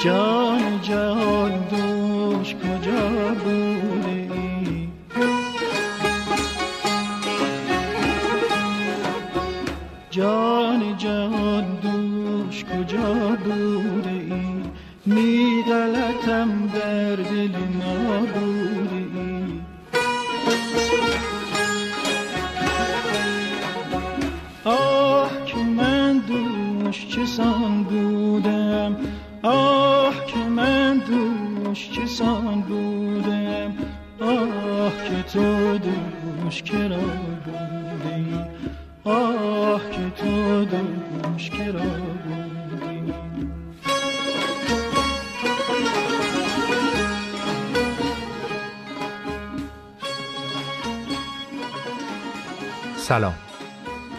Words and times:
جان 0.00 0.80
جهان 0.82 1.52
دوش 1.70 2.54
کجا 2.54 3.34
بوده 3.44 4.08
ای؟ 4.08 4.88
جان 10.10 10.96
دوش 11.82 12.64
کجا 12.64 13.36
بوده 13.44 14.10
ای؟ 14.10 14.62
می 15.06 15.62
غلطم 15.62 16.66
در 16.74 17.16
دل 17.16 17.56
ما 17.78 18.26
آه 24.64 25.30
که 25.46 25.56
من 25.56 26.18
دوش 26.18 27.08
چسان 27.08 27.82
بودم 27.82 28.96
آه 29.42 29.79
دوش 31.80 31.98
چسان 31.98 32.60
بودم 32.60 33.72
آه 34.20 34.92
که 35.04 35.22
تو 35.22 35.78
دوش 35.78 36.62
کرا 36.62 36.98
بوده 36.98 38.14
ای 38.14 38.34
آه 39.04 39.90
که 39.90 40.10
تو 40.10 40.64
دوش 40.64 41.50
کرا 41.50 41.72
بوده 41.72 42.88
ای 42.88 43.12
سلام. 52.96 53.34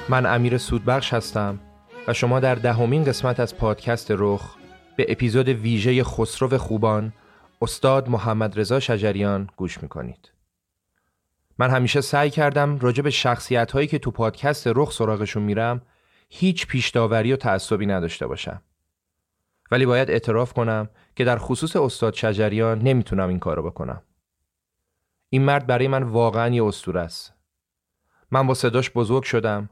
من 0.10 0.26
امیر 0.26 0.58
سودبخش 0.58 1.14
هستم 1.14 1.60
و 2.08 2.14
شما 2.14 2.40
در 2.40 2.56
دهمین 2.56 3.04
قسمت 3.04 3.40
از 3.40 3.58
پادکست 3.58 4.12
رخ 4.12 4.56
به 4.96 5.06
اپیزود 5.10 5.50
ویژه 5.50 6.04
خسرو 6.04 6.58
خوبان 6.58 7.14
استاد 7.62 8.10
محمد 8.10 8.60
رضا 8.60 8.80
شجریان 8.80 9.50
گوش 9.56 9.84
می‌کنید. 9.84 10.32
من 11.58 11.70
همیشه 11.70 12.02
سعی 12.02 12.30
کردم 12.30 12.80
راجع 12.80 13.04
به 13.04 13.10
شخصیت 13.10 13.72
هایی 13.72 13.88
که 13.88 14.00
تو 14.00 14.12
پادکست 14.12 14.68
رخ 14.68 14.92
سراغشون 14.92 15.44
میرم 15.44 15.82
هیچ 16.30 16.68
پیش 16.68 16.90
داوری 16.90 17.34
و 17.34 17.36
تعصبی 17.36 17.86
نداشته 17.86 18.28
باشم. 18.28 18.62
ولی 19.72 19.86
باید 19.86 20.12
اعتراف 20.12 20.54
کنم 20.54 20.90
که 21.16 21.24
در 21.24 21.38
خصوص 21.38 21.76
استاد 21.76 22.14
شجریان 22.14 22.80
نمی‌تونم 22.80 23.30
این 23.30 23.40
کارو 23.40 23.64
بکنم. 23.64 24.02
این 25.30 25.42
مرد 25.42 25.68
برای 25.68 25.88
من 25.88 26.04
واقعا 26.04 26.50
یه 26.50 26.64
اسطوره 26.64 27.02
است. 27.02 27.34
من 28.32 28.48
با 28.48 28.54
صداش 28.54 28.92
بزرگ 28.92 29.24
شدم 29.24 29.70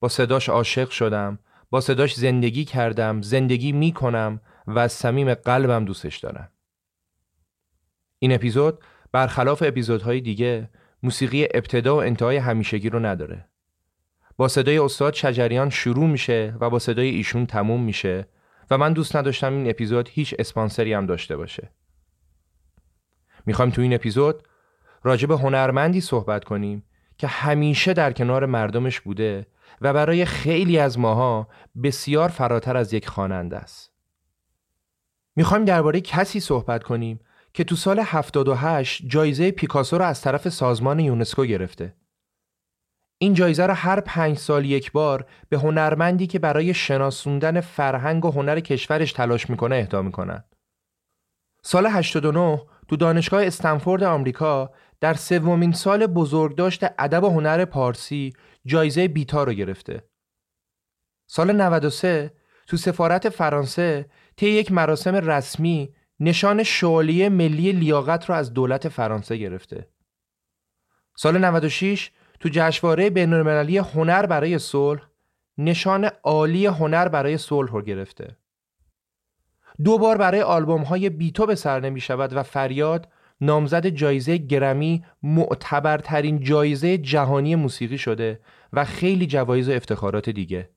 با 0.00 0.08
صداش 0.08 0.48
عاشق 0.48 0.90
شدم 0.90 1.38
با 1.70 1.80
صداش 1.80 2.14
زندگی 2.14 2.64
کردم 2.64 3.22
زندگی 3.22 3.72
می 3.72 3.92
کنم 3.92 4.40
و 4.66 4.78
از 4.78 4.92
صمیم 4.92 5.34
قلبم 5.34 5.84
دوستش 5.84 6.18
دارم. 6.18 6.48
این 8.22 8.32
اپیزود 8.32 8.78
برخلاف 9.12 9.62
اپیزودهای 9.66 10.20
دیگه 10.20 10.70
موسیقی 11.02 11.44
ابتدا 11.54 11.96
و 11.96 12.02
انتهای 12.02 12.36
همیشگی 12.36 12.90
رو 12.90 12.98
نداره 12.98 13.48
با 14.36 14.48
صدای 14.48 14.78
استاد 14.78 15.14
شجریان 15.14 15.70
شروع 15.70 16.06
میشه 16.06 16.54
و 16.60 16.70
با 16.70 16.78
صدای 16.78 17.08
ایشون 17.08 17.46
تموم 17.46 17.82
میشه 17.82 18.28
و 18.70 18.78
من 18.78 18.92
دوست 18.92 19.16
نداشتم 19.16 19.52
این 19.52 19.70
اپیزود 19.70 20.08
هیچ 20.12 20.34
اسپانسری 20.38 20.92
هم 20.92 21.06
داشته 21.06 21.36
باشه 21.36 21.70
می‌خوایم 23.46 23.70
تو 23.70 23.82
این 23.82 23.94
اپیزود 23.94 24.42
راجع 25.02 25.26
به 25.26 25.36
هنرمندی 25.36 26.00
صحبت 26.00 26.44
کنیم 26.44 26.84
که 27.18 27.26
همیشه 27.26 27.92
در 27.92 28.12
کنار 28.12 28.46
مردمش 28.46 29.00
بوده 29.00 29.46
و 29.80 29.92
برای 29.92 30.24
خیلی 30.24 30.78
از 30.78 30.98
ماها 30.98 31.48
بسیار 31.82 32.28
فراتر 32.28 32.76
از 32.76 32.92
یک 32.92 33.08
خواننده 33.08 33.56
است. 33.56 33.92
می‌خوایم 35.36 35.64
درباره 35.64 36.00
کسی 36.00 36.40
صحبت 36.40 36.82
کنیم 36.82 37.20
که 37.54 37.64
تو 37.64 37.76
سال 37.76 38.00
78 38.00 39.02
جایزه 39.06 39.50
پیکاسو 39.50 39.98
رو 39.98 40.04
از 40.04 40.20
طرف 40.20 40.48
سازمان 40.48 41.00
یونسکو 41.00 41.44
گرفته. 41.44 41.96
این 43.18 43.34
جایزه 43.34 43.66
رو 43.66 43.74
هر 43.74 44.00
پنج 44.00 44.38
سال 44.38 44.64
یک 44.64 44.92
بار 44.92 45.26
به 45.48 45.58
هنرمندی 45.58 46.26
که 46.26 46.38
برای 46.38 46.74
شناسوندن 46.74 47.60
فرهنگ 47.60 48.24
و 48.24 48.30
هنر 48.30 48.60
کشورش 48.60 49.12
تلاش 49.12 49.50
می‌کنه 49.50 49.76
اهدا 49.76 50.02
می‌کنن. 50.02 50.44
سال 51.64 51.86
89 51.86 52.62
تو 52.88 52.96
دانشگاه 52.96 53.46
استنفورد 53.46 54.02
آمریکا 54.02 54.70
در 55.00 55.14
سومین 55.14 55.72
سال 55.72 56.06
بزرگداشت 56.06 56.84
ادب 56.98 57.24
و 57.24 57.30
هنر 57.30 57.64
پارسی 57.64 58.32
جایزه 58.66 59.08
بیتا 59.08 59.44
رو 59.44 59.52
گرفته. 59.52 60.08
سال 61.26 61.52
93 61.52 62.34
تو 62.66 62.76
سفارت 62.76 63.28
فرانسه 63.28 64.06
طی 64.36 64.46
یک 64.46 64.72
مراسم 64.72 65.14
رسمی 65.14 65.94
نشان 66.20 66.62
شعالیه 66.62 67.28
ملی 67.28 67.72
لیاقت 67.72 68.24
رو 68.24 68.34
از 68.34 68.54
دولت 68.54 68.88
فرانسه 68.88 69.36
گرفته. 69.36 69.88
سال 71.16 71.38
96 71.38 72.10
تو 72.40 72.48
جشنواره 72.52 73.10
بین‌المللی 73.10 73.78
هنر 73.78 74.26
برای 74.26 74.58
صلح 74.58 75.08
نشان 75.58 76.10
عالی 76.22 76.66
هنر 76.66 77.08
برای 77.08 77.38
صلح 77.38 77.70
رو 77.72 77.82
گرفته. 77.82 78.36
دو 79.84 79.98
بار 79.98 80.16
برای 80.16 80.40
آلبوم 80.40 80.82
های 80.82 81.10
بیتو 81.10 81.46
به 81.46 81.54
سر 81.54 81.80
نمی 81.80 82.00
شود 82.00 82.32
و 82.32 82.42
فریاد 82.42 83.08
نامزد 83.40 83.86
جایزه 83.86 84.36
گرمی 84.36 85.04
معتبرترین 85.22 86.40
جایزه 86.40 86.98
جهانی 86.98 87.54
موسیقی 87.54 87.98
شده 87.98 88.40
و 88.72 88.84
خیلی 88.84 89.26
جوایز 89.26 89.68
و 89.68 89.72
افتخارات 89.72 90.30
دیگه 90.30 90.70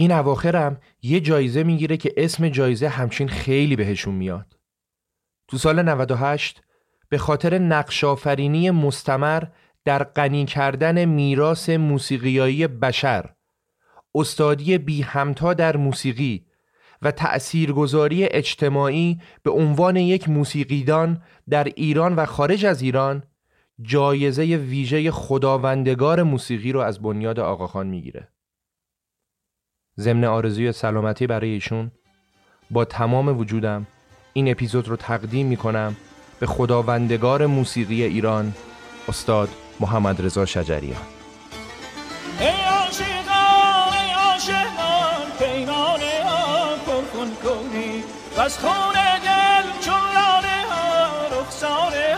این 0.00 0.12
اواخرم 0.12 0.80
یه 1.02 1.20
جایزه 1.20 1.62
می‌گیره 1.62 1.96
که 1.96 2.12
اسم 2.16 2.48
جایزه 2.48 2.88
همچین 2.88 3.28
خیلی 3.28 3.76
بهشون 3.76 4.14
میاد 4.14 4.58
تو 5.48 5.58
سال 5.58 5.82
98 5.82 6.62
به 7.08 7.18
خاطر 7.18 7.58
نقشافرینی 7.58 8.70
مستمر 8.70 9.42
در 9.84 10.04
غنی 10.04 10.44
کردن 10.44 11.04
میراث 11.04 11.70
موسیقیایی 11.70 12.66
بشر 12.66 13.30
استادی 14.14 14.78
بی 14.78 15.02
همتا 15.02 15.54
در 15.54 15.76
موسیقی 15.76 16.46
و 17.02 17.10
تأثیرگذاری 17.10 18.24
اجتماعی 18.24 19.20
به 19.42 19.50
عنوان 19.50 19.96
یک 19.96 20.28
موسیقیدان 20.28 21.22
در 21.50 21.64
ایران 21.64 22.14
و 22.16 22.26
خارج 22.26 22.66
از 22.66 22.82
ایران 22.82 23.22
جایزه 23.82 24.42
ویژه 24.42 25.10
خداوندگار 25.10 26.22
موسیقی 26.22 26.72
رو 26.72 26.80
از 26.80 27.02
بنیاد 27.02 27.40
آقاخان 27.40 27.86
می‌گیره. 27.86 28.28
ضمن 30.00 30.24
آرزوی 30.24 30.72
سلامتی 30.72 31.26
برای 31.26 31.50
ایشون. 31.50 31.90
با 32.70 32.84
تمام 32.84 33.38
وجودم 33.38 33.86
این 34.32 34.50
اپیزود 34.50 34.88
رو 34.88 34.96
تقدیم 34.96 35.46
می‌کنم 35.46 35.96
به 36.40 36.46
خداوندگار 36.46 37.46
موسیقی 37.46 38.02
ایران 38.02 38.52
استاد 39.08 39.48
محمد 39.80 40.24
رضا 40.24 40.46
شجریان. 40.46 41.02
از 48.38 48.58
خون 48.58 48.92
دل 49.24 49.66
چون 49.80 49.94
لاله 50.14 50.66
ها 50.70 51.28
کنی 51.52 52.17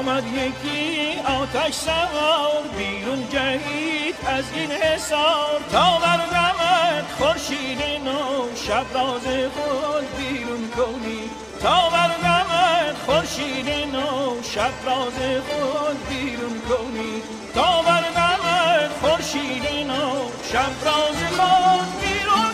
آمد 0.00 0.24
یکی 0.26 1.20
آتش 1.24 1.74
سوار 1.74 2.62
بیرون 2.78 3.28
جهید 3.28 4.14
از 4.26 4.44
این 4.54 4.70
حسار 4.70 5.60
تا 5.72 5.98
بردمت 5.98 7.04
خورشید 7.18 7.82
نو 8.04 8.56
شب 8.66 8.86
راز 8.94 9.22
خود 9.54 10.16
بیرون 10.18 10.70
کنی. 10.76 11.30
تا 11.62 11.90
بردمت 11.90 12.96
خورشید 13.06 13.68
نو 13.92 14.42
شب 14.42 14.72
راز 14.86 15.18
خود 15.48 16.08
بیرون 16.08 16.60
کنی. 16.68 17.22
تا 17.54 17.82
بردمت 17.82 18.90
خورشید 19.00 19.86
نو 19.86 20.12
شب 20.52 20.72
راز 20.84 21.18
خود 21.36 22.00
بیرون 22.00 22.49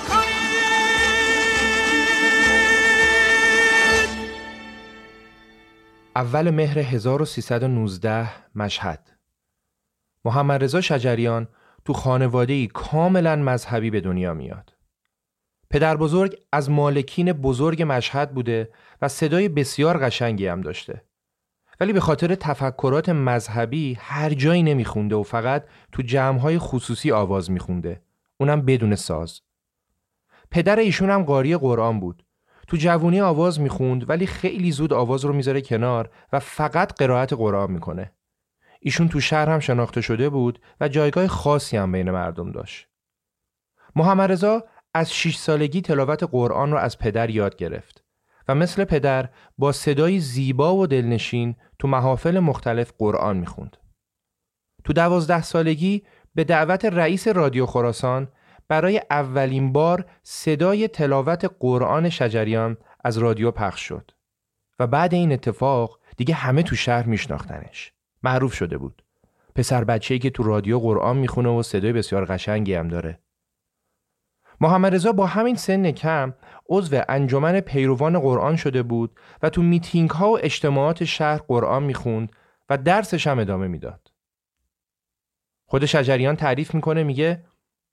اول 6.17 6.51
مهر 6.51 6.79
1319 6.79 8.29
مشهد 8.55 9.11
محمد 10.25 10.65
رضا 10.65 10.81
شجریان 10.81 11.49
تو 11.85 11.93
خانواده 11.93 12.67
کاملا 12.67 13.37
مذهبی 13.37 13.91
به 13.91 14.01
دنیا 14.01 14.35
میاد. 14.35 14.75
پدر 15.71 15.97
بزرگ 15.97 16.37
از 16.53 16.71
مالکین 16.71 17.33
بزرگ 17.33 17.85
مشهد 17.87 18.35
بوده 18.35 18.71
و 19.03 19.09
صدای 19.09 19.49
بسیار 19.49 19.99
قشنگی 19.99 20.47
هم 20.47 20.61
داشته. 20.61 21.05
ولی 21.81 21.93
به 21.93 22.01
خاطر 22.01 22.35
تفکرات 22.35 23.09
مذهبی 23.09 23.97
هر 24.01 24.31
جایی 24.31 24.63
نمیخونده 24.63 25.17
و 25.17 25.23
فقط 25.23 25.65
تو 25.93 26.03
جمعهای 26.03 26.59
خصوصی 26.59 27.13
آواز 27.13 27.51
میخونده. 27.51 28.03
اونم 28.41 28.63
بدون 28.63 28.95
ساز. 28.95 29.41
پدر 30.51 30.77
ایشون 30.77 31.11
هم 31.11 31.23
قاری 31.23 31.57
قرآن 31.57 32.01
بود. 32.01 32.26
تو 32.67 32.77
جوونی 32.77 33.21
آواز 33.21 33.61
می‌خوند 33.61 34.11
ولی 34.11 34.27
خیلی 34.27 34.73
زود 34.73 34.93
آواز 34.93 35.25
رو 35.25 35.33
می‌ذاره 35.33 35.61
کنار 35.61 36.11
و 36.33 36.41
فقط 36.41 36.93
قرائت 36.93 37.33
قرآن 37.33 37.73
می‌کنه. 37.73 38.13
ایشون 38.81 39.09
تو 39.09 39.21
شهر 39.21 39.51
هم 39.51 39.61
شناخته 39.61 40.01
شده 40.01 40.29
بود 40.29 40.61
و 40.81 40.89
جایگاه 40.89 41.27
خاصی 41.27 41.77
هم 41.77 41.93
بین 41.93 42.11
مردم 42.11 42.53
داشت. 42.53 42.89
محمد 43.97 44.33
رضا 44.33 44.65
از 44.95 45.15
6 45.15 45.37
سالگی 45.37 45.81
تلاوت 45.81 46.23
قرآن 46.23 46.73
رو 46.73 46.79
از 46.79 46.99
پدر 46.99 47.31
یاد 47.31 47.57
گرفت 47.57 48.05
و 48.49 48.55
مثل 48.55 48.85
پدر 48.85 49.29
با 49.59 49.73
صدای 49.73 50.21
زیبا 50.21 50.77
و 50.77 50.87
دلنشین 50.87 51.57
تو 51.79 51.89
محافل 51.89 52.39
مختلف 52.39 52.93
قرآن 52.99 53.37
می‌خوند. 53.37 53.77
تو 54.85 54.93
دوازده 54.93 55.43
سالگی 55.43 56.03
به 56.35 56.45
دعوت 56.45 56.85
رئیس 56.85 57.29
رادیو 57.29 57.67
خراسان 57.67 58.29
برای 58.69 59.03
اولین 59.11 59.73
بار 59.73 60.07
صدای 60.23 60.89
تلاوت 60.89 61.51
قرآن 61.61 62.09
شجریان 62.09 62.77
از 63.05 63.19
رادیو 63.19 63.51
پخش 63.51 63.81
شد 63.81 64.11
و 64.79 64.87
بعد 64.87 65.15
این 65.15 65.33
اتفاق 65.33 66.01
دیگه 66.17 66.35
همه 66.35 66.63
تو 66.63 66.77
شهر 66.77 67.07
میشناختنش. 67.07 67.93
معروف 68.23 68.55
شده 68.55 68.79
بود. 68.79 69.03
پسر 69.55 69.85
بچه‌ای 69.85 70.21
که 70.21 70.31
تو 70.31 70.43
رادیو 70.43 70.79
قرآن 70.79 71.17
می‌خونه 71.17 71.49
و 71.49 71.63
صدای 71.63 71.93
بسیار 71.93 72.25
قشنگی 72.25 72.75
هم 72.75 72.89
داره. 72.89 73.21
محمد 74.61 74.95
رضا 74.95 75.13
با 75.13 75.27
همین 75.27 75.57
سن 75.57 75.91
کم 75.91 76.35
عضو 76.69 77.03
انجمن 77.09 77.61
پیروان 77.61 78.19
قرآن 78.19 78.57
شده 78.57 78.83
بود 78.83 79.21
و 79.43 79.51
تو 79.51 79.63
میتینگ 79.63 80.11
ها 80.11 80.31
و 80.31 80.39
اجتماعات 80.43 81.05
شهر 81.05 81.41
قرآن 81.49 81.83
می‌خوند 81.83 82.33
و 82.69 82.79
درسش 82.79 83.27
هم 83.27 83.39
ادامه 83.39 83.67
می‌داد. 83.67 84.13
خود 85.67 85.85
شجریان 85.85 86.37
تعریف 86.37 86.75
می‌کنه 86.75 87.03
میگه 87.03 87.45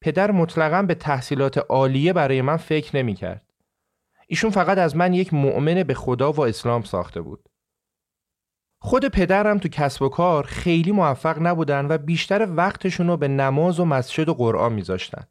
پدر 0.03 0.31
مطلقا 0.31 0.81
به 0.81 0.95
تحصیلات 0.95 1.57
عالیه 1.57 2.13
برای 2.13 2.41
من 2.41 2.57
فکر 2.57 2.97
نمی‌کرد. 2.97 3.45
ایشون 4.27 4.51
فقط 4.51 4.77
از 4.77 4.95
من 4.95 5.13
یک 5.13 5.33
مؤمن 5.33 5.83
به 5.83 5.93
خدا 5.93 6.31
و 6.31 6.41
اسلام 6.41 6.83
ساخته 6.83 7.21
بود. 7.21 7.49
خود 8.81 9.05
پدرم 9.05 9.57
تو 9.57 9.69
کسب 9.69 10.01
و 10.01 10.09
کار 10.09 10.43
خیلی 10.43 10.91
موفق 10.91 11.37
نبودن 11.41 11.85
و 11.89 11.97
بیشتر 11.97 12.47
وقتشون 12.55 13.07
رو 13.07 13.17
به 13.17 13.27
نماز 13.27 13.79
و 13.79 13.85
مسجد 13.85 14.29
و 14.29 14.33
قرآن 14.33 14.73
میذاشتن. 14.73 15.23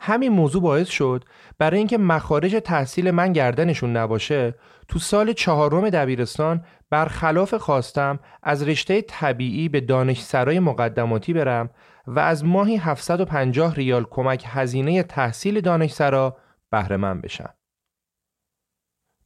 همین 0.00 0.32
موضوع 0.32 0.62
باعث 0.62 0.88
شد 0.88 1.24
برای 1.58 1.78
اینکه 1.78 1.98
مخارج 1.98 2.60
تحصیل 2.64 3.10
من 3.10 3.32
گردنشون 3.32 3.96
نباشه 3.96 4.54
تو 4.88 4.98
سال 4.98 5.32
چهارم 5.32 5.90
دبیرستان 5.90 6.64
برخلاف 6.90 7.54
خواستم 7.54 8.18
از 8.42 8.62
رشته 8.62 9.02
طبیعی 9.02 9.68
به 9.68 9.80
دانشسرای 9.80 10.58
مقدماتی 10.58 11.32
برم 11.32 11.70
و 12.10 12.18
از 12.18 12.44
ماهی 12.44 12.76
750 12.76 13.74
ریال 13.74 14.04
کمک 14.10 14.44
هزینه 14.46 15.02
تحصیل 15.02 15.60
دانشسرا 15.60 16.36
بهره 16.70 16.96
من 16.96 17.20
بشم. 17.20 17.54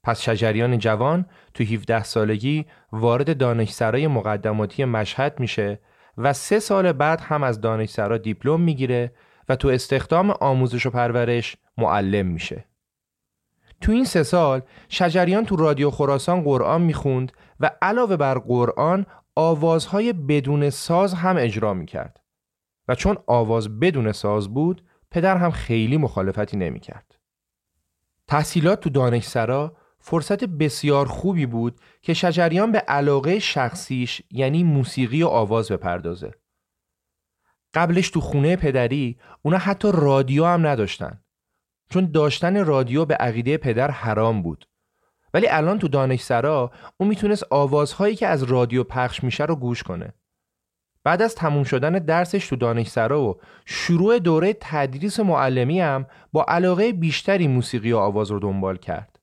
پس 0.03 0.21
شجریان 0.21 0.79
جوان 0.79 1.27
تو 1.55 1.65
17 1.65 2.03
سالگی 2.03 2.67
وارد 2.93 3.39
دانشسرای 3.39 4.07
مقدماتی 4.07 4.85
مشهد 4.85 5.41
میشه 5.41 5.81
و 6.19 6.33
سه 6.33 6.61
سال 6.61 6.93
بعد 6.93 7.21
هم 7.21 7.43
از 7.43 7.61
دانشسرا 7.61 8.19
دیپلم 8.19 8.61
می‌گیره 8.61 9.15
و 9.49 9.57
تو 9.57 9.69
استخدام 9.69 10.31
آموزش 10.31 10.87
و 10.87 10.91
پرورش 10.91 11.57
معلم 11.79 12.27
میشه. 12.27 12.65
تو 13.81 13.93
این 13.93 14.05
سه 14.05 14.23
سال 14.23 14.63
شجریان 14.89 15.45
تو 15.45 15.57
رادیو 15.57 15.91
خراسان 15.91 16.43
قرآن 16.43 16.83
می‌خوند 16.83 17.33
و 17.61 17.71
علاوه 17.83 18.17
بر 18.17 18.39
قرآن 18.39 19.07
آوازهای 19.37 20.13
بدون 20.13 20.71
ساز 20.71 21.15
هم 21.15 21.37
اجرا 21.39 21.75
می‌کرد. 21.75 22.24
و 22.89 22.95
چون 22.95 23.17
آواز 23.27 23.81
بدون 23.81 24.13
ساز 24.13 24.55
بود 24.55 24.85
پدر 25.11 25.37
هم 25.37 25.51
خیلی 25.51 25.97
مخالفتی 25.97 26.57
نمی‌کرد. 26.57 27.19
تحصیلات 28.27 28.81
تو 28.81 28.91
دانشسرا 28.91 29.77
فرصت 29.99 30.45
بسیار 30.45 31.07
خوبی 31.07 31.47
بود 31.47 31.81
که 32.03 32.15
شجریان 32.15 32.73
به 32.73 32.79
علاقه 32.79 33.39
شخصیش 33.39 34.23
یعنی 34.31 34.65
موسیقی 34.65 35.23
و 35.23 35.27
آواز 35.27 35.69
بپردازه. 35.73 36.35
قبلش 37.75 38.11
تو 38.11 38.21
خونه 38.21 38.57
پدری 38.57 39.19
اونا 39.43 39.59
حتی 39.59 39.89
رادیو 39.95 40.45
هم 40.45 40.67
نداشتن. 40.67 41.21
چون 41.91 42.11
داشتن 42.11 42.65
رادیو 42.65 43.05
به 43.05 43.15
عقیده 43.15 43.57
پدر 43.57 43.91
حرام 43.91 44.43
بود. 44.43 44.69
ولی 45.35 45.49
الان 45.49 45.79
تو 45.79 45.89
دانشسرا 45.89 46.71
اون 46.97 47.09
می‌تونست 47.09 47.45
آوازهایی 47.51 48.17
که 48.17 48.27
از 48.27 48.43
رادیو 48.43 48.85
پخش 48.85 49.25
میشه 49.25 49.45
رو 49.45 49.57
گوش 49.57 49.83
کنه. 49.83 50.13
بعد 51.05 51.23
از 51.23 51.35
تموم 51.35 51.65
شدن 51.65 51.93
درسش 51.93 52.49
تو 52.49 52.57
دانشسرا 52.57 53.23
و 53.23 53.37
شروع 53.65 54.19
دوره 54.19 54.57
تدریس 54.61 55.21
معلمی 55.21 55.81
هم 55.81 56.07
با 56.33 56.45
علاقه 56.49 56.93
بیشتری 56.93 57.49
موسیقی 57.49 57.93
و 57.93 57.99
آواز 57.99 58.31
رو 58.31 58.39
دنبال 58.39 58.77
کرد. 58.77 59.19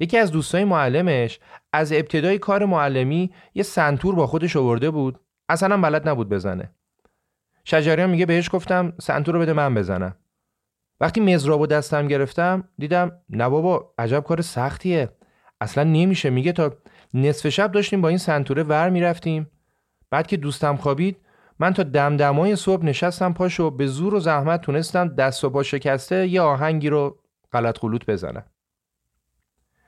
یکی 0.00 0.18
از 0.18 0.30
دوستای 0.30 0.64
معلمش 0.64 1.40
از 1.72 1.92
ابتدای 1.92 2.38
کار 2.38 2.64
معلمی 2.64 3.32
یه 3.54 3.62
سنتور 3.62 4.14
با 4.14 4.26
خودش 4.26 4.56
آورده 4.56 4.90
بود. 4.90 5.20
اصلا 5.48 5.76
بلد 5.80 6.08
نبود 6.08 6.28
بزنه. 6.28 6.70
شجریان 7.64 8.10
میگه 8.10 8.26
بهش 8.26 8.50
گفتم 8.52 8.92
سنتور 9.00 9.34
رو 9.34 9.40
بده 9.40 9.52
من 9.52 9.74
بزنم. 9.74 10.16
وقتی 11.00 11.20
مزرابو 11.20 11.66
دستم 11.66 12.08
گرفتم 12.08 12.68
دیدم 12.78 13.12
نه 13.30 13.48
بابا 13.48 13.94
عجب 13.98 14.20
کار 14.20 14.40
سختیه. 14.40 15.08
اصلا 15.60 15.84
نمیشه. 15.84 16.30
میگه 16.30 16.52
تا 16.52 16.76
نصف 17.14 17.48
شب 17.48 17.72
داشتیم 17.72 18.00
با 18.00 18.08
این 18.08 18.18
سنتوره 18.18 18.62
ور 18.62 18.90
می‌رفتیم. 18.90 19.50
بعد 20.12 20.26
که 20.26 20.36
دوستم 20.36 20.76
خوابید 20.76 21.16
من 21.58 21.72
تا 21.72 21.82
دمدمای 21.82 22.56
صبح 22.56 22.84
نشستم 22.84 23.32
پاشو 23.32 23.70
به 23.70 23.86
زور 23.86 24.14
و 24.14 24.20
زحمت 24.20 24.60
تونستم 24.60 25.08
دست 25.08 25.44
و 25.44 25.50
پا 25.50 25.62
شکسته 25.62 26.26
یه 26.26 26.40
آهنگی 26.40 26.88
رو 26.88 27.18
غلط 27.52 27.78
خلوط 27.78 28.06
بزنم. 28.06 28.44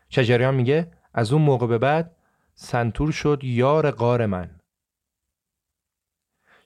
شجریان 0.08 0.54
میگه 0.54 0.90
از 1.14 1.32
اون 1.32 1.42
موقع 1.42 1.66
به 1.66 1.78
بعد 1.78 2.16
سنتور 2.54 3.12
شد 3.12 3.40
یار 3.42 3.90
قار 3.90 4.26
من. 4.26 4.60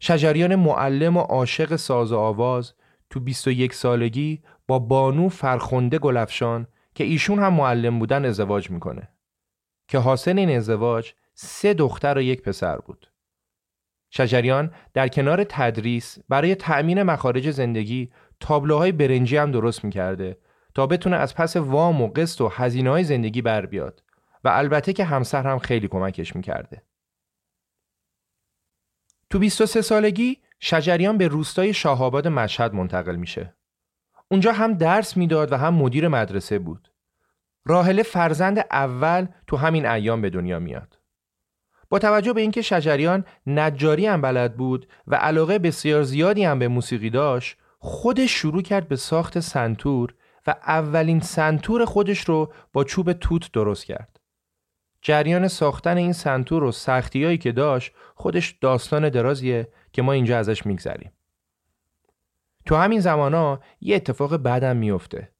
شجریان 0.00 0.54
معلم 0.54 1.16
و 1.16 1.20
عاشق 1.20 1.76
ساز 1.76 2.12
و 2.12 2.18
آواز 2.18 2.72
تو 3.10 3.20
21 3.20 3.74
سالگی 3.74 4.42
با 4.66 4.78
بانو 4.78 5.28
فرخنده 5.28 5.98
گلفشان 5.98 6.66
که 6.94 7.04
ایشون 7.04 7.38
هم 7.38 7.54
معلم 7.54 7.98
بودن 7.98 8.24
ازدواج 8.24 8.70
می‌کنه. 8.70 9.08
که 9.88 9.98
حاصل 9.98 10.38
این 10.38 10.56
ازدواج 10.56 11.12
سه 11.34 11.74
دختر 11.74 12.18
و 12.18 12.22
یک 12.22 12.42
پسر 12.42 12.76
بود. 12.76 13.10
شجریان 14.10 14.74
در 14.94 15.08
کنار 15.08 15.44
تدریس 15.44 16.18
برای 16.28 16.54
تأمین 16.54 17.02
مخارج 17.02 17.50
زندگی 17.50 18.12
تابلوهای 18.40 18.92
برنجی 18.92 19.36
هم 19.36 19.50
درست 19.50 19.84
می‌کرده 19.84 20.38
تا 20.74 20.86
بتونه 20.86 21.16
از 21.16 21.34
پس 21.34 21.56
وام 21.56 22.02
و 22.02 22.08
قسط 22.08 22.40
و 22.40 22.48
هزینه 22.48 22.90
های 22.90 23.04
زندگی 23.04 23.42
بر 23.42 23.66
بیاد 23.66 24.02
و 24.44 24.48
البته 24.48 24.92
که 24.92 25.04
همسر 25.04 25.46
هم 25.46 25.58
خیلی 25.58 25.88
کمکش 25.88 26.36
می‌کرده. 26.36 26.82
تو 29.30 29.38
23 29.38 29.82
سالگی 29.82 30.38
شجریان 30.60 31.18
به 31.18 31.28
روستای 31.28 31.74
شاهآباد 31.74 32.28
مشهد 32.28 32.74
منتقل 32.74 33.16
میشه. 33.16 33.54
اونجا 34.30 34.52
هم 34.52 34.74
درس 34.74 35.16
می‌داد 35.16 35.52
و 35.52 35.56
هم 35.56 35.74
مدیر 35.74 36.08
مدرسه 36.08 36.58
بود. 36.58 36.92
راهله 37.64 38.02
فرزند 38.02 38.58
اول 38.70 39.26
تو 39.46 39.56
همین 39.56 39.86
ایام 39.86 40.20
به 40.20 40.30
دنیا 40.30 40.58
میاد. 40.58 40.98
با 41.88 41.98
توجه 41.98 42.32
به 42.32 42.40
اینکه 42.40 42.62
شجریان 42.62 43.24
نجاری 43.46 44.06
هم 44.06 44.20
بلد 44.20 44.56
بود 44.56 44.88
و 45.06 45.14
علاقه 45.14 45.58
بسیار 45.58 46.02
زیادی 46.02 46.44
هم 46.44 46.58
به 46.58 46.68
موسیقی 46.68 47.10
داشت 47.10 47.56
خودش 47.78 48.30
شروع 48.30 48.62
کرد 48.62 48.88
به 48.88 48.96
ساخت 48.96 49.40
سنتور 49.40 50.14
و 50.46 50.54
اولین 50.66 51.20
سنتور 51.20 51.84
خودش 51.84 52.20
رو 52.20 52.52
با 52.72 52.84
چوب 52.84 53.12
توت 53.12 53.52
درست 53.52 53.84
کرد. 53.84 54.20
جریان 55.02 55.48
ساختن 55.48 55.96
این 55.96 56.12
سنتور 56.12 56.64
و 56.64 56.72
سختیایی 56.72 57.38
که 57.38 57.52
داشت 57.52 57.92
خودش 58.14 58.50
داستان 58.60 59.08
درازیه 59.08 59.68
که 59.92 60.02
ما 60.02 60.12
اینجا 60.12 60.38
ازش 60.38 60.66
میگذریم. 60.66 61.12
تو 62.66 62.76
همین 62.76 63.00
زمانا 63.00 63.60
یه 63.80 63.96
اتفاق 63.96 64.36
بعدم 64.36 64.76
میفته. 64.76 65.32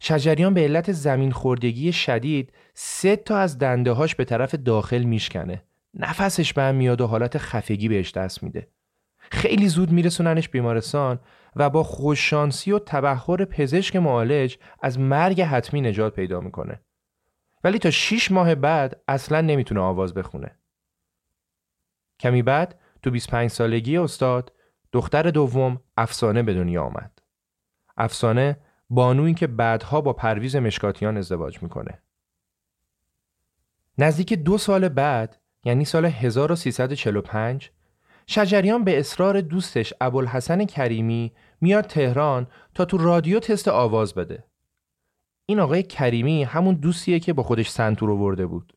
شجریان 0.00 0.54
به 0.54 0.60
علت 0.60 0.92
زمین 0.92 1.30
خوردگی 1.30 1.92
شدید 1.92 2.52
سه 2.80 3.16
تا 3.16 3.38
از 3.38 3.58
دنده 3.58 3.92
هاش 3.92 4.14
به 4.14 4.24
طرف 4.24 4.54
داخل 4.54 5.02
میشکنه. 5.02 5.62
نفسش 5.94 6.52
به 6.52 6.72
میاد 6.72 7.00
و 7.00 7.06
حالت 7.06 7.38
خفگی 7.38 7.88
بهش 7.88 8.12
دست 8.12 8.42
میده. 8.42 8.68
خیلی 9.18 9.68
زود 9.68 9.90
میرسوننش 9.90 10.48
بیمارستان 10.48 11.18
و 11.56 11.70
با 11.70 11.82
خوششانسی 11.82 12.72
و 12.72 12.78
تبخور 12.78 13.44
پزشک 13.44 13.96
معالج 13.96 14.56
از 14.82 14.98
مرگ 14.98 15.40
حتمی 15.40 15.80
نجات 15.80 16.14
پیدا 16.14 16.40
می‌کنه. 16.40 16.80
ولی 17.64 17.78
تا 17.78 17.90
6 17.90 18.30
ماه 18.30 18.54
بعد 18.54 19.02
اصلا 19.08 19.40
نمی‌تونه 19.40 19.80
آواز 19.80 20.14
بخونه. 20.14 20.58
کمی 22.20 22.42
بعد 22.42 22.78
تو 23.02 23.10
25 23.10 23.50
سالگی 23.50 23.96
استاد 23.96 24.52
دختر 24.92 25.22
دوم 25.22 25.80
افسانه 25.96 26.42
به 26.42 26.54
دنیا 26.54 26.82
آمد. 26.82 27.18
افسانه 27.96 28.56
بانویی 28.90 29.34
که 29.34 29.46
بعدها 29.46 30.00
با 30.00 30.12
پرویز 30.12 30.56
مشکاتیان 30.56 31.16
ازدواج 31.16 31.62
می‌کنه. 31.62 32.02
نزدیک 33.98 34.32
دو 34.32 34.58
سال 34.58 34.88
بعد 34.88 35.36
یعنی 35.64 35.84
سال 35.84 36.04
1345 36.04 37.70
شجریان 38.26 38.84
به 38.84 38.98
اصرار 38.98 39.40
دوستش 39.40 39.94
ابوالحسن 40.00 40.64
کریمی 40.64 41.32
میاد 41.60 41.84
تهران 41.84 42.46
تا 42.74 42.84
تو 42.84 42.98
رادیو 42.98 43.40
تست 43.40 43.68
آواز 43.68 44.14
بده. 44.14 44.44
این 45.46 45.60
آقای 45.60 45.82
کریمی 45.82 46.44
همون 46.44 46.74
دوستیه 46.74 47.20
که 47.20 47.32
با 47.32 47.42
خودش 47.42 47.68
سنتور 47.68 48.10
ورده 48.10 48.46
بود. 48.46 48.72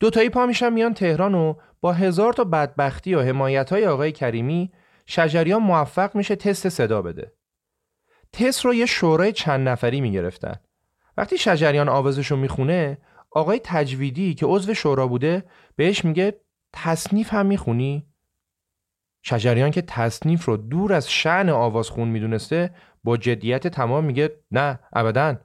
دوتایی 0.00 0.28
پا 0.28 0.46
میشن 0.46 0.72
میان 0.72 0.94
تهران 0.94 1.34
و 1.34 1.54
با 1.80 1.92
هزار 1.92 2.32
تا 2.32 2.44
بدبختی 2.44 3.14
و 3.14 3.22
حمایت 3.22 3.70
های 3.70 3.86
آقای 3.86 4.12
کریمی 4.12 4.72
شجریان 5.06 5.62
موفق 5.62 6.16
میشه 6.16 6.36
تست 6.36 6.68
صدا 6.68 7.02
بده. 7.02 7.32
تست 8.32 8.64
رو 8.64 8.74
یه 8.74 8.86
شورای 8.86 9.32
چند 9.32 9.68
نفری 9.68 10.00
می‌گرفتن. 10.00 10.56
وقتی 11.16 11.38
شجریان 11.38 11.88
آوازش 11.88 12.26
رو 12.26 12.36
می‌خونه 12.36 12.98
آقای 13.36 13.60
تجویدی 13.64 14.34
که 14.34 14.46
عضو 14.46 14.74
شورا 14.74 15.06
بوده 15.06 15.44
بهش 15.76 16.04
میگه 16.04 16.40
تصنیف 16.72 17.34
هم 17.34 17.46
می‌خونی؟ 17.46 18.06
شجریان 19.22 19.70
که 19.70 19.82
تصنیف 19.82 20.44
رو 20.44 20.56
دور 20.56 20.92
از 20.92 21.10
شعن 21.10 21.48
آوازخون 21.48 22.08
می‌دونسته 22.08 22.74
با 23.04 23.16
جدیت 23.16 23.66
تمام 23.66 24.04
میگه 24.04 24.40
نه 24.50 24.80
ابدا. 24.92 25.36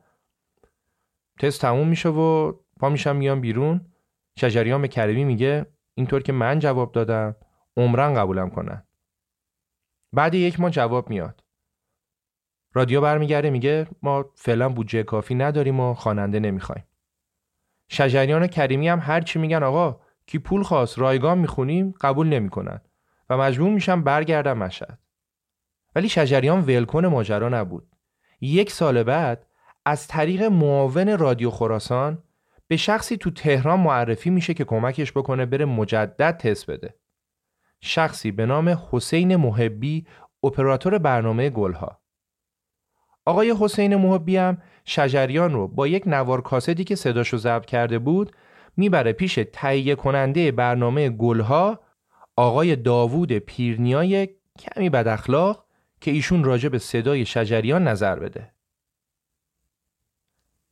تست 1.40 1.62
تموم 1.62 1.88
میشه 1.88 2.10
و 2.10 2.54
پا 2.80 2.90
میشم 2.90 3.16
میام 3.16 3.42
بیرون. 3.42 3.94
شجریان 4.40 4.82
به 4.82 4.88
کریمی 4.88 5.24
میگه 5.24 5.66
اینطور 5.94 6.22
که 6.22 6.34
من 6.34 6.60
جواب 6.60 6.92
دادم 6.92 7.36
عمرن 7.78 8.14
قبولم 8.14 8.50
کنن. 8.50 8.88
بعد 10.14 10.36
یک 10.36 10.60
ماه 10.60 10.72
جواب 10.72 11.10
میاد. 11.10 11.44
رادیو 12.74 13.02
برمیگرده 13.02 13.50
میگه 13.50 13.88
ما 14.02 14.26
فعلا 14.36 14.70
بودجه 14.70 15.04
کافی 15.04 15.36
نداریم 15.36 15.80
و 15.80 15.94
خواننده 15.94 16.40
نمی‌خوایم. 16.40 16.84
شجریان 17.94 18.44
و 18.44 18.48
کریمی 18.48 18.88
هم 18.88 19.00
هرچی 19.00 19.40
میگن 19.40 19.64
آقا 19.64 20.00
کی 20.26 20.40
پول 20.40 20.64
خواست 20.64 21.00
رایگان 21.00 21.38
می‌خونیم 21.38 21.94
قبول 22.02 22.28
نمی‌کنن. 22.28 22.82
و 23.30 23.38
مجبور 23.38 23.70
میشم 23.70 24.04
برگردم 24.04 24.58
مشهد. 24.58 25.00
ولی 25.96 26.10
شجریان 26.10 26.60
ولکن 26.60 27.06
ماجرا 27.06 27.50
نبود. 27.50 27.88
یک 28.42 28.72
سال 28.72 29.04
بعد 29.04 29.48
از 29.86 30.08
طریق 30.08 30.44
معاون 30.44 31.18
رادیو 31.18 31.50
خراسان 31.50 32.24
به 32.68 32.78
شخصی 32.78 33.18
تو 33.18 33.32
تهران 33.32 33.80
معرفی 33.80 34.30
میشه 34.30 34.54
که 34.54 34.66
کمکش 34.66 35.12
بکنه 35.12 35.46
بره 35.46 35.66
مجدد 35.66 36.38
تست 36.38 36.72
بده. 36.72 36.96
شخصی 37.82 38.32
به 38.32 38.46
نام 38.46 38.80
حسین 38.92 39.36
محبی 39.36 40.08
اپراتور 40.44 40.98
برنامه 40.98 41.50
گلها. 41.50 42.02
آقای 43.26 43.56
حسین 43.60 43.96
محبی 43.96 44.38
هم 44.38 44.58
شجریان 44.86 45.54
رو 45.54 45.68
با 45.68 45.88
یک 45.88 46.04
نوار 46.08 46.42
کاسدی 46.42 46.84
که 46.84 46.96
صداشو 46.96 47.38
ضبط 47.38 47.66
کرده 47.66 48.00
بود 48.00 48.32
می‌بره 48.78 49.14
پیش 49.14 49.40
تهیه 49.54 49.96
کننده 49.96 50.52
برنامه 50.52 51.10
گلها 51.10 51.80
آقای 52.36 52.76
داوود 52.76 53.32
پیرنیای 53.34 54.30
کمی 54.60 54.90
بد 54.90 55.08
اخلاق 55.08 55.66
که 56.02 56.12
ایشون 56.12 56.44
راجع 56.44 56.70
به 56.70 56.80
صدای 56.80 57.26
شجریان 57.26 57.88
نظر 57.88 58.20
بده. 58.20 58.52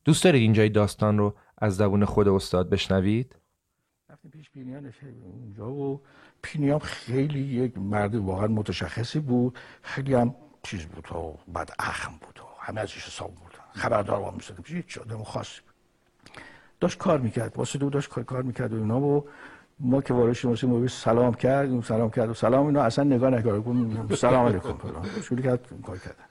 دوست 0.04 0.24
دارید 0.24 0.42
اینجای 0.42 0.68
داستان 0.68 1.18
رو 1.18 1.34
از 1.58 1.76
زبون 1.76 2.04
خود 2.04 2.28
استاد 2.28 2.70
بشنوید؟ 2.70 3.36
رفتیم 4.10 4.30
پیش 4.30 4.50
پینیان 4.50 4.92
اونجا 5.22 5.70
و 5.70 6.02
پینیان 6.42 6.78
خیلی 6.78 7.40
یک 7.40 7.78
مرد 7.78 8.14
واقعا 8.14 8.46
متشخصی 8.46 9.20
بود 9.20 9.58
خیلی 9.82 10.14
هم 10.14 10.34
چیز 10.62 10.86
بود 10.86 11.12
و 11.12 11.52
بعد 11.52 11.70
اخم 11.78 12.12
بود 12.20 12.38
و 12.38 12.42
همه 12.60 12.80
ازش 12.80 13.06
حساب 13.06 13.34
خبردار 13.72 14.20
با 14.20 14.30
می‌شد 14.30 14.66
هیچ 14.66 14.86
شده 14.88 15.16
خاصی 15.24 15.60
داشت 16.80 16.98
کار 16.98 17.18
می‌کرد. 17.18 17.56
واسه 17.56 17.78
دو 17.78 17.90
داشت 17.90 18.08
کار 18.08 18.42
می‌کرد 18.42 18.72
و 18.72 18.76
اینا 18.76 19.00
و 19.00 19.24
ما 19.80 20.02
که 20.02 20.14
وارد 20.14 20.32
شدیم 20.32 20.70
ما 20.70 20.88
سلام 20.88 21.34
کرد 21.34 21.80
سلام 21.82 22.10
کرد 22.10 22.28
و 22.28 22.34
سلام 22.34 22.66
اینا. 22.66 22.82
اصلا 22.82 23.04
نگاه 23.04 23.30
نکرد. 23.30 24.14
سلام 24.14 24.46
علیکم. 24.46 24.74
شروع 25.22 25.40
کرد 25.40 25.68
کار 25.86 25.98
کردن. 25.98 26.24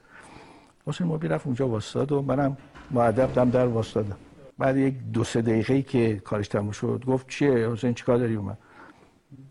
واسه 0.85 1.05
ما 1.05 1.15
رفت 1.15 1.45
اونجا 1.45 1.67
واسطاد 1.67 2.11
و 2.11 2.21
منم 2.21 2.57
معدب 2.91 3.33
دم 3.33 3.49
در 3.49 3.65
واسطادم 3.65 4.17
بعد 4.57 4.77
یک 4.77 4.93
دو 5.13 5.23
سه 5.23 5.41
دقیقه 5.41 5.81
که 5.81 6.19
کارش 6.19 6.47
تموم 6.47 6.71
شد 6.71 7.03
گفت 7.07 7.29
چیه؟ 7.29 7.69
حسین 7.69 7.93
چیکار 7.93 8.17
داری؟ 8.17 8.35
اومد. 8.35 8.57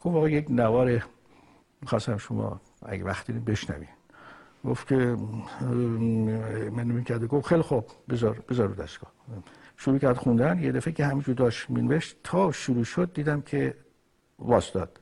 گفت 0.01 0.17
آقا 0.17 0.29
یک 0.29 0.47
نوار 0.51 1.05
می‌خواستم 1.81 2.17
شما 2.17 2.61
اگه 2.87 3.05
وقتی 3.05 3.33
بشنوید 3.33 3.98
گفت 4.65 4.89
که 4.89 5.17
من 6.73 6.85
می‌کرده 6.85 7.27
گفت 7.27 7.47
خیلی 7.47 7.63
خوب 7.63 7.85
بذار 8.09 8.45
بذار 8.49 8.69
دستگاه. 8.69 9.13
شروع 9.77 9.99
کرد 9.99 10.17
خوندن. 10.17 10.59
یه 10.59 10.73
دفعه 10.73 10.93
که 10.93 11.07
همینجور 11.07 11.35
داشت 11.35 11.71
مینوشت 11.71 12.17
تا 12.25 12.53
شروع 12.53 12.85
شد 12.85 13.13
دیدم 13.13 13.41
که 13.41 13.75
واستاد. 14.39 15.01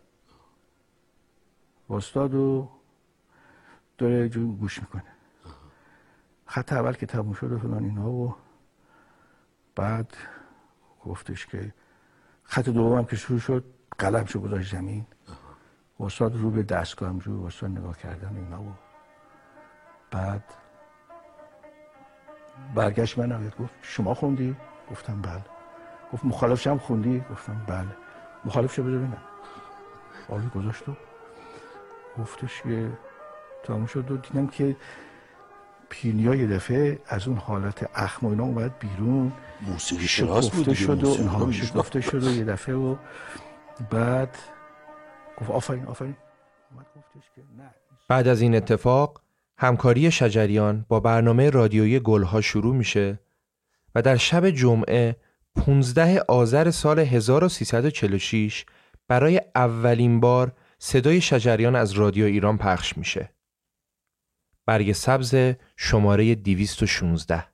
واستاد 1.88 2.34
و 2.34 2.70
داره 3.98 4.28
گوش 4.28 4.80
می‌کنه. 4.80 5.04
خط 6.46 6.72
اول 6.72 6.92
که 6.92 7.06
تموم 7.06 7.32
شد 7.32 7.52
و 7.52 7.58
فلان 7.58 7.84
اینا 7.84 8.10
و 8.10 8.34
بعد 9.75 10.16
گفتش 11.04 11.46
که 11.46 11.75
خط 12.42 12.68
دوم 12.68 13.04
که 13.04 13.16
شروع 13.16 13.38
شد 13.38 13.64
قلم 13.98 14.25
شو 14.25 14.40
گذاشت 14.40 14.72
زمین. 14.72 15.06
استاد 16.00 16.36
رو 16.36 16.50
به 16.50 16.62
دستگاه 16.62 17.08
همجور 17.08 17.46
استاد 17.46 17.70
نگاه 17.70 17.98
کردن 17.98 18.36
اینا 18.36 18.62
و 18.62 18.85
بعد 20.10 20.44
برگشت 22.75 23.18
من 23.18 23.52
گفت 23.60 23.75
شما 23.82 24.14
خوندی؟ 24.14 24.56
گفتم 24.90 25.22
بله. 25.22 25.44
گفت 26.12 26.25
مخالفش 26.25 26.66
هم 26.66 26.78
خوندی؟ 26.78 27.25
گفتم 27.30 27.64
بله. 27.66 27.96
مخالفش 28.44 28.80
بده 28.80 28.90
ببینم. 28.90 29.22
آبی 30.28 30.48
گذاشت 30.48 30.88
و 30.88 30.96
گفتش 32.18 32.62
که 32.62 32.92
تموم 33.64 33.86
شد 33.86 34.10
و 34.10 34.16
دیدم 34.16 34.46
که 34.46 34.76
پینیا 35.88 36.34
یه 36.34 36.46
دفعه 36.46 36.98
از 37.06 37.28
اون 37.28 37.36
حالت 37.36 37.90
اخم 37.94 38.26
و 38.26 38.30
اینا 38.30 38.44
اومد 38.44 38.78
بیرون. 38.78 39.32
موسیقی 39.62 40.06
شناس 40.06 40.50
بود 40.50 40.72
شد 40.72 41.04
و 41.04 41.08
اینها 41.08 41.50
گفته 41.75 42.00
شد 42.00 42.25
و 42.25 42.30
یه 42.30 42.44
دفعه 42.44 42.75
و 42.75 42.96
بعد 43.90 44.38
گفت 45.40 45.50
آفرین 45.50 45.86
آفرین. 45.86 46.16
بعد 48.08 48.28
از 48.28 48.40
این 48.40 48.54
اتفاق 48.54 49.20
همکاری 49.58 50.10
شجریان 50.10 50.86
با 50.88 51.00
برنامه 51.00 51.50
رادیویی 51.50 52.00
گلها 52.00 52.40
شروع 52.40 52.75
میشه 52.75 53.20
و 53.94 54.02
در 54.02 54.16
شب 54.16 54.50
جمعه 54.50 55.16
15 55.56 56.20
آذر 56.28 56.70
سال 56.70 56.98
1346 56.98 58.64
برای 59.08 59.40
اولین 59.54 60.20
بار 60.20 60.52
صدای 60.78 61.20
شجریان 61.20 61.76
از 61.76 61.92
رادیو 61.92 62.25
ایران 62.25 62.58
پخش 62.58 62.98
میشه. 62.98 63.32
برگ 64.66 64.92
سبز 64.92 65.34
شماره 65.76 66.34
216 66.34 67.44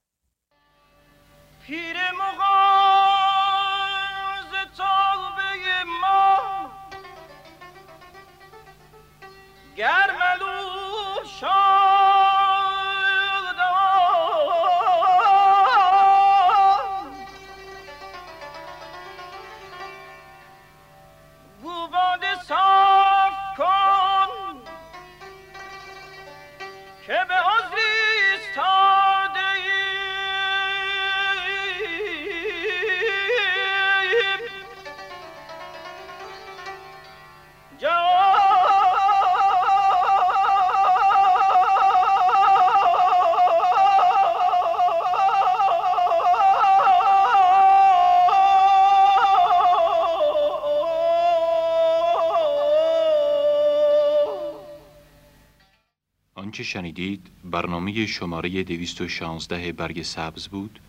آنچه 56.42 56.62
شنیدید 56.62 57.26
برنامه 57.44 58.06
شماره 58.06 58.62
216 58.62 59.72
برگ 59.72 60.02
سبز 60.02 60.48
بود 60.48 60.80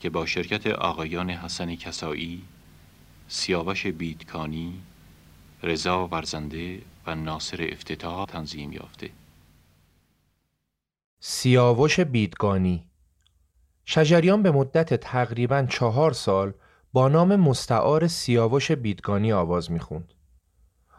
که 0.00 0.10
با 0.10 0.26
شرکت 0.26 0.66
آقایان 0.66 1.30
حسن 1.30 1.74
کسایی، 1.74 2.42
سیاوش 3.28 3.86
بیدکانی، 3.86 4.80
رضا 5.62 6.06
ورزنده 6.06 6.82
و 7.06 7.14
ناصر 7.14 7.68
افتتاح 7.72 8.26
تنظیم 8.26 8.72
یافته. 8.72 9.10
سیاوش 11.20 12.00
بیدگانی 12.00 12.84
شجریان 13.84 14.42
به 14.42 14.50
مدت 14.50 14.94
تقریبا 14.94 15.66
چهار 15.70 16.12
سال 16.12 16.52
با 16.92 17.08
نام 17.08 17.36
مستعار 17.36 18.06
سیاوش 18.06 18.72
بیدگانی 18.72 19.32
آواز 19.32 19.70
می‌خوند. 19.70 20.14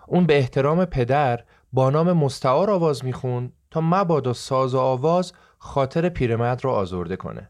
اون 0.08 0.26
به 0.26 0.38
احترام 0.38 0.86
پدر 0.86 1.44
با 1.74 1.90
نام 1.90 2.14
مستعار 2.14 2.70
آواز 2.70 3.06
می‌خوند 3.06 3.54
تا 3.74 3.82
مبادا 3.82 4.34
ساز 4.34 4.76
و 4.76 4.80
آواز 4.80 5.34
خاطر 5.58 6.10
پیرمرد 6.10 6.66
را 6.66 6.72
آزرده 6.72 7.16
کنه. 7.16 7.50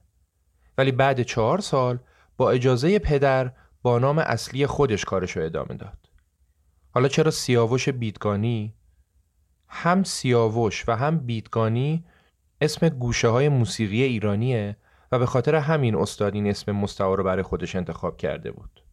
ولی 0.77 0.91
بعد 0.91 1.21
چهار 1.21 1.59
سال 1.61 1.99
با 2.37 2.51
اجازه 2.51 2.99
پدر 2.99 3.51
با 3.81 3.99
نام 3.99 4.17
اصلی 4.19 4.67
خودش 4.67 5.05
کارش 5.05 5.37
رو 5.37 5.45
ادامه 5.45 5.75
داد. 5.75 5.97
حالا 6.91 7.07
چرا 7.07 7.31
سیاوش 7.31 7.89
بیدگانی؟ 7.89 8.73
هم 9.67 10.03
سیاوش 10.03 10.89
و 10.89 10.95
هم 10.95 11.17
بیدگانی 11.17 12.05
اسم 12.61 12.89
گوشه 12.89 13.27
های 13.27 13.49
موسیقی 13.49 14.03
ایرانیه 14.03 14.77
و 15.11 15.19
به 15.19 15.25
خاطر 15.25 15.55
همین 15.55 15.95
استاد 15.95 16.35
این 16.35 16.47
اسم 16.47 16.71
مستعار 16.71 17.17
رو 17.17 17.23
برای 17.23 17.43
خودش 17.43 17.75
انتخاب 17.75 18.17
کرده 18.17 18.51
بود. 18.51 18.83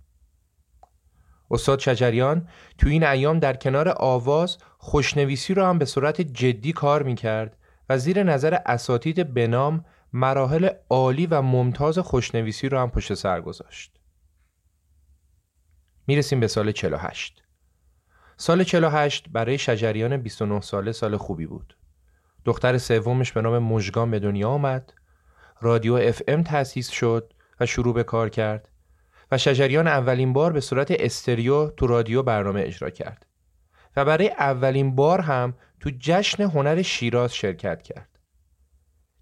استاد 1.50 1.78
شجریان 1.78 2.48
تو 2.78 2.88
این 2.88 3.04
ایام 3.04 3.38
در 3.38 3.56
کنار 3.56 3.88
آواز 3.88 4.58
خوشنویسی 4.82 5.54
رو 5.54 5.64
هم 5.64 5.78
به 5.78 5.84
صورت 5.84 6.20
جدی 6.20 6.72
کار 6.72 7.02
می‌کرد 7.02 7.56
و 7.88 7.98
زیر 7.98 8.22
نظر 8.22 8.58
اساتید 8.66 9.34
بنام 9.34 9.84
مراحل 10.12 10.68
عالی 10.90 11.26
و 11.26 11.42
ممتاز 11.42 11.98
خوشنویسی 11.98 12.68
رو 12.68 12.78
هم 12.78 12.90
پشت 12.90 13.14
سر 13.14 13.40
گذاشت. 13.40 14.00
می‌رسیم 16.06 16.40
به 16.40 16.46
سال 16.46 16.72
48. 16.72 17.42
سال 18.36 18.64
48 18.64 19.28
برای 19.28 19.58
شجریان 19.58 20.16
29 20.16 20.60
ساله 20.60 20.92
سال 20.92 21.16
خوبی 21.16 21.46
بود. 21.46 21.76
دختر 22.44 22.78
سومش 22.78 23.32
به 23.32 23.42
نام 23.42 23.58
مژگان 23.58 24.10
به 24.10 24.18
دنیا 24.18 24.48
آمد 24.48 24.92
رادیو 25.60 25.94
اف 25.94 26.22
ام 26.28 26.42
تأسیس 26.42 26.88
شد 26.88 27.32
و 27.60 27.66
شروع 27.66 27.94
به 27.94 28.04
کار 28.04 28.28
کرد 28.28 28.68
و 29.30 29.38
شجریان 29.38 29.86
اولین 29.86 30.32
بار 30.32 30.52
به 30.52 30.60
صورت 30.60 30.90
استریو 30.90 31.70
تو 31.70 31.86
رادیو 31.86 32.22
برنامه 32.22 32.62
اجرا 32.62 32.90
کرد 32.90 33.29
و 33.96 34.04
برای 34.04 34.28
اولین 34.28 34.94
بار 34.94 35.20
هم 35.20 35.54
تو 35.80 35.90
جشن 35.98 36.42
هنر 36.42 36.82
شیراز 36.82 37.34
شرکت 37.34 37.82
کرد. 37.82 38.08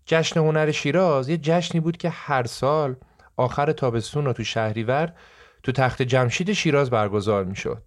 جشن 0.07 0.41
هنر 0.41 0.71
شیراز 0.71 1.29
یه 1.29 1.37
جشنی 1.37 1.81
بود 1.81 1.97
که 1.97 2.09
هر 2.09 2.45
سال 2.45 2.97
آخر 3.37 3.73
تابستون 3.73 4.27
و 4.27 4.33
تو 4.33 4.45
شهریور 4.45 5.13
تو 5.63 5.73
تخت 5.73 6.03
جمشید 6.03 6.53
شیراز 6.53 6.91
برگزار 6.91 7.45
می 7.45 7.57
شد. 7.57 7.83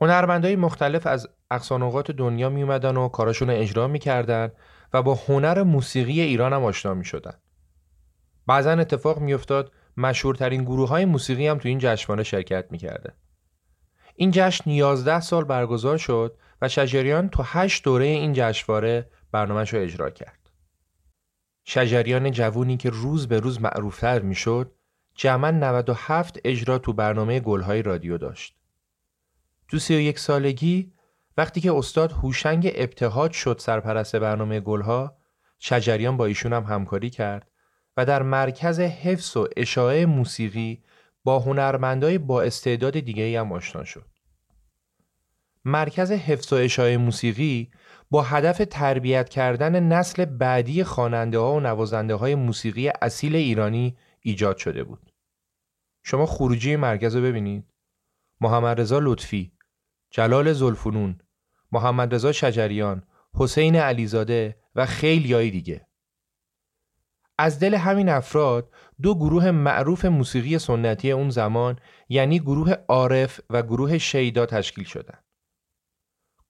هنرمندهای 0.00 0.56
مختلف 0.56 1.06
از 1.06 1.28
اقصانوقات 1.50 2.10
دنیا 2.10 2.48
می 2.48 2.62
اومدن 2.62 2.96
و 2.96 3.08
کاراشون 3.08 3.50
رو 3.50 3.56
اجرا 3.56 3.88
می‌کردن 3.88 4.52
و 4.92 5.02
با 5.02 5.14
هنر 5.14 5.62
موسیقی 5.62 6.20
ایران 6.20 6.52
هم 6.52 6.64
آشنا 6.64 6.94
می 6.94 7.04
شدن. 7.04 7.34
بعضا 8.46 8.70
اتفاق 8.70 9.18
میافتاد 9.18 9.72
مشهورترین 9.96 10.64
گروه 10.64 10.88
های 10.88 11.04
موسیقی 11.04 11.48
هم 11.48 11.58
تو 11.58 11.68
این 11.68 11.78
جشنواره 11.78 12.22
شرکت 12.22 12.64
می‌کرده. 12.70 13.12
این 14.20 14.30
جشن 14.34 14.70
11 14.70 15.20
سال 15.20 15.44
برگزار 15.44 15.98
شد 15.98 16.38
و 16.62 16.68
شجریان 16.68 17.28
تو 17.28 17.42
8 17.46 17.84
دوره 17.84 18.04
این 18.04 18.32
جشنواره 18.36 19.10
برنامهش 19.32 19.74
رو 19.74 19.80
اجرا 19.80 20.10
کرد. 20.10 20.50
شجریان 21.64 22.30
جوونی 22.30 22.76
که 22.76 22.90
روز 22.90 23.28
به 23.28 23.40
روز 23.40 23.60
معروفتر 23.60 24.22
می‌شد، 24.22 24.72
جمعا 25.14 25.50
97 25.50 26.38
اجرا 26.44 26.78
تو 26.78 26.92
برنامه 26.92 27.40
گلهای 27.40 27.82
رادیو 27.82 28.18
داشت. 28.18 28.56
تو 29.68 29.78
31 29.78 30.18
سالگی 30.18 30.92
وقتی 31.36 31.60
که 31.60 31.72
استاد 31.72 32.12
هوشنگ 32.12 32.72
ابتهاج 32.74 33.32
شد 33.32 33.56
سرپرست 33.58 34.16
برنامه 34.16 34.60
گلها، 34.60 35.16
شجریان 35.58 36.16
با 36.16 36.26
ایشون 36.26 36.52
هم 36.52 36.64
همکاری 36.64 37.10
کرد 37.10 37.50
و 37.96 38.04
در 38.04 38.22
مرکز 38.22 38.80
حفظ 38.80 39.36
و 39.36 39.48
اشاعه 39.56 40.06
موسیقی 40.06 40.82
با 41.28 41.38
هنرمندای 41.38 42.18
با 42.18 42.42
استعداد 42.42 43.00
دیگه 43.00 43.40
هم 43.40 43.52
آشنا 43.52 43.84
شد. 43.84 44.06
مرکز 45.64 46.12
حفظ 46.12 46.52
و 46.52 46.56
اشاعه 46.56 46.96
موسیقی 46.96 47.70
با 48.10 48.22
هدف 48.22 48.62
تربیت 48.70 49.28
کردن 49.28 49.82
نسل 49.82 50.24
بعدی 50.24 50.84
خواننده 50.84 51.38
ها 51.38 51.54
و 51.54 51.60
نوازنده 51.60 52.14
های 52.14 52.34
موسیقی 52.34 52.88
اصیل 53.02 53.36
ایرانی 53.36 53.96
ایجاد 54.20 54.56
شده 54.56 54.84
بود. 54.84 55.12
شما 56.02 56.26
خروجی 56.26 56.76
مرکز 56.76 57.16
رو 57.16 57.22
ببینید. 57.22 57.64
محمد 58.40 58.80
رضا 58.80 58.98
لطفی، 59.02 59.52
جلال 60.10 60.52
زلفنون، 60.52 61.20
محمد 61.72 62.14
رضا 62.14 62.32
شجریان، 62.32 63.02
حسین 63.34 63.76
علیزاده 63.76 64.56
و 64.74 64.86
خیلی 64.86 65.50
دیگه. 65.50 65.88
از 67.38 67.60
دل 67.60 67.74
همین 67.74 68.08
افراد 68.08 68.72
دو 69.02 69.14
گروه 69.14 69.50
معروف 69.50 70.04
موسیقی 70.04 70.58
سنتی 70.58 71.10
اون 71.10 71.30
زمان 71.30 71.78
یعنی 72.08 72.38
گروه 72.38 72.72
عارف 72.88 73.40
و 73.50 73.62
گروه 73.62 73.98
شیدا 73.98 74.46
تشکیل 74.46 74.84
شدند. 74.84 75.24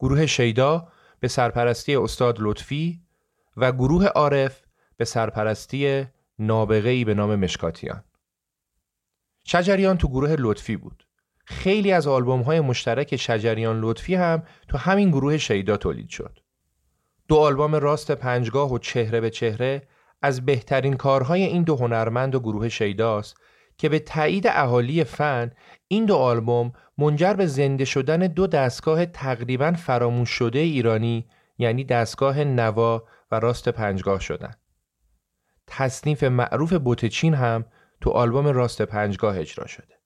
گروه 0.01 0.27
شیدا 0.27 0.89
به 1.21 1.29
سرپرستی 1.29 1.97
استاد 1.97 2.37
لطفی 2.41 3.03
و 3.57 3.73
گروه 3.73 4.07
عارف 4.07 4.63
به 4.97 5.05
سرپرستی 5.05 6.07
نابغه‌ای 6.39 7.05
به 7.05 7.15
نام 7.15 7.35
مشکاتیان. 7.35 8.05
شجریان 9.45 9.99
تو 9.99 10.09
گروه 10.09 10.37
لطفی 10.39 10.77
بود. 10.77 11.07
خیلی 11.45 11.93
از 11.93 12.07
آلبوم 12.07 12.41
های 12.41 12.61
مشترک 12.61 13.17
شجریان 13.17 13.81
لطفی 13.81 14.15
هم 14.15 14.43
تو 14.69 14.79
همین 14.79 15.11
گروه 15.11 15.39
شیدا 15.39 15.77
تولید 15.77 16.09
شد. 16.09 16.39
دو 17.29 17.37
آلبوم 17.37 17.75
راست 17.75 18.11
پنجگاه 18.11 18.73
و 18.73 18.79
چهره 18.79 19.21
به 19.21 19.31
چهره 19.31 19.89
از 20.23 20.47
بهترین 20.47 20.97
کارهای 20.97 21.43
این 21.43 21.63
دو 21.63 21.77
هنرمند 21.77 22.35
و 22.35 22.41
گروه 22.41 22.69
شیداست 22.69 23.37
که 23.79 23.89
به 23.89 23.99
تایید 23.99 24.47
اهالی 24.47 25.05
فن 25.05 25.51
این 25.89 26.05
دو 26.05 26.17
آلبوم 26.17 26.73
منجر 26.99 27.35
به 27.35 27.47
زنده 27.47 27.85
شدن 27.85 28.19
دو 28.19 28.47
دستگاه 28.47 29.07
تقریبا 29.07 29.73
فراموش 29.73 30.31
شده 30.31 30.59
ایرانی 30.59 31.29
یعنی 31.59 31.85
دستگاه 31.85 32.45
نوا 32.45 33.05
و 33.31 33.41
راست 33.41 33.69
پنجگاه 33.69 34.21
شدن. 34.21 34.55
تصنیف 35.67 36.25
معروف 36.25 36.73
بوتچین 36.73 37.35
هم 37.35 37.65
تو 38.01 38.11
آلبوم 38.11 38.47
راست 38.47 38.83
پنجگاه 38.83 39.39
اجرا 39.39 39.67
شده. 39.67 39.99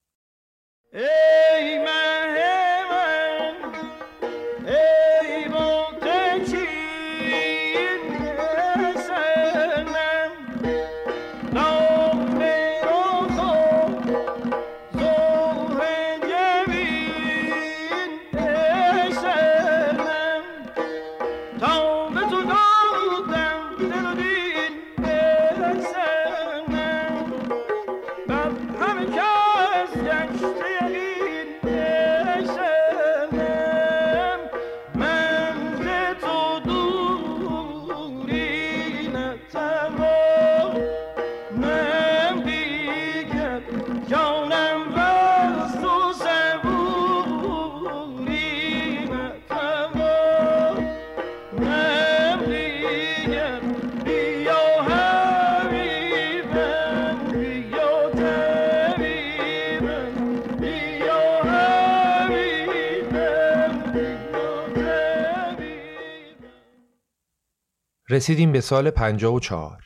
رسیدیم 68.12 68.52
به 68.52 68.60
سال 68.60 68.90
54 68.90 69.84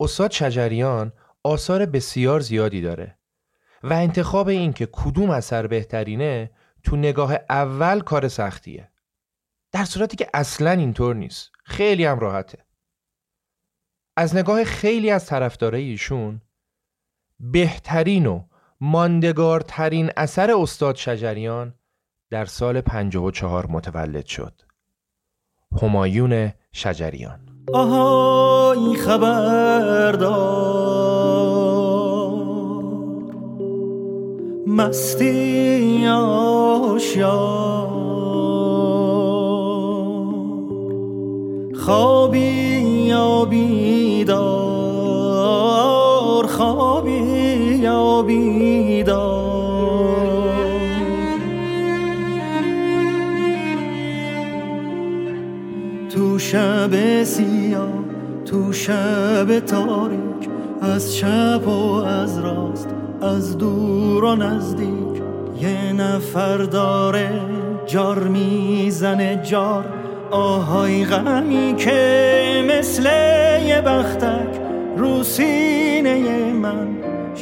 استاد 0.00 0.30
شجریان 0.30 1.12
آثار 1.44 1.86
بسیار 1.86 2.40
زیادی 2.40 2.80
داره 2.80 3.18
و 3.82 3.92
انتخاب 3.92 4.48
این 4.48 4.72
که 4.72 4.88
کدوم 4.92 5.30
اثر 5.30 5.66
بهترینه 5.66 6.50
تو 6.82 6.96
نگاه 6.96 7.34
اول 7.50 8.00
کار 8.00 8.28
سختیه. 8.28 8.90
در 9.72 9.84
صورتی 9.84 10.16
که 10.16 10.30
اصلا 10.34 10.70
اینطور 10.70 11.14
نیست. 11.14 11.50
خیلی 11.64 12.04
هم 12.04 12.18
راحته. 12.18 12.64
از 14.16 14.36
نگاه 14.36 14.64
خیلی 14.64 15.10
از 15.10 15.26
طرفدارای 15.26 15.84
ایشون 15.84 16.42
بهترین 17.40 18.26
و 18.26 18.44
ماندگارترین 18.80 20.10
اثر 20.16 20.50
استاد 20.60 20.96
شجریان 20.96 21.74
در 22.30 22.44
سال 22.44 22.80
54 22.80 23.66
متولد 23.66 24.26
شد. 24.26 24.62
همایون 25.82 26.52
شجریان. 26.76 27.38
آهای 27.72 28.96
خبردار 28.96 30.36
مستی 34.66 36.06
آشیار 36.06 37.26
خوابی 41.74 42.38
یا 43.08 43.44
بیدار 43.44 44.36
خوابی 46.46 47.20
یا 47.82 48.22
بیدار. 48.22 49.45
تو 56.36 56.40
شب 56.40 57.22
سیاه 57.24 57.88
تو 58.44 58.72
شب 58.72 59.60
تاریک 59.60 60.48
از 60.82 61.14
چپ 61.14 61.68
و 61.68 61.94
از 62.04 62.38
راست 62.38 62.88
از 63.22 63.58
دور 63.58 64.24
و 64.24 64.36
نزدیک. 64.36 65.22
یه 65.60 65.92
نفر 65.92 66.56
داره 66.56 67.30
جار 67.86 68.18
می‌زنه 68.18 69.42
جار 69.44 69.84
آهای 70.30 71.04
غمی 71.04 71.74
که 71.78 72.64
مثل 72.68 73.02
یه 73.66 73.80
بختک 73.80 74.60
رو 74.96 75.22
سینه 75.22 76.52
من 76.52 76.88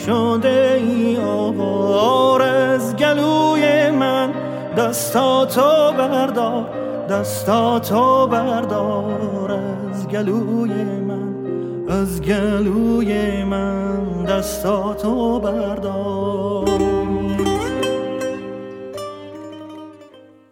شده 0.07 0.81
ای 0.87 1.17
آوار 1.17 2.43
از 2.43 2.97
گلوی 2.97 3.91
من. 3.91 4.33
دستاتو 4.77 5.93
بردار 5.99 6.84
دستاتو 7.09 8.27
بردار 8.27 9.53
از 9.53 10.09
گلوی 10.09 10.85
من 10.85 11.89
از 11.91 12.23
گلوی 12.23 13.45
من 13.45 14.25
دستاتو 14.25 15.41
بردار. 15.41 16.65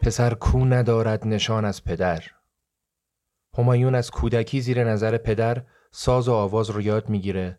پسر 0.01 0.35
کو 0.35 0.65
ندارد 0.65 1.27
نشان 1.27 1.65
از 1.65 1.85
پدر؟ 1.85 2.23
همایون 3.59 3.95
از 3.95 4.11
کودکی 4.11 4.61
زیر 4.61 4.85
نظر 4.85 5.17
پدر 5.17 5.63
ساز 5.91 6.29
و 6.29 6.33
آواز 6.33 6.71
رو 6.71 6.81
یاد 6.83 7.09
می‌گیره 7.09 7.59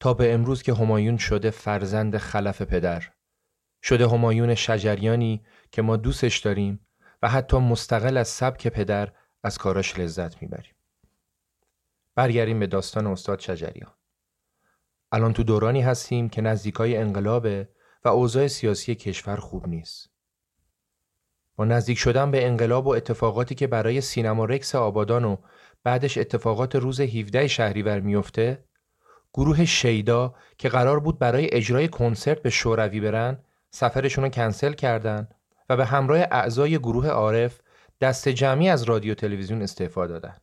تا 0.00 0.14
به 0.14 0.34
امروز 0.34 0.62
که 0.62 0.74
همایون 0.74 1.16
شده 1.16 1.50
فرزند 1.50 2.16
خلف 2.16 2.62
پدر. 2.62 3.02
شده 3.82 4.08
همایون 4.08 4.54
شجریانی 4.54 5.42
که 5.72 5.82
ما 5.82 5.96
دوستش 5.96 6.38
داریم 6.38 6.87
و 7.22 7.28
حتی 7.28 7.56
مستقل 7.56 8.16
از 8.16 8.28
سبک 8.28 8.68
پدر 8.68 9.12
از 9.42 9.58
کاراش 9.58 9.98
لذت 9.98 10.42
می‌بریم. 10.42 10.74
برگردیم 12.14 12.60
به 12.60 12.66
داستان 12.66 13.06
استاد 13.06 13.40
شجریان. 13.40 13.92
الان 15.12 15.32
تو 15.32 15.42
دورانی 15.42 15.80
هستیم 15.80 16.28
که 16.28 16.40
نزدیکای 16.40 16.96
انقلابه 16.96 17.68
و 18.04 18.08
اوضاع 18.08 18.46
سیاسی 18.46 18.94
کشور 18.94 19.36
خوب 19.36 19.68
نیست. 19.68 20.10
با 21.56 21.64
نزدیک 21.64 21.98
شدن 21.98 22.30
به 22.30 22.46
انقلاب 22.46 22.86
و 22.86 22.90
اتفاقاتی 22.90 23.54
که 23.54 23.66
برای 23.66 24.00
سینما 24.00 24.44
رکس 24.44 24.74
آبادان 24.74 25.24
و 25.24 25.36
بعدش 25.84 26.18
اتفاقات 26.18 26.76
روز 26.76 27.00
17 27.00 27.48
شهریور 27.48 28.00
میفته 28.00 28.64
گروه 29.34 29.64
شیدا 29.64 30.34
که 30.58 30.68
قرار 30.68 31.00
بود 31.00 31.18
برای 31.18 31.54
اجرای 31.54 31.88
کنسرت 31.88 32.42
به 32.42 32.50
شوروی 32.50 33.00
برن 33.00 33.38
سفرشون 33.70 34.24
رو 34.24 34.30
کنسل 34.30 34.72
کردن 34.72 35.28
و 35.68 35.76
به 35.76 35.86
همراه 35.86 36.20
اعضای 36.20 36.78
گروه 36.78 37.08
عارف 37.08 37.60
دست 38.00 38.28
جمعی 38.28 38.68
از 38.68 38.82
رادیو 38.82 39.14
تلویزیون 39.14 39.62
استعفا 39.62 40.06
دادن. 40.06 40.36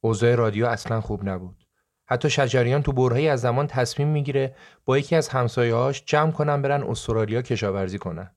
اوضاع 0.00 0.34
رادیو 0.34 0.66
اصلا 0.66 1.00
خوب 1.00 1.28
نبود. 1.28 1.66
حتی 2.06 2.30
شجریان 2.30 2.82
تو 2.82 2.92
برهی 2.92 3.28
از 3.28 3.40
زمان 3.40 3.66
تصمیم 3.66 4.08
می‌گیره 4.08 4.56
با 4.84 4.98
یکی 4.98 5.16
از 5.16 5.28
همسایه‌هاش 5.28 6.04
جمع 6.06 6.32
کنن 6.32 6.62
برن 6.62 6.82
استرالیا 6.82 7.42
کشاورزی 7.42 7.98
کنن. 7.98 8.36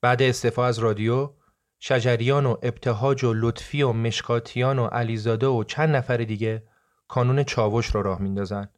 بعد 0.00 0.22
استعفا 0.22 0.66
از 0.66 0.78
رادیو 0.78 1.30
شجریان 1.78 2.46
و 2.46 2.56
ابتهاج 2.62 3.24
و 3.24 3.32
لطفی 3.34 3.82
و 3.82 3.92
مشکاتیان 3.92 4.78
و 4.78 4.86
علیزاده 4.86 5.46
و 5.46 5.64
چند 5.64 5.96
نفر 5.96 6.16
دیگه 6.16 6.68
کانون 7.08 7.42
چاوش 7.42 7.86
رو 7.86 8.02
راه 8.02 8.22
میندازن 8.22 8.68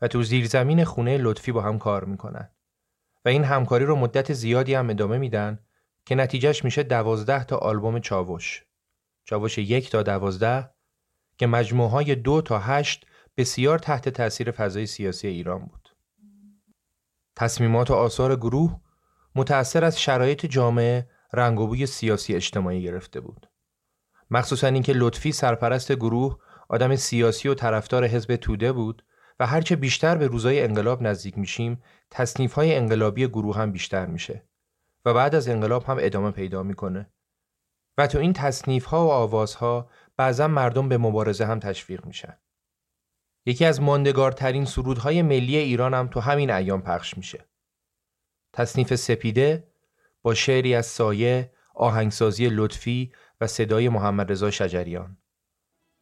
و 0.00 0.08
تو 0.08 0.22
زیرزمین 0.22 0.84
خونه 0.84 1.18
لطفی 1.18 1.52
با 1.52 1.62
هم 1.62 1.78
کار 1.78 2.04
می‌کنن 2.04 2.50
و 3.26 3.28
این 3.28 3.44
همکاری 3.44 3.84
رو 3.84 3.96
مدت 3.96 4.32
زیادی 4.32 4.74
هم 4.74 4.90
ادامه 4.90 5.18
میدن 5.18 5.58
که 6.04 6.14
نتیجهش 6.14 6.64
میشه 6.64 6.82
دوازده 6.82 7.44
تا 7.44 7.56
آلبوم 7.56 7.98
چاوش 8.00 8.64
چاوش 9.24 9.58
یک 9.58 9.90
تا 9.90 10.02
دوازده 10.02 10.70
که 11.38 11.46
مجموعه 11.46 11.90
های 11.90 12.14
دو 12.14 12.42
تا 12.42 12.58
هشت 12.58 13.06
بسیار 13.36 13.78
تحت 13.78 14.08
تاثیر 14.08 14.50
فضای 14.50 14.86
سیاسی 14.86 15.28
ایران 15.28 15.58
بود 15.66 15.96
تصمیمات 17.36 17.90
و 17.90 17.94
آثار 17.94 18.36
گروه 18.36 18.80
متأثر 19.34 19.84
از 19.84 20.00
شرایط 20.00 20.46
جامعه 20.46 21.08
رنگ 21.32 21.60
و 21.60 21.66
بوی 21.66 21.86
سیاسی 21.86 22.34
اجتماعی 22.34 22.82
گرفته 22.82 23.20
بود. 23.20 23.50
مخصوصا 24.30 24.66
اینکه 24.66 24.92
لطفی 24.92 25.32
سرپرست 25.32 25.92
گروه 25.92 26.38
آدم 26.68 26.96
سیاسی 26.96 27.48
و 27.48 27.54
طرفدار 27.54 28.04
حزب 28.04 28.36
توده 28.36 28.72
بود 28.72 29.04
و 29.40 29.46
هرچه 29.46 29.76
بیشتر 29.76 30.16
به 30.16 30.26
روزای 30.26 30.62
انقلاب 30.62 31.02
نزدیک 31.02 31.38
میشیم 31.38 31.82
تصنیف 32.10 32.52
های 32.52 32.74
انقلابی 32.74 33.28
گروه 33.28 33.56
هم 33.56 33.72
بیشتر 33.72 34.06
میشه 34.06 34.42
و 35.04 35.14
بعد 35.14 35.34
از 35.34 35.48
انقلاب 35.48 35.84
هم 35.84 35.96
ادامه 36.00 36.30
پیدا 36.30 36.62
می‌کنه. 36.62 37.10
و 37.98 38.06
تو 38.06 38.18
این 38.18 38.32
تصنیف 38.32 38.84
ها 38.84 39.06
و 39.06 39.10
آوازها 39.10 39.90
بعضا 40.16 40.48
مردم 40.48 40.88
به 40.88 40.98
مبارزه 40.98 41.46
هم 41.46 41.60
تشویق 41.60 42.06
میشن. 42.06 42.36
یکی 43.46 43.64
از 43.64 43.80
ماندگارترین 43.80 44.64
سرودهای 44.64 45.22
ملی 45.22 45.56
ایران 45.56 45.94
هم 45.94 46.06
تو 46.08 46.20
همین 46.20 46.50
ایام 46.50 46.82
پخش 46.82 47.16
میشه. 47.16 47.44
تصنیف 48.52 48.94
سپیده 48.94 49.68
با 50.22 50.34
شعری 50.34 50.74
از 50.74 50.86
سایه، 50.86 51.52
آهنگسازی 51.74 52.48
لطفی 52.48 53.12
و 53.40 53.46
صدای 53.46 53.88
محمد 53.88 54.32
رضا 54.32 54.50
شجریان. 54.50 55.16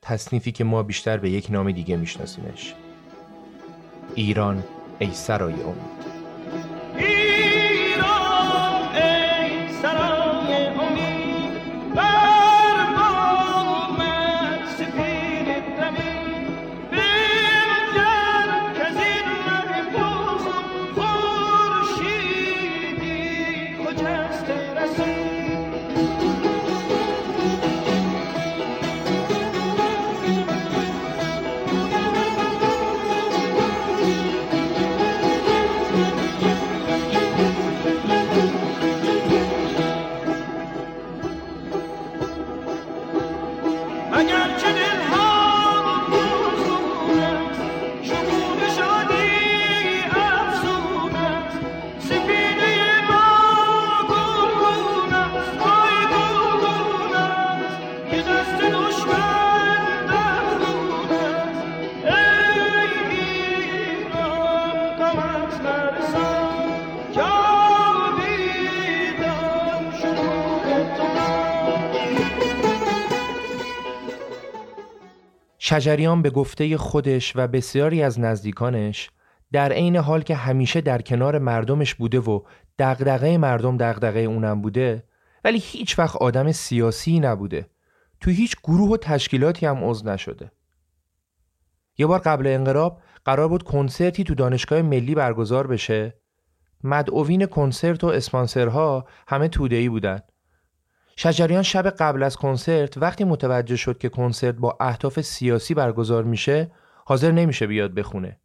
تصنیفی 0.02 0.52
که 0.52 0.64
ما 0.64 0.82
بیشتر 0.82 1.16
به 1.16 1.30
یک 1.30 1.50
نام 1.50 1.72
دیگه 1.72 1.96
میشناسیمش. 1.96 2.83
ایران 4.14 4.64
ای 4.98 5.10
سرای 5.12 5.54
امید. 5.62 7.23
شجریان 75.66 76.22
به 76.22 76.30
گفته 76.30 76.76
خودش 76.76 77.32
و 77.36 77.46
بسیاری 77.46 78.02
از 78.02 78.20
نزدیکانش 78.20 79.10
در 79.52 79.72
عین 79.72 79.96
حال 79.96 80.22
که 80.22 80.34
همیشه 80.34 80.80
در 80.80 81.02
کنار 81.02 81.38
مردمش 81.38 81.94
بوده 81.94 82.20
و 82.20 82.40
دغدغه 82.78 83.38
مردم 83.38 83.76
دغدغه 83.76 84.20
اونم 84.20 84.62
بوده 84.62 85.04
ولی 85.44 85.58
هیچ 85.58 85.98
وقت 85.98 86.16
آدم 86.16 86.52
سیاسی 86.52 87.20
نبوده. 87.20 87.66
تو 88.20 88.30
هیچ 88.30 88.56
گروه 88.64 88.90
و 88.90 88.96
تشکیلاتی 88.96 89.66
هم 89.66 89.84
عضو 89.84 90.08
نشده. 90.10 90.50
یه 91.98 92.06
بار 92.06 92.18
قبل 92.18 92.46
انقلاب 92.46 93.00
قرار 93.24 93.48
بود 93.48 93.62
کنسرتی 93.62 94.24
تو 94.24 94.34
دانشگاه 94.34 94.82
ملی 94.82 95.14
برگزار 95.14 95.66
بشه. 95.66 96.14
مدعوین 96.82 97.46
کنسرت 97.46 98.04
و 98.04 98.06
اسپانسرها 98.06 99.08
همه 99.28 99.48
توده‌ای 99.48 99.88
بودن. 99.88 100.20
شجریان 101.16 101.62
شب 101.62 101.90
قبل 101.90 102.22
از 102.22 102.36
کنسرت 102.36 102.98
وقتی 102.98 103.24
متوجه 103.24 103.76
شد 103.76 103.98
که 103.98 104.08
کنسرت 104.08 104.54
با 104.54 104.76
اهداف 104.80 105.20
سیاسی 105.20 105.74
برگزار 105.74 106.24
میشه 106.24 106.70
حاضر 107.06 107.30
نمیشه 107.30 107.66
بیاد 107.66 107.94
بخونه 107.94 108.40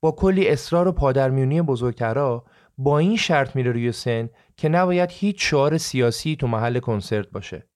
با 0.00 0.12
کلی 0.12 0.48
اصرار 0.48 0.88
و 0.88 0.92
پادرمیونی 0.92 1.62
بزرگترا 1.62 2.44
با 2.78 2.98
این 2.98 3.16
شرط 3.16 3.56
میره 3.56 3.72
روی 3.72 3.92
سن 3.92 4.28
که 4.56 4.68
نباید 4.68 5.10
هیچ 5.12 5.50
شعار 5.50 5.78
سیاسی 5.78 6.36
تو 6.36 6.46
محل 6.46 6.78
کنسرت 6.78 7.30
باشه 7.30 7.68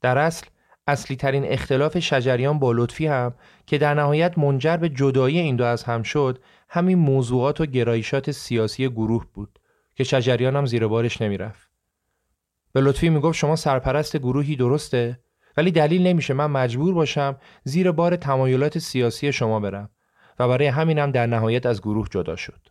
در 0.00 0.18
اصل 0.18 0.46
اصلی 0.86 1.16
ترین 1.16 1.44
اختلاف 1.44 1.98
شجریان 1.98 2.58
با 2.58 2.72
لطفی 2.72 3.06
هم 3.06 3.34
که 3.66 3.78
در 3.78 3.94
نهایت 3.94 4.38
منجر 4.38 4.76
به 4.76 4.88
جدایی 4.88 5.38
این 5.38 5.56
دو 5.56 5.64
از 5.64 5.84
هم 5.84 6.02
شد 6.02 6.42
همین 6.68 6.98
موضوعات 6.98 7.60
و 7.60 7.66
گرایشات 7.66 8.30
سیاسی 8.30 8.88
گروه 8.88 9.26
بود 9.34 9.58
که 9.94 10.04
شجریان 10.04 10.56
هم 10.56 10.66
زیر 10.66 10.86
بارش 10.86 11.22
نمی‌رفت. 11.22 11.65
به 12.76 12.82
لطفی 12.82 13.08
می‌گفت 13.08 13.38
شما 13.38 13.56
سرپرست 13.56 14.16
گروهی 14.16 14.56
درسته؟ 14.56 15.20
ولی 15.56 15.70
دلیل 15.70 16.06
نمیشه 16.06 16.34
من 16.34 16.46
مجبور 16.46 16.94
باشم 16.94 17.36
زیر 17.64 17.92
بار 17.92 18.16
تمایلات 18.16 18.78
سیاسی 18.78 19.32
شما 19.32 19.60
برم. 19.60 19.90
و 20.38 20.48
برای 20.48 20.66
همینم 20.66 21.10
در 21.10 21.26
نهایت 21.26 21.66
از 21.66 21.80
گروه 21.80 22.08
جدا 22.10 22.36
شد. 22.36 22.68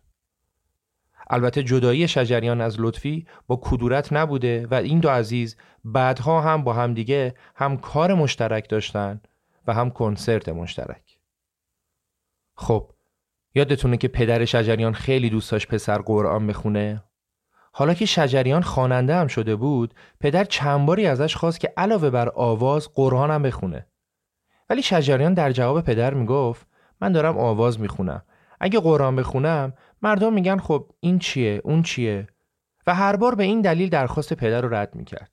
البته 1.29 1.63
جدایی 1.63 2.07
شجریان 2.07 2.61
از 2.61 2.75
لطفی 2.79 3.27
با 3.47 3.59
کدورت 3.63 4.13
نبوده 4.13 4.67
و 4.67 4.73
این 4.73 4.99
دو 4.99 5.09
عزیز 5.09 5.57
بعدها 5.85 6.41
هم 6.41 6.63
با 6.63 6.73
همدیگه 6.73 7.35
هم 7.55 7.77
کار 7.77 8.13
مشترک 8.13 8.69
داشتن 8.69 9.21
و 9.67 9.73
هم 9.73 9.89
کنسرت 9.89 10.49
مشترک. 10.49 11.19
خب 12.55 12.91
یادتونه 13.55 13.97
که 13.97 14.07
پدر 14.07 14.45
شجریان 14.45 14.93
خیلی 14.93 15.29
دوست 15.29 15.51
داشت 15.51 15.67
پسر 15.67 15.97
قرآن 15.97 16.47
بخونه؟ 16.47 17.03
حالا 17.77 17.93
که 17.93 18.05
شجریان 18.05 18.61
خواننده 18.61 19.15
هم 19.15 19.27
شده 19.27 19.55
بود 19.55 19.93
پدر 20.19 20.43
چند 20.43 20.85
باری 20.85 21.05
ازش 21.05 21.35
خواست 21.35 21.59
که 21.59 21.73
علاوه 21.77 22.09
بر 22.09 22.29
آواز 22.29 22.89
قرآن 22.93 23.31
هم 23.31 23.43
بخونه. 23.43 23.87
ولی 24.69 24.81
شجریان 24.81 25.33
در 25.33 25.51
جواب 25.51 25.81
پدر 25.81 26.13
می‌گفت 26.13 26.67
من 27.01 27.11
دارم 27.11 27.37
آواز 27.37 27.79
می‌خونم. 27.79 28.23
اگه 28.59 28.79
قرآن 28.79 29.15
بخونم 29.15 29.73
مردم 30.01 30.33
میگن 30.33 30.57
خب 30.57 30.91
این 30.99 31.19
چیه 31.19 31.61
اون 31.63 31.83
چیه؟ 31.83 32.27
و 32.87 32.95
هر 32.95 33.15
بار 33.15 33.35
به 33.35 33.43
این 33.43 33.61
دلیل 33.61 33.89
درخواست 33.89 34.33
پدر 34.33 34.61
رو 34.61 34.73
رد 34.73 34.95
می‌کرد. 34.95 35.31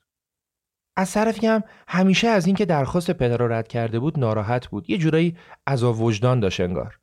از 0.96 1.12
طرفی 1.12 1.46
هم 1.46 1.62
همیشه 1.88 2.28
از 2.28 2.46
اینکه 2.46 2.64
درخواست 2.64 3.10
پدر 3.10 3.36
رو 3.36 3.52
رد 3.52 3.68
کرده 3.68 3.98
بود 3.98 4.18
ناراحت 4.18 4.66
بود. 4.66 4.90
یه 4.90 4.98
جورایی 4.98 5.36
عذاب 5.66 6.00
وجدان 6.00 6.40
داشت 6.40 6.60
انگار. 6.60 6.98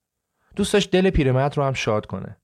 دوست 0.56 0.74
داشت 0.74 0.92
دل 0.92 1.10
پیرمرد 1.10 1.58
رو 1.58 1.64
هم 1.64 1.74
شاد 1.74 2.06
کنه. 2.06 2.38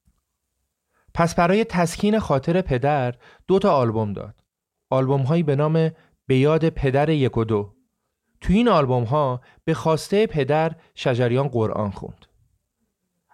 پس 1.15 1.35
برای 1.35 1.63
تسکین 1.63 2.19
خاطر 2.19 2.61
پدر 2.61 3.15
دو 3.47 3.59
تا 3.59 3.75
آلبوم 3.75 4.13
داد. 4.13 4.43
آلبوم 4.89 5.21
هایی 5.21 5.43
به 5.43 5.55
نام 5.55 5.91
به 6.27 6.37
یاد 6.37 6.69
پدر 6.69 7.09
یک 7.09 7.37
و 7.37 7.43
دو 7.43 7.75
تو 8.41 8.53
این 8.53 8.69
آلبوم 8.69 9.03
ها 9.03 9.41
به 9.65 9.73
خواسته 9.73 10.27
پدر 10.27 10.71
شجریان 10.95 11.47
قرآن 11.47 11.91
خوند. 11.91 12.25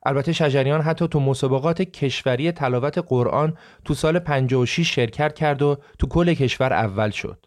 البته 0.05 0.33
شجریان 0.33 0.81
حتی 0.81 1.07
تو 1.07 1.19
مسابقات 1.19 1.81
کشوری 1.81 2.51
تلاوت 2.51 2.97
قرآن 2.97 3.57
تو 3.85 3.93
سال 3.93 4.19
56 4.19 4.95
شرکت 4.95 5.33
کرد 5.33 5.61
و 5.61 5.77
تو 5.99 6.07
کل 6.07 6.33
کشور 6.33 6.73
اول 6.73 7.09
شد. 7.09 7.45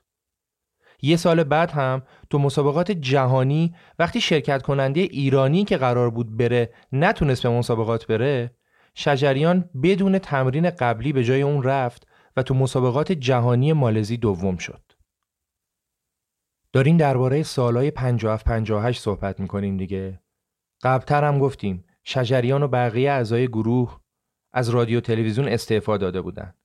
یه 1.03 1.17
سال 1.17 1.45
بعد 1.45 1.71
هم 1.71 2.03
تو 2.31 2.39
مسابقات 2.39 2.91
جهانی 2.91 3.75
وقتی 3.99 4.21
شرکت 4.21 4.63
کننده 4.63 5.01
ایرانی 5.01 5.65
که 5.65 5.77
قرار 5.77 6.11
بود 6.11 6.37
بره 6.37 6.73
نتونست 6.93 7.43
به 7.43 7.49
مسابقات 7.49 8.07
بره 8.07 8.51
شجریان 8.95 9.71
بدون 9.83 10.19
تمرین 10.19 10.71
قبلی 10.71 11.13
به 11.13 11.25
جای 11.25 11.43
اون 11.43 11.63
رفت 11.63 12.07
و 12.37 12.43
تو 12.43 12.55
مسابقات 12.55 13.13
جهانی 13.13 13.73
مالزی 13.73 14.17
دوم 14.17 14.57
شد. 14.57 14.83
داریم 16.73 16.97
درباره 16.97 17.43
سالهای 17.43 17.91
57 17.91 18.45
58 18.45 19.03
صحبت 19.03 19.41
می‌کنیم 19.41 19.77
دیگه. 19.77 20.21
قبلتر 20.83 21.25
هم 21.25 21.39
گفتیم 21.39 21.85
شجریان 22.05 22.63
و 22.63 22.69
بقیه 22.69 23.11
اعضای 23.11 23.49
گروه 23.49 24.01
از 24.53 24.69
رادیو 24.69 25.01
تلویزیون 25.01 25.49
استعفا 25.49 25.97
داده 25.97 26.21
بودند. 26.21 26.57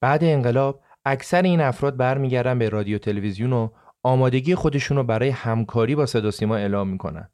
بعد 0.00 0.24
انقلاب 0.24 0.82
اکثر 1.04 1.42
این 1.42 1.60
افراد 1.60 1.96
برمیگردن 1.96 2.58
به 2.58 2.68
رادیو 2.68 2.98
تلویزیون 2.98 3.52
و 3.52 3.68
آمادگی 4.02 4.54
خودشون 4.54 4.96
رو 4.96 5.04
برای 5.04 5.28
همکاری 5.28 5.94
با 5.94 6.06
صدا 6.06 6.30
سیما 6.30 6.56
اعلام 6.56 6.88
می‌کنن. 6.88 7.30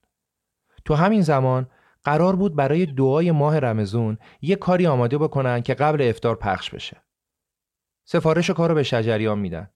تو 0.84 0.94
همین 0.94 1.22
زمان 1.22 1.66
قرار 2.04 2.36
بود 2.36 2.56
برای 2.56 2.86
دعای 2.86 3.30
ماه 3.30 3.58
رمزون 3.58 4.18
یه 4.42 4.56
کاری 4.56 4.86
آماده 4.86 5.18
بکنن 5.18 5.60
که 5.60 5.74
قبل 5.74 6.02
افتار 6.02 6.36
پخش 6.36 6.70
بشه. 6.70 7.02
سفارش 8.04 8.50
کار 8.50 8.68
رو 8.68 8.74
به 8.74 8.82
شجریان 8.82 9.38
میدن. 9.38 9.70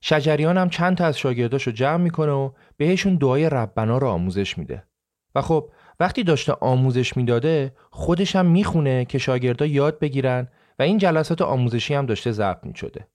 شجریان 0.00 0.58
هم 0.58 0.70
چند 0.70 0.96
تا 0.96 1.04
از 1.04 1.18
شاگرداشو 1.18 1.70
جمع 1.70 2.02
می‌کنه 2.02 2.32
و 2.32 2.50
بهشون 2.76 3.16
دعای 3.16 3.50
ربنا 3.50 3.98
رو 3.98 4.08
آموزش 4.08 4.58
میده. 4.58 4.86
و 5.34 5.42
خب 5.42 5.72
وقتی 6.00 6.24
داشته 6.24 6.52
آموزش 6.52 7.16
می‌داده 7.16 7.76
خودش 7.90 8.36
هم 8.36 8.46
می‌خونه 8.46 9.04
که 9.04 9.18
شاگردا 9.18 9.66
یاد 9.66 9.98
بگیرن 9.98 10.48
و 10.78 10.82
این 10.82 10.98
جلسات 10.98 11.42
آموزشی 11.42 11.94
هم 11.94 12.06
داشته 12.06 12.32
ضبط 12.32 12.66
می‌شده. 12.66 13.08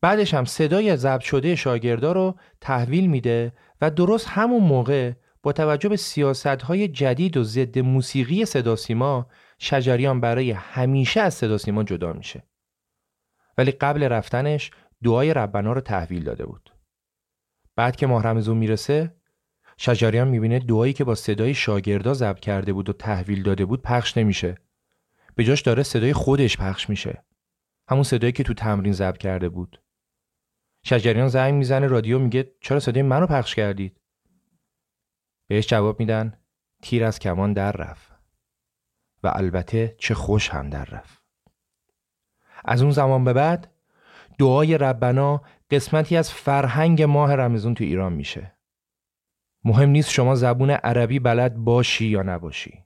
بعدش 0.00 0.34
هم 0.34 0.44
صدای 0.44 0.96
ضبط 0.96 1.20
شده 1.20 1.54
شاگردا 1.56 2.12
رو 2.12 2.34
تحویل 2.60 3.06
میده 3.06 3.52
و 3.80 3.90
درست 3.90 4.28
همون 4.28 4.62
موقع 4.62 5.12
با 5.42 5.52
توجه 5.52 5.88
به 5.88 5.96
سیاست 5.96 6.46
های 6.46 6.88
جدید 6.88 7.36
و 7.36 7.44
ضد 7.44 7.78
موسیقی 7.78 8.44
صدا 8.44 8.76
سیما 8.76 9.26
شجریان 9.58 10.20
برای 10.20 10.50
همیشه 10.50 11.20
از 11.20 11.34
صدا 11.34 11.58
سیما 11.58 11.84
جدا 11.84 12.12
میشه. 12.12 12.42
ولی 13.58 13.70
قبل 13.70 14.02
رفتنش 14.02 14.70
دعای 15.02 15.34
ربنا 15.34 15.72
رو 15.72 15.80
تحویل 15.80 16.24
داده 16.24 16.46
بود. 16.46 16.74
بعد 17.76 17.96
که 17.96 18.06
ماه 18.06 18.22
رمزون 18.22 18.56
می‌رسه 18.56 19.16
شجریان 19.76 20.28
می‌بینه 20.28 20.58
دعایی 20.58 20.92
که 20.92 21.04
با 21.04 21.14
صدای 21.14 21.54
شاگردا 21.54 22.14
ضبط 22.14 22.40
کرده 22.40 22.72
بود 22.72 22.88
و 22.88 22.92
تحویل 22.92 23.42
داده 23.42 23.64
بود 23.64 23.82
پخش 23.82 24.16
نمیشه. 24.16 24.58
به 25.34 25.44
جاش 25.44 25.62
داره 25.62 25.82
صدای 25.82 26.12
خودش 26.12 26.56
پخش 26.56 26.88
میشه. 26.88 27.24
همون 27.88 28.02
صدایی 28.02 28.32
که 28.32 28.42
تو 28.42 28.54
تمرین 28.54 28.92
ضبط 28.92 29.18
کرده 29.18 29.48
بود. 29.48 29.82
شجریان 30.84 31.28
زنگ 31.28 31.54
می‌زنه 31.54 31.86
رادیو 31.86 32.18
میگه 32.18 32.52
چرا 32.60 32.80
صدای 32.80 33.02
منو 33.02 33.26
پخش 33.26 33.54
کردید؟ 33.54 34.00
بهش 35.46 35.66
جواب 35.66 36.00
میدن 36.00 36.38
تیر 36.82 37.04
از 37.04 37.18
کمان 37.18 37.52
در 37.52 37.72
رفت. 37.72 38.12
و 39.22 39.32
البته 39.34 39.96
چه 39.98 40.14
خوش 40.14 40.48
هم 40.48 40.70
در 40.70 40.84
رفت. 40.84 41.22
از 42.64 42.82
اون 42.82 42.90
زمان 42.90 43.24
به 43.24 43.32
بعد 43.32 43.72
دعای 44.38 44.78
ربنا 44.78 45.42
قسمتی 45.70 46.16
از 46.16 46.32
فرهنگ 46.32 47.02
ماه 47.02 47.34
رمزون 47.34 47.74
تو 47.74 47.84
ایران 47.84 48.12
میشه. 48.12 48.52
مهم 49.64 49.90
نیست 49.90 50.10
شما 50.10 50.34
زبون 50.34 50.70
عربی 50.70 51.18
بلد 51.18 51.56
باشی 51.56 52.06
یا 52.06 52.22
نباشی 52.22 52.84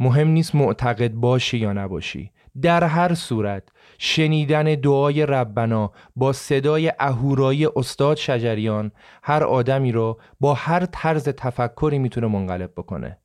مهم 0.00 0.28
نیست 0.28 0.54
معتقد 0.54 1.12
باشی 1.12 1.58
یا 1.58 1.72
نباشی 1.72 2.32
در 2.62 2.84
هر 2.84 3.14
صورت 3.14 3.68
شنیدن 3.98 4.64
دعای 4.64 5.26
ربنا 5.26 5.92
با 6.16 6.32
صدای 6.32 6.92
اهورایی 6.98 7.66
استاد 7.66 8.16
شجریان 8.16 8.92
هر 9.22 9.44
آدمی 9.44 9.92
رو 9.92 10.20
با 10.40 10.54
هر 10.54 10.86
طرز 10.86 11.28
تفکری 11.28 11.98
می‌تونه 11.98 12.26
منقلب 12.26 12.72
بکنه 12.76 13.18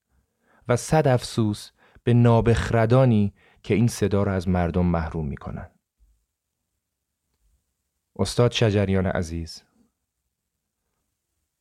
و 0.68 0.76
صد 0.76 1.08
افسوس 1.08 1.72
به 2.04 2.14
نابخردانی 2.14 3.34
که 3.64 3.74
این 3.74 3.88
صدا 3.88 4.24
رو 4.24 4.32
از 4.32 4.48
مردم 4.48 4.86
محروم 4.86 5.28
می‌کنن. 5.28 5.70
استاد 8.20 8.52
شجریان 8.52 9.06
عزیز 9.06 9.64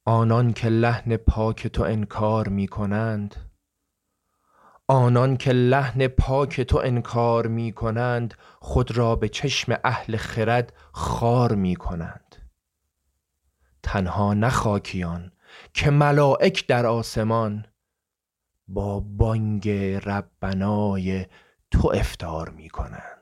آنان 0.05 0.53
که 0.53 0.69
لحن 0.69 1.17
پاک 1.17 1.67
تو 1.67 1.83
انکار 1.83 2.49
می 2.49 2.69
کنند 2.69 3.37
آنان 4.89 5.37
که 5.37 5.53
لحن 5.53 6.09
پاک 6.09 6.61
تو 6.61 6.79
انکار 6.85 7.47
می 7.47 7.73
کنند 7.73 8.35
خود 8.61 8.97
را 8.97 9.17
به 9.17 9.29
چشم 9.29 9.79
اهل 9.85 10.17
خرد 10.17 10.73
خار 10.93 11.55
می 11.55 11.77
کنند. 11.77 12.37
تنها 13.83 14.35
نخاکیان 14.35 15.33
که 15.75 15.91
ملائک 15.91 16.67
در 16.67 16.87
آسمان 16.87 17.67
با 18.69 19.01
بانگ 19.01 19.69
ربنای 20.07 21.27
تو 21.71 21.93
افتار 21.95 22.51
می 22.51 22.69
کنند. 22.69 23.14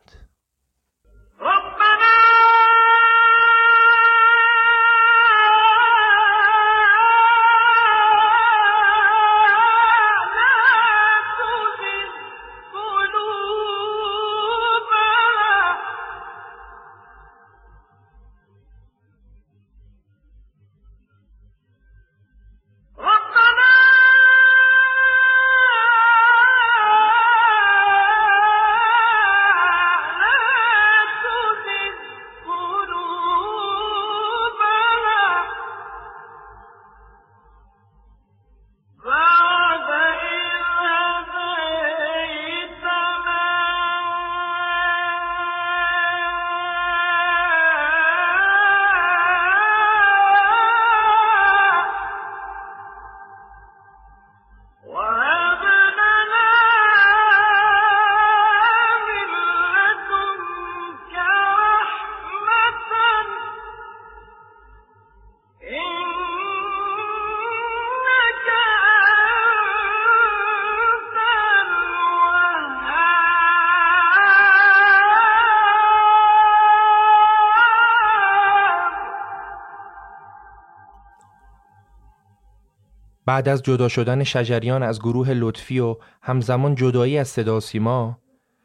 بعد 83.33 83.49
از 83.49 83.63
جدا 83.63 83.89
شدن 83.89 84.25
شجریان 84.25 84.83
از 84.83 85.01
گروه 85.01 85.31
لطفی 85.31 85.79
و 85.79 85.97
همزمان 86.23 86.75
جدایی 86.75 87.19
از 87.19 87.29
صدا 87.29 87.61
سیما 87.61 88.19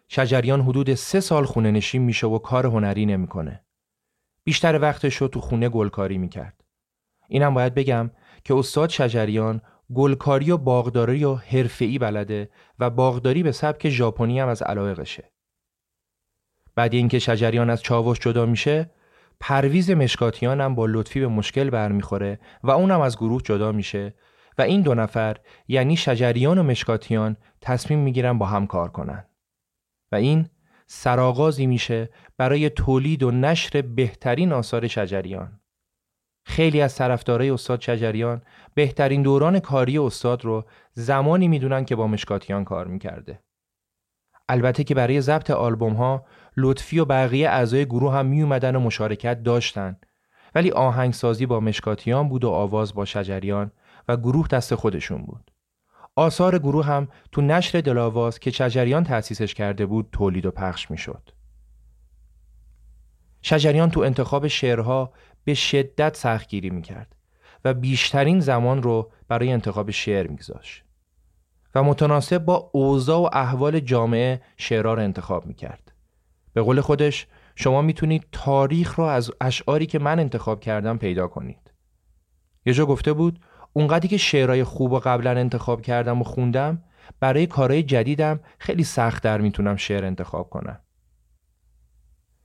شجریان 0.07 0.61
حدود 0.61 0.93
سه 0.93 1.19
سال 1.19 1.45
خونه 1.45 1.71
نشین 1.71 2.01
میشه 2.01 2.27
و 2.27 2.39
کار 2.39 2.65
هنری 2.65 3.05
نمی‌کنه. 3.05 3.63
بیشتر 4.43 4.79
وقتش 4.81 5.15
رو 5.15 5.27
تو 5.27 5.41
خونه 5.41 5.69
گلکاری 5.69 6.17
می‌کرد. 6.17 6.63
اینم 7.27 7.53
باید 7.53 7.73
بگم 7.73 8.11
که 8.43 8.55
استاد 8.55 8.89
شجریان 8.89 9.61
گلکاری 9.93 10.51
و 10.51 10.57
باغداری 10.57 11.23
و 11.23 11.35
حرفه‌ای 11.35 11.99
بلده 11.99 12.49
و 12.79 12.89
باغداری 12.89 13.43
به 13.43 13.51
سبک 13.51 13.89
ژاپنی 13.89 14.39
هم 14.39 14.47
از 14.47 14.61
علاقشه. 14.61 15.31
بعد 16.75 16.93
اینکه 16.93 17.19
شجریان 17.19 17.69
از 17.69 17.81
چاوش 17.81 18.19
جدا 18.19 18.45
میشه 18.45 18.91
پرویز 19.39 19.91
مشکاتیان 19.91 20.61
هم 20.61 20.75
با 20.75 20.85
لطفی 20.85 21.19
به 21.19 21.27
مشکل 21.27 21.69
برمیخوره 21.69 22.39
و 22.63 22.71
اونم 22.71 23.01
از 23.01 23.17
گروه 23.17 23.41
جدا 23.41 23.71
میشه 23.71 24.13
و 24.57 24.61
این 24.61 24.81
دو 24.81 24.95
نفر 24.95 25.37
یعنی 25.67 25.97
شجریان 25.97 26.57
و 26.57 26.63
مشکاتیان 26.63 27.37
تصمیم 27.61 27.99
می‌گیرن 27.99 28.37
با 28.37 28.45
هم 28.45 28.67
کار 28.67 28.89
کنن. 28.89 29.25
و 30.11 30.15
این 30.15 30.49
سرآغازی 30.87 31.65
میشه 31.65 32.09
برای 32.37 32.69
تولید 32.69 33.23
و 33.23 33.31
نشر 33.31 33.81
بهترین 33.81 34.51
آثار 34.53 34.87
شجریان. 34.87 35.59
خیلی 36.45 36.81
از 36.81 36.95
طرفدارای 36.95 37.49
استاد 37.49 37.81
شجریان 37.81 38.41
بهترین 38.73 39.21
دوران 39.21 39.59
کاری 39.59 39.97
استاد 39.97 40.45
رو 40.45 40.65
زمانی 40.93 41.47
می‌دونن 41.47 41.85
که 41.85 41.95
با 41.95 42.07
مشکاتیان 42.07 42.63
کار 42.63 42.87
می‌کرده. 42.87 43.39
البته 44.49 44.83
که 44.83 44.95
برای 44.95 45.21
ضبط 45.21 45.51
آلبوم 45.51 45.93
ها 45.93 46.25
لطفی 46.57 46.99
و 46.99 47.05
بقیه 47.05 47.49
اعضای 47.49 47.85
گروه 47.85 48.13
هم 48.13 48.25
می 48.25 48.41
اومدن 48.41 48.75
و 48.75 48.79
مشارکت 48.79 49.43
داشتن. 49.43 49.99
ولی 50.55 50.71
آهنگسازی 50.71 51.45
با 51.45 51.59
مشکاتیان 51.59 52.29
بود 52.29 52.43
و 52.43 52.49
آواز 52.49 52.93
با 52.93 53.05
شجریان 53.05 53.71
و 54.07 54.17
گروه 54.17 54.47
دست 54.47 54.75
خودشون 54.75 55.21
بود. 55.21 55.51
آثار 56.15 56.59
گروه 56.59 56.85
هم 56.85 57.07
تو 57.31 57.41
نشر 57.41 57.81
دلاواز 57.81 58.39
که 58.39 58.51
شجریان 58.51 59.03
تأسیسش 59.03 59.53
کرده 59.53 59.85
بود 59.85 60.09
تولید 60.11 60.45
و 60.45 60.51
پخش 60.51 60.91
می 60.91 60.97
شد. 60.97 61.29
شجریان 63.41 63.89
تو 63.89 63.99
انتخاب 63.99 64.47
شعرها 64.47 65.13
به 65.43 65.53
شدت 65.53 66.17
سختگیری 66.17 66.69
می 66.69 66.81
کرد 66.81 67.15
و 67.65 67.73
بیشترین 67.73 68.39
زمان 68.39 68.83
رو 68.83 69.11
برای 69.27 69.51
انتخاب 69.51 69.91
شعر 69.91 70.27
میگذاشت 70.27 70.83
و 71.75 71.83
متناسب 71.83 72.37
با 72.37 72.69
اوضاع 72.73 73.19
و 73.19 73.29
احوال 73.33 73.79
جامعه 73.79 74.41
شعرها 74.57 74.93
رو 74.93 75.01
انتخاب 75.01 75.45
می 75.45 75.53
کرد. 75.53 75.91
به 76.53 76.61
قول 76.61 76.81
خودش 76.81 77.27
شما 77.55 77.81
می‌تونید 77.81 78.27
تاریخ 78.31 78.95
رو 78.95 79.03
از 79.03 79.31
اشعاری 79.41 79.85
که 79.85 79.99
من 79.99 80.19
انتخاب 80.19 80.59
کردم 80.59 80.97
پیدا 80.97 81.27
کنید. 81.27 81.71
یه 82.65 82.73
جا 82.73 82.85
گفته 82.85 83.13
بود 83.13 83.39
اونقدری 83.77 84.07
که 84.07 84.17
شعرهای 84.17 84.63
خوب 84.63 84.91
و 84.91 84.99
قبلا 84.99 85.31
انتخاب 85.31 85.81
کردم 85.81 86.21
و 86.21 86.23
خوندم 86.23 86.83
برای 87.19 87.47
کارهای 87.47 87.83
جدیدم 87.83 88.39
خیلی 88.59 88.83
سخت 88.83 89.23
در 89.23 89.41
می‌تونم 89.41 89.75
شعر 89.75 90.05
انتخاب 90.05 90.49
کنم. 90.49 90.79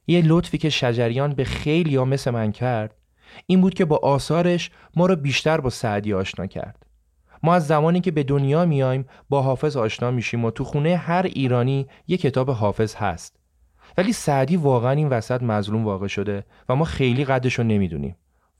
یه 0.06 0.22
لطفی 0.24 0.58
که 0.58 0.70
شجریان 0.70 1.34
به 1.34 1.44
خیلی 1.44 1.90
یا 1.90 2.04
مثل 2.04 2.30
من 2.30 2.52
کرد 2.52 2.94
این 3.46 3.60
بود 3.60 3.74
که 3.74 3.84
با 3.84 3.96
آثارش 4.02 4.70
ما 4.96 5.06
رو 5.06 5.16
بیشتر 5.16 5.60
با 5.60 5.70
سعدی 5.70 6.14
آشنا 6.14 6.46
کرد. 6.46 6.86
ما 7.42 7.54
از 7.54 7.66
زمانی 7.66 8.00
که 8.00 8.10
به 8.10 8.22
دنیا 8.22 8.64
میایم 8.64 9.06
با 9.28 9.42
حافظ 9.42 9.76
آشنا 9.76 10.10
میشیم 10.10 10.44
و 10.44 10.50
تو 10.50 10.64
خونه 10.64 10.96
هر 10.96 11.22
ایرانی 11.22 11.86
یه 12.06 12.16
کتاب 12.16 12.50
حافظ 12.50 12.94
هست. 12.94 13.36
ولی 13.98 14.12
سعدی 14.12 14.56
واقعا 14.56 14.90
این 14.90 15.08
وسط 15.08 15.42
مظلوم 15.42 15.84
واقع 15.84 16.06
شده 16.06 16.44
و 16.68 16.76
ما 16.76 16.84
خیلی 16.84 17.24
قدش 17.24 17.54
رو 17.54 17.64
نمی‌دونیم. 17.64 18.16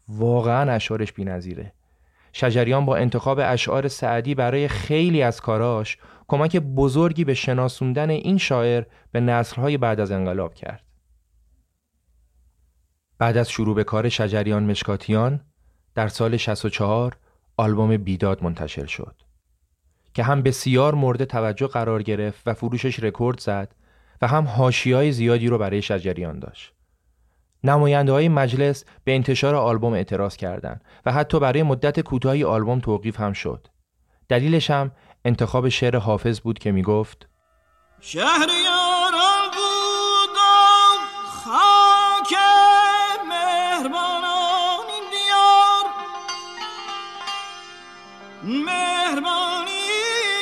واقعا 0.08 0.72
اشعارش 0.72 1.12
بی‌نظیره. 1.12 1.72
شجریان 2.33 2.87
با 2.87 2.97
انتخاب 2.97 3.40
اشعار 3.42 3.88
سعدی 3.88 4.35
برای 4.35 4.68
خیلی 4.68 5.23
از 5.23 5.40
کاراش 5.40 5.99
کمک 6.29 6.57
بزرگی 6.57 7.25
به 7.25 7.35
شناسوندن 7.35 8.11
این 8.11 8.38
شاعر 8.38 8.85
به 9.12 9.21
نسلهای 9.21 9.77
بعد 9.77 10.01
از 10.01 10.11
انقلاب 10.11 10.55
کرد. 10.55 10.85
بعد 13.18 13.37
از 13.37 13.51
شروع 13.51 13.75
به 13.75 13.85
کار 13.85 14.09
شجریان 14.09 14.62
مشکاتیان 14.62 15.40
در 15.95 16.09
سال 16.09 16.37
64 16.37 17.16
آلبوم 17.57 17.97
بیداد 17.97 18.45
منتشر 18.45 18.87
شد 18.87 19.14
که 20.14 20.23
هم 20.23 20.42
بسیار 20.42 20.95
مورد 20.95 21.25
توجه 21.25 21.66
قرار 21.66 22.03
گرفت 22.03 22.42
و 22.47 22.55
فروشش 22.55 23.01
رکورد 23.01 23.40
زد 23.40 23.75
و 24.23 24.27
هم 24.27 24.45
های 24.45 25.12
زیادی 25.12 25.49
رو 25.49 25.59
برای 25.59 25.83
شجریان 25.83 26.38
داشت. 26.38 26.75
نماینده 27.64 28.12
های 28.12 28.29
مجلس 28.29 28.85
به 29.05 29.14
انتشار 29.14 29.55
آلبوم 29.55 29.92
اعتراض 29.92 30.37
کردند 30.37 30.85
و 31.07 31.12
حتی 31.12 31.40
برای 31.40 31.62
مدت 31.62 32.01
کوتاهی 32.01 32.44
آلبوم 32.44 32.81
توقیف 32.81 33.20
هم 33.20 33.33
شد. 33.33 33.66
دلیلش 34.29 34.70
هم 34.70 34.90
انتخاب 35.25 35.69
شعر 35.69 35.96
حافظ 35.96 36.40
بود 36.40 36.58
که 36.58 36.73
می 36.73 36.83
گفت 36.83 37.29
شهریاران 38.00 39.50
بود 39.52 40.38
خاک 41.27 42.35
این 44.88 45.04
دیار 45.10 45.85
مهربانی 48.65 49.73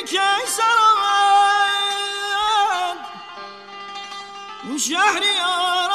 که 0.07 0.31
شهریاران 4.79 5.90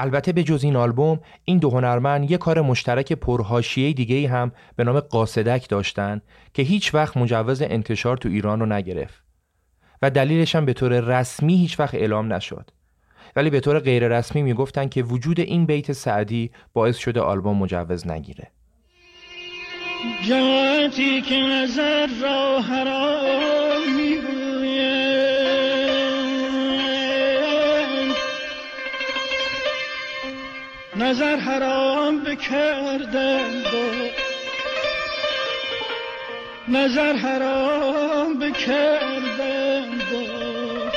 البته 0.00 0.32
به 0.32 0.42
جز 0.42 0.64
این 0.64 0.76
آلبوم 0.76 1.20
این 1.44 1.58
دو 1.58 1.70
هنرمند 1.70 2.30
یک 2.30 2.38
کار 2.38 2.60
مشترک 2.60 3.12
پرهاشیه 3.12 3.92
دیگه 3.92 4.16
ای 4.16 4.26
هم 4.26 4.52
به 4.76 4.84
نام 4.84 5.00
قاصدک 5.00 5.68
داشتن 5.68 6.20
که 6.54 6.62
هیچ 6.62 6.94
وقت 6.94 7.16
مجوز 7.16 7.62
انتشار 7.62 8.16
تو 8.16 8.28
ایران 8.28 8.60
رو 8.60 8.66
نگرفت. 8.66 9.24
و 10.02 10.10
دلیلش 10.10 10.54
هم 10.54 10.64
به 10.64 10.72
طور 10.72 11.00
رسمی 11.00 11.56
هیچ 11.56 11.80
وقت 11.80 11.94
اعلام 11.94 12.32
نشد. 12.32 12.70
ولی 13.36 13.50
به 13.50 13.60
طور 13.60 13.78
غیر 13.78 14.08
رسمی 14.08 14.42
می‌گفتن 14.42 14.88
که 14.88 15.02
وجود 15.02 15.40
این 15.40 15.66
بیت 15.66 15.92
سعدی 15.92 16.50
باعث 16.72 16.96
شده 16.96 17.20
آلبوم 17.20 17.56
مجوز 17.56 18.06
نگیره. 18.06 18.50
که 21.28 21.34
نظر 21.34 22.06
را 22.84 23.09
نظر 31.10 31.36
حرام 31.36 32.24
بکردند 32.24 33.64
نظر 36.68 37.12
حرام 37.12 38.38
بکردند 38.38 40.02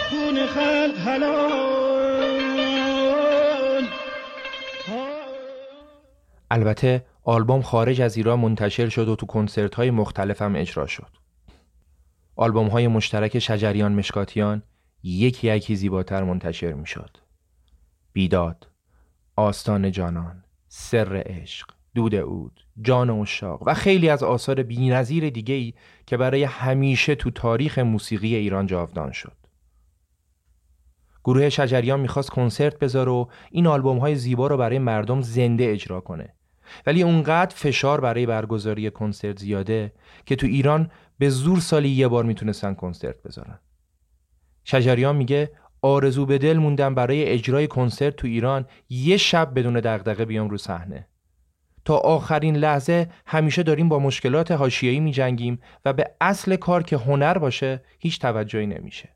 خون 0.10 0.46
خلق 0.46 0.98
حلال 0.98 1.44
البته 6.52 7.06
آلبوم 7.24 7.62
خارج 7.62 8.02
از 8.02 8.18
ایران 8.18 8.40
منتشر 8.40 8.90
شد 8.90 9.08
و 9.08 9.16
تو 9.16 9.26
کنسرت 9.26 9.76
های 9.76 9.92
مختلف 9.92 10.42
هم 10.42 10.56
اجرا 10.56 10.88
شد. 10.88 11.10
آلبوم 12.36 12.68
های 12.68 12.88
مشترک 12.88 13.40
شجریان 13.40 13.94
مشکاتیان 13.94 14.64
یکی 15.04 15.48
یکی 15.48 15.76
زیباتر 15.76 16.24
منتشر 16.24 16.74
می 16.74 16.88
شد. 16.88 17.18
بیداد 18.14 18.73
آستان 19.36 19.92
جانان 19.92 20.44
سر 20.68 21.24
عشق 21.26 21.68
دود 21.96 22.16
اود 22.16 22.60
جان 22.82 23.10
اشاق 23.10 23.68
و 23.68 23.74
خیلی 23.74 24.10
از 24.10 24.24
آثار 24.24 24.64
بینظیر 24.64 25.30
دیگه 25.30 25.56
ای 25.56 25.74
که 26.06 26.18
برای 26.18 26.44
همیشه 26.44 27.16
تو 27.16 27.32
تاریخ 27.32 27.80
موسیقی 27.80 28.36
ایران 28.36 28.68
جاودان 28.68 29.12
شد. 29.12 29.38
گروه 31.24 31.50
شجریان 31.50 32.00
می‌خواست 32.00 32.30
کنسرت 32.30 32.80
بذاره 32.80 33.12
و 33.12 33.26
این 33.52 33.68
آلبوم 33.68 33.98
های 33.98 34.16
زیبا 34.16 34.48
رو 34.48 34.58
برای 34.58 34.80
مردم 34.80 35.22
زنده 35.22 35.72
اجرا 35.72 36.02
کنه. 36.02 36.34
ولی 36.86 37.04
اونقدر 37.04 37.56
فشار 37.56 38.02
برای 38.02 38.26
برگزاری 38.26 38.92
کنسرت 38.92 39.40
زیاده 39.40 39.94
که 40.26 40.36
تو 40.36 40.48
ایران 40.48 40.92
به 41.18 41.30
زور 41.30 41.60
سالی 41.60 41.90
یه 41.90 42.08
بار 42.08 42.24
می‌تونستن 42.24 42.74
کنسرت 42.74 43.24
بذارن. 43.24 43.60
شجریان 44.64 45.16
میگه 45.16 45.52
آرزو 45.86 46.26
به 46.26 46.38
دل 46.38 46.58
موندم 46.58 46.96
برای 46.96 47.24
اجرای 47.24 47.68
کنسرت 47.68 48.16
تو 48.16 48.28
ایران 48.28 48.66
یه 48.90 49.18
شب 49.18 49.60
بدون 49.60 49.74
دغدغه 49.74 50.26
بیام 50.26 50.50
رو 50.50 50.58
صحنه. 50.58 51.08
تا 51.86 51.98
آخرین 51.98 52.56
لحظه 52.56 53.10
همیشه 53.26 53.64
داریم 53.64 53.90
با 53.90 54.00
مشکلات 54.00 54.52
حاشیه‌ای 54.52 55.00
میجنگیم 55.00 55.60
و 55.86 55.94
به 55.94 56.12
اصل 56.22 56.56
کار 56.56 56.84
که 56.84 56.98
هنر 56.98 57.38
باشه 57.38 57.84
هیچ 58.00 58.20
توجهی 58.20 58.68
نمیشه. 58.68 59.10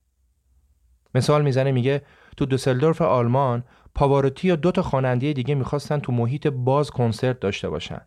مثال 1.15 1.41
می‌زنه 1.41 1.72
میگه 1.72 2.01
تو 2.38 2.45
دوسلدورف 2.45 3.01
آلمان 3.01 3.63
پاواروتی 3.95 4.47
یا 4.47 4.55
دو 4.55 4.72
تا 4.72 4.82
خواننده 4.82 5.34
دیگه 5.34 5.55
می‌خواستن 5.55 5.99
تو 5.99 6.11
محیط 6.11 6.47
باز 6.47 6.91
کنسرت 6.91 7.39
داشته 7.39 7.70
باشن. 7.70 8.01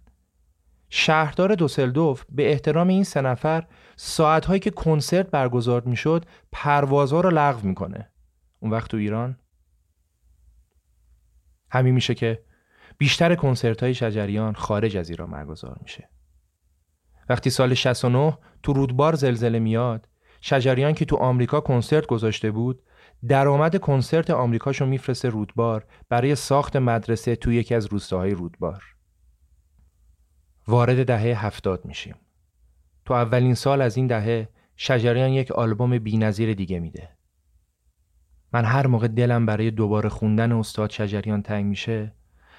شهردار 0.90 1.54
دوسلدوف 1.54 2.24
به 2.30 2.50
احترام 2.52 2.88
این 2.88 3.04
سه 3.04 3.20
نفر 3.20 3.66
ساعتهایی 3.96 4.60
که 4.60 4.70
کنسرت 4.70 5.30
برگزار 5.30 5.82
می‌شد 5.82 6.24
پروازها 6.52 7.20
رو 7.20 7.30
لغو 7.30 7.68
می‌کنه. 7.68 8.10
اون 8.60 8.72
وقت 8.72 8.90
تو 8.90 8.96
ایران؟ 8.96 9.36
همین 11.70 11.94
میشه 11.94 12.14
که 12.14 12.44
بیشتر 12.98 13.34
کنسرت 13.34 13.82
های 13.82 13.94
شجریان 13.94 14.54
خارج 14.54 14.96
از 14.96 15.10
ایران 15.10 15.30
برگزار 15.30 15.78
میشه. 15.82 16.08
وقتی 17.28 17.50
سال 17.50 17.74
69 17.74 18.38
تو 18.62 18.72
رودبار 18.72 19.14
زلزله 19.14 19.58
میاد 19.58 20.08
شجریان 20.40 20.94
که 20.94 21.04
تو 21.04 21.16
آمریکا 21.16 21.60
کنسرت 21.60 22.06
گذاشته 22.06 22.50
بود 22.50 22.82
درآمد 23.28 23.80
کنسرت 23.80 24.30
آمریکاشو 24.30 24.86
میفرسته 24.86 25.28
رودبار 25.28 25.84
برای 26.08 26.34
ساخت 26.34 26.76
مدرسه 26.76 27.36
تو 27.36 27.52
یکی 27.52 27.74
از 27.74 27.86
روستاهای 27.86 28.30
رودبار. 28.30 28.84
وارد 30.68 31.06
دهه 31.06 31.46
هفتاد 31.46 31.84
میشیم. 31.84 32.14
تو 33.04 33.14
اولین 33.14 33.54
سال 33.54 33.80
از 33.80 33.96
این 33.96 34.06
دهه 34.06 34.48
شجریان 34.76 35.30
یک 35.30 35.52
آلبوم 35.52 35.98
بینظیر 35.98 36.54
دیگه 36.54 36.80
میده. 36.80 37.19
من 38.52 38.64
هر 38.64 38.86
موقع 38.86 39.08
دلم 39.08 39.46
برای 39.46 39.70
دوباره 39.70 40.08
خوندن 40.08 40.52
استاد 40.52 40.90
شجریان 40.90 41.42
تنگ 41.42 41.64
میشه 41.64 42.14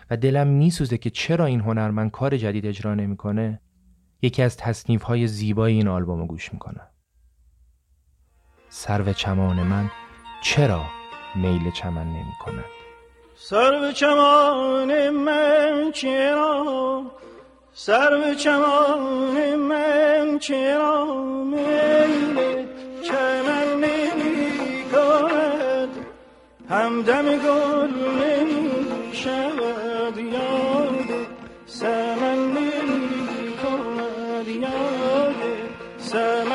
و 0.10 0.18
دلم 0.18 0.48
میسوزه 0.48 0.98
که 0.98 1.10
چرا 1.10 1.46
این 1.46 1.60
هنرمند 1.60 2.12
کار 2.12 2.38
جدید 2.38 2.66
اجرا 2.66 2.96
نمی‌کنه 2.96 3.62
یکی 4.22 4.44
از 4.44 4.58
تصنیف 4.58 5.04
های 5.04 5.28
زیبای 5.28 5.74
این 5.74 5.88
آلبوم 5.88 6.20
رو 6.20 6.28
گوش 6.28 6.54
می‌کنم. 6.54 6.88
سرو 8.70 9.14
چمان 9.14 9.64
من 9.64 9.92
چرا 10.44 10.82
میل 11.36 11.72
چمن 11.72 12.08
نمی 12.08 12.34
کند 12.46 12.66
سرو 13.36 13.92
چمان 13.92 15.10
من 15.10 15.92
چرا؟ 15.94 17.04
سرو 17.74 18.34
چمان 18.34 19.56
من 19.56 20.40
چرا 20.40 21.24
میل 21.44 22.68
چمن 23.04 23.71
همدم 26.72 27.26
گل 27.38 27.92
نمی 28.22 28.70
شود 29.14 30.18
یاد 30.18 31.10
سمن 31.66 32.38
نمی 32.38 33.54
کند 33.64 34.48
یاد 34.48 35.36
سمن 35.98 36.51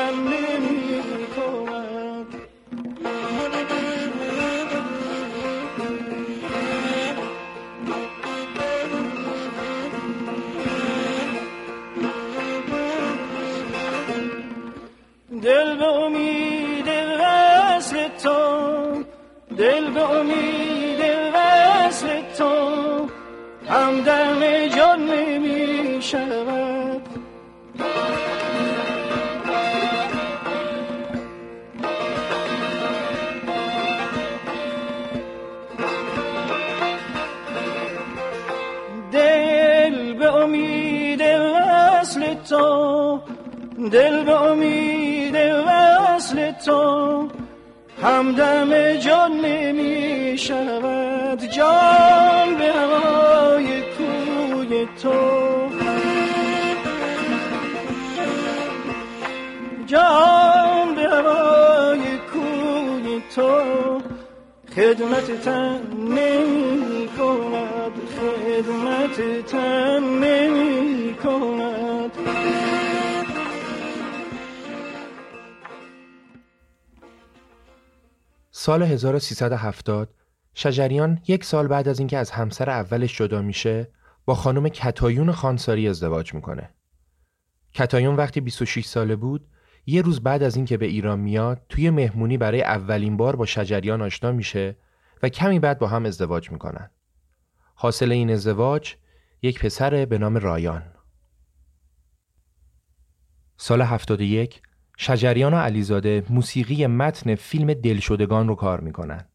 همدم 24.07 24.69
جان 24.69 24.99
نمی 24.99 26.01
شود 26.01 27.01
دل 39.11 40.13
به 40.13 40.33
امید 40.35 41.21
وصل 41.21 42.33
تو 42.33 43.19
دل 43.91 44.23
به 44.23 44.41
امید 44.41 45.35
وصل 45.67 46.51
تو. 46.51 47.27
همدم 48.03 48.93
جان 48.93 49.31
نمی 49.31 50.37
شود 50.37 51.41
جان 51.41 52.55
به 52.57 52.73
هوای 52.73 53.81
تو. 54.85 55.69
جان 59.85 60.95
به 60.95 61.01
هوای 61.01 62.17
کوی 62.33 63.21
تو. 63.35 63.97
خدمت 64.75 65.41
تن 65.41 65.81
نمی 65.93 67.07
کند 67.17 67.91
خدمت 68.17 69.45
تن 69.45 70.03
نمی 70.03 71.13
کند 71.23 72.11
سال 78.51 78.83
1370 78.83 80.09
شجریان 80.53 81.19
یک 81.27 81.43
سال 81.43 81.67
بعد 81.67 81.87
از 81.87 81.99
اینکه 81.99 82.17
از 82.17 82.31
همسر 82.31 82.69
اولش 82.69 83.17
جدا 83.17 83.41
میشه 83.41 83.87
با 84.27 84.35
خانم 84.35 84.69
کتایون 84.69 85.31
خانساری 85.31 85.87
ازدواج 85.87 86.33
می‌کنه. 86.33 86.69
کتایون 87.73 88.15
وقتی 88.15 88.41
26 88.41 88.85
ساله 88.85 89.15
بود 89.15 89.47
یه 89.85 90.01
روز 90.01 90.23
بعد 90.23 90.43
از 90.43 90.55
اینکه 90.55 90.77
به 90.77 90.85
ایران 90.85 91.19
میاد 91.19 91.61
توی 91.69 91.89
مهمونی 91.89 92.37
برای 92.37 92.61
اولین 92.61 93.17
بار 93.17 93.35
با 93.35 93.45
شجریان 93.45 94.01
آشنا 94.01 94.31
میشه 94.31 94.77
و 95.23 95.29
کمی 95.29 95.59
بعد 95.59 95.79
با 95.79 95.87
هم 95.87 96.05
ازدواج 96.05 96.51
می‌کنن. 96.51 96.89
حاصل 97.75 98.11
این 98.11 98.29
ازدواج 98.31 98.95
یک 99.41 99.59
پسر 99.59 100.05
به 100.05 100.17
نام 100.17 100.37
رایان. 100.37 100.83
سال 103.57 103.81
71 103.81 104.61
شجریان 104.97 105.53
و 105.53 105.57
علیزاده 105.57 106.23
موسیقی 106.29 106.87
متن 106.87 107.35
فیلم 107.35 107.73
دلشدگان 107.73 108.47
رو 108.47 108.55
کار 108.55 108.79
می‌کنن. 108.79 109.25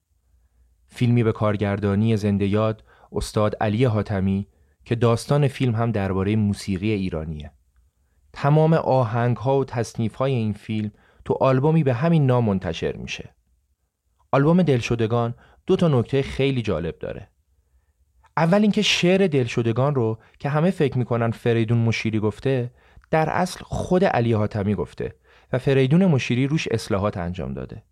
فیلمی 0.87 1.23
به 1.23 1.33
کارگردانی 1.33 2.17
زنده 2.17 2.47
یاد 2.47 2.85
استاد 3.13 3.57
علی 3.61 3.85
حاتمی 3.85 4.49
که 4.85 4.95
داستان 4.95 5.49
فیلم 5.49 5.75
هم 5.75 5.93
درباره 5.93 6.37
موسیقی 6.37 6.91
ایرانیه. 6.91 7.53
تمام 8.33 8.75
آهنگ 8.75 9.37
ها 9.37 9.59
و 9.59 9.65
تصنیف 9.65 10.15
های 10.15 10.33
این 10.33 10.53
فیلم 10.53 10.93
تو 11.25 11.35
آلبومی 11.41 11.85
به 11.85 11.95
همین 11.95 12.27
نام 12.27 12.45
منتشر 12.45 12.97
میشه. 12.97 13.35
آلبوم 14.33 14.63
دلشدگان 14.63 15.35
دو 15.67 15.77
تا 15.77 15.89
نکته 15.89 16.23
خیلی 16.23 16.63
جالب 16.63 16.99
داره. 16.99 17.29
اول 18.37 18.63
اینکه 18.63 18.83
شعر 18.83 19.27
دلشدگان 19.27 19.95
رو 19.95 20.19
که 20.39 20.49
همه 20.49 20.71
فکر 20.71 20.99
می‌کنن 20.99 21.31
فریدون 21.31 21.79
مشیری 21.79 22.21
گفته 22.21 22.71
در 23.11 23.31
اصل 23.31 23.61
خود 23.65 24.05
علی 24.05 24.33
حاتمی 24.33 24.75
گفته 24.75 25.15
و 25.53 25.59
فریدون 25.59 26.07
مشیری 26.07 26.47
روش 26.47 26.69
اصلاحات 26.71 27.17
انجام 27.17 27.55
داده. 27.55 27.83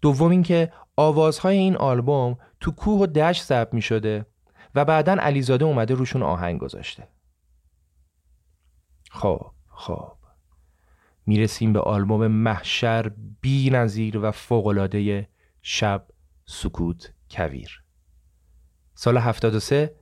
دوم 0.00 0.30
اینکه 0.30 0.72
آوازهای 0.96 1.56
این 1.56 1.76
آلبوم 1.76 2.38
تو 2.60 2.70
کوه 2.70 3.00
و 3.00 3.06
دشت 3.06 3.44
ضبط 3.44 3.74
می 3.74 3.82
شده 3.82 4.26
و 4.74 4.84
بعدا 4.84 5.12
علیزاده 5.12 5.64
اومده 5.64 5.94
روشون 5.94 6.22
آهنگ 6.22 6.60
گذاشته. 6.60 7.08
خب 9.10 9.50
خب. 9.68 10.12
می‌رسیم 11.26 11.72
به 11.72 11.80
آلبوم 11.80 12.26
محشر 12.26 13.12
بی 13.40 13.70
نظیر 13.70 14.18
و 14.18 14.30
فوقلاده 14.30 15.28
شب 15.62 16.06
سکوت 16.46 17.12
کویر. 17.30 17.82
سال 18.94 19.16
73 19.16 19.94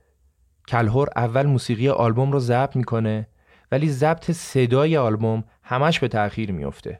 کلهور 0.67 1.09
اول 1.15 1.45
موسیقی 1.45 1.89
آلبوم 1.89 2.31
رو 2.31 2.39
ضبط 2.39 2.75
می‌کنه 2.75 3.27
ولی 3.71 3.89
ضبط 3.89 4.31
صدای 4.31 4.97
آلبوم 4.97 5.43
همش 5.63 5.99
به 5.99 6.07
تأخیر 6.07 6.51
میفته 6.51 6.99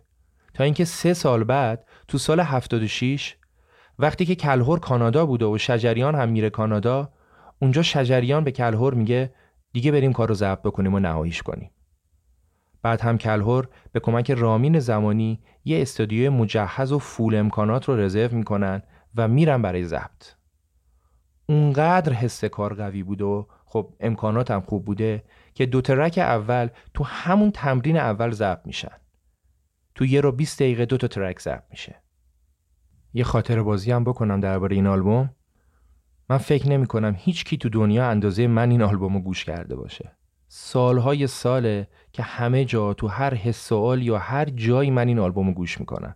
تا 0.53 0.63
اینکه 0.63 0.85
سه 0.85 1.13
سال 1.13 1.43
بعد 1.43 1.85
تو 2.07 2.17
سال 2.17 2.39
76 2.39 3.35
وقتی 3.99 4.25
که 4.25 4.35
کلهور 4.35 4.79
کانادا 4.79 5.25
بوده 5.25 5.45
و 5.45 5.57
شجریان 5.57 6.15
هم 6.15 6.29
میره 6.29 6.49
کانادا 6.49 7.13
اونجا 7.61 7.81
شجریان 7.81 8.43
به 8.43 8.51
کلهور 8.51 8.93
میگه 8.93 9.33
دیگه 9.73 9.91
بریم 9.91 10.13
کار 10.13 10.27
رو 10.27 10.33
ضبط 10.33 10.61
بکنیم 10.61 10.93
و 10.93 10.99
نهاییش 10.99 11.41
کنیم. 11.41 11.71
بعد 12.81 13.01
هم 13.01 13.17
کلهور 13.17 13.69
به 13.91 13.99
کمک 13.99 14.31
رامین 14.31 14.79
زمانی 14.79 15.39
یه 15.65 15.81
استودیوی 15.81 16.29
مجهز 16.29 16.91
و 16.91 16.99
فول 16.99 17.35
امکانات 17.35 17.85
رو 17.85 17.97
رزرو 17.97 18.37
می‌کنن 18.37 18.81
و 19.15 19.27
میرن 19.27 19.61
برای 19.61 19.85
ضبط. 19.85 20.35
اونقدر 21.49 22.13
حس 22.13 22.45
کار 22.45 22.73
قوی 22.73 23.03
بوده 23.03 23.23
و 23.23 23.45
خب 23.65 23.93
امکانات 23.99 24.51
هم 24.51 24.61
خوب 24.61 24.85
بوده 24.85 25.23
که 25.53 25.65
دو 25.65 25.81
ترک 25.81 26.17
اول 26.17 26.67
تو 26.93 27.03
همون 27.03 27.51
تمرین 27.51 27.97
اول 27.97 28.31
ضبط 28.31 28.65
میشن. 28.65 28.97
تو 29.95 30.05
یه 30.05 30.21
رو 30.21 30.31
20 30.31 30.59
دقیقه 30.59 30.85
دو 30.85 30.97
تا 30.97 31.07
ترک 31.07 31.39
ضبط 31.39 31.63
میشه. 31.69 32.03
یه 33.13 33.23
خاطر 33.23 33.61
بازی 33.61 33.91
هم 33.91 34.03
بکنم 34.03 34.39
درباره 34.39 34.75
این 34.75 34.87
آلبوم. 34.87 35.29
من 36.31 36.37
فکر 36.37 36.69
نمی 36.69 36.85
کنم 36.85 37.15
هیچ 37.17 37.43
کی 37.45 37.57
تو 37.57 37.69
دنیا 37.69 38.09
اندازه 38.09 38.47
من 38.47 38.71
این 38.71 38.81
آلبوم 38.81 39.13
رو 39.13 39.19
گوش 39.19 39.45
کرده 39.45 39.75
باشه. 39.75 40.11
سالهای 40.47 41.27
ساله 41.27 41.87
که 42.13 42.23
همه 42.23 42.65
جا 42.65 42.93
تو 42.93 43.07
هر 43.07 43.33
حس 43.33 43.71
یا 43.71 44.17
هر 44.17 44.45
جایی 44.45 44.91
من 44.91 45.07
این 45.07 45.19
آلبوم 45.19 45.47
رو 45.47 45.53
گوش 45.53 45.79
می‌کنم 45.79 46.15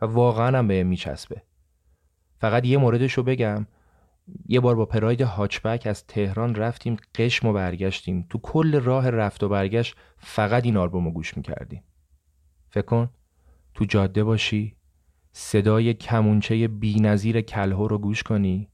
و 0.00 0.06
واقعا 0.06 0.58
هم 0.58 0.68
به 0.68 0.84
میچسبه. 0.84 1.42
فقط 2.38 2.66
یه 2.66 2.78
موردش 2.78 3.12
رو 3.12 3.22
بگم. 3.22 3.66
یه 4.48 4.60
بار 4.60 4.74
با 4.74 4.86
پراید 4.86 5.20
هاچبک 5.20 5.86
از 5.86 6.06
تهران 6.06 6.54
رفتیم 6.54 6.96
قشم 7.14 7.48
و 7.48 7.52
برگشتیم. 7.52 8.26
تو 8.30 8.38
کل 8.38 8.80
راه 8.80 9.10
رفت 9.10 9.42
و 9.42 9.48
برگشت 9.48 9.96
فقط 10.18 10.64
این 10.64 10.76
آلبوم 10.76 11.04
رو 11.04 11.10
گوش 11.10 11.36
می‌کردیم. 11.36 11.82
فکر 12.70 12.86
کن 12.86 13.10
تو 13.74 13.84
جاده 13.84 14.24
باشی 14.24 14.76
صدای 15.32 15.94
کمونچه 15.94 16.68
بی 16.68 17.00
نظیر 17.00 17.40
کلهو 17.40 17.88
رو 17.88 17.98
گوش 17.98 18.22
کنی. 18.22 18.68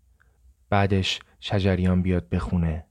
بعدش 0.73 1.20
شجریان 1.41 2.03
بیاد 2.03 2.29
بخونه 2.29 2.85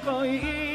Oh 0.00 0.22
yeah. 0.22 0.71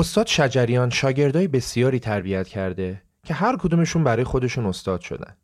استاد 0.00 0.26
شجریان 0.26 0.90
شاگردای 0.90 1.48
بسیاری 1.48 1.98
تربیت 1.98 2.48
کرده 2.48 3.02
که 3.24 3.34
هر 3.34 3.56
کدومشون 3.56 4.04
برای 4.04 4.24
خودشون 4.24 4.66
استاد 4.66 5.00
شدن. 5.00 5.36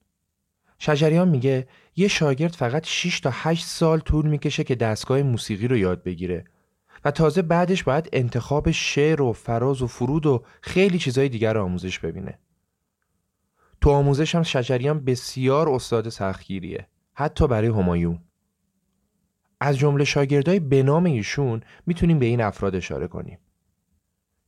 شجریان 0.79 1.29
میگه 1.29 1.69
یه 1.97 2.09
شاگرد 2.09 2.53
فقط 2.53 2.87
6 2.87 3.21
تا 3.21 3.31
8 3.33 3.65
سال 3.65 4.01
طول 4.01 4.27
می‌کشه 4.27 4.65
که 4.65 4.75
دستگاه 4.75 5.23
موسیقی 5.23 5.69
رو 5.69 5.77
یاد 5.77 6.03
بگیره 6.03 6.45
و 7.05 7.11
تازه 7.11 7.43
بعدش 7.43 7.85
باید 7.85 8.09
انتخاب 8.13 8.71
شعر 8.71 9.23
و 9.23 9.33
فراز 9.33 9.83
و 9.83 9.87
فرود 9.87 10.27
و 10.27 10.45
خیلی 10.63 10.99
چیزای 10.99 11.29
دیگر 11.29 11.53
رو 11.53 11.63
آموزش 11.63 11.99
ببینه. 11.99 12.39
تو 13.81 13.91
آموزش 13.91 14.35
هم 14.35 14.43
شجریان 14.43 15.05
بسیار 15.05 15.69
استاد 15.69 16.09
سختگیریه 16.09 16.87
حتی 17.15 17.47
برای 17.47 17.69
همایون. 17.69 18.19
از 19.61 19.79
جمله 19.79 20.05
شاگردای 20.05 20.61
به 20.61 20.83
نام 20.83 21.05
ایشون 21.05 21.61
می‌تونیم 21.87 22.19
به 22.19 22.27
این 22.27 22.41
افراد 22.41 22.77
اشاره 22.77 23.07
کنیم. 23.07 23.39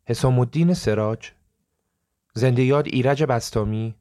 حسام 0.08 0.72
سراج 0.74 1.30
زنده 2.34 2.62
یاد 2.62 2.86
ایرج 2.86 3.24
بستامی 3.24 3.94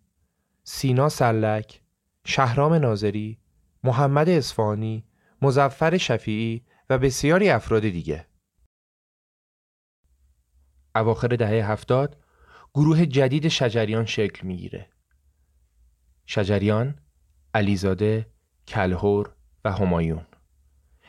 سینا 0.64 1.10
سلک 1.10 1.82
شهرام 2.26 2.74
ناظری 2.74 3.38
محمد 3.84 4.30
اسفانی 4.30 5.04
مزفر 5.42 5.98
شفیعی 5.98 6.66
و 6.90 6.98
بسیاری 6.98 7.50
افراد 7.50 7.82
دیگه. 7.82 8.26
اواخر 10.96 11.28
دهه 11.28 11.72
هفتاد 11.72 12.24
گروه 12.74 13.06
جدید 13.06 13.48
شجریان 13.48 14.06
شکل 14.06 14.48
می‌گیره. 14.48 14.90
شجریان، 16.26 17.00
علیزاده، 17.54 18.32
کلهور 18.68 19.36
و 19.66 19.72
همایون. 19.72 20.26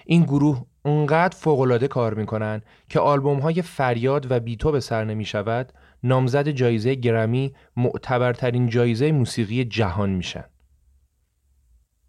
این 0.07 0.23
گروه 0.23 0.67
اونقدر 0.89 1.37
فوقالعاده 1.37 1.89
کار 1.89 2.15
می‌کنن 2.15 2.63
که 2.89 3.01
آلبوم 3.01 3.39
های 3.39 3.63
فریاد 3.63 4.31
و 4.31 4.41
بیتو 4.41 4.73
به 4.73 4.81
سر 4.81 5.05
نمی 5.05 5.25
شود 5.25 5.73
نامزد 6.03 6.49
جایزه 6.49 6.95
گرمی 6.95 7.55
معتبرترین 7.77 8.69
جایزه 8.69 9.13
موسیقی 9.13 9.65
جهان 9.65 10.11
میشن. 10.11 10.45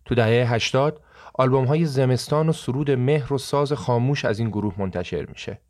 تو 0.06 0.16
دهه 0.16 0.54
80 0.54 1.02
آلبوم 1.34 1.66
های 1.66 1.86
زمستان 1.86 2.50
و 2.50 2.54
سرود 2.54 2.92
مهر 2.92 3.34
و 3.34 3.38
ساز 3.38 3.74
خاموش 3.74 4.26
از 4.26 4.40
این 4.40 4.50
گروه 4.50 4.74
منتشر 4.78 5.26
میشه. 5.26 5.62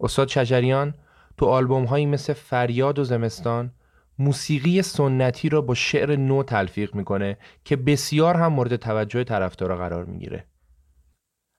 استاد 0.00 0.28
شجریان 0.28 0.94
تو 1.36 1.46
آلبوم 1.46 1.84
هایی 1.84 2.06
مثل 2.06 2.32
فریاد 2.32 2.98
و 2.98 3.04
زمستان 3.04 3.72
موسیقی 4.18 4.82
سنتی 4.82 5.48
را 5.48 5.60
با 5.60 5.74
شعر 5.74 6.16
نو 6.16 6.42
تلفیق 6.42 6.94
می‌کنه 6.94 7.38
که 7.64 7.76
بسیار 7.76 8.34
هم 8.36 8.52
مورد 8.52 8.76
توجه 8.76 9.24
طرفدارا 9.24 9.76
قرار 9.76 10.04
می‌گیره. 10.04 10.44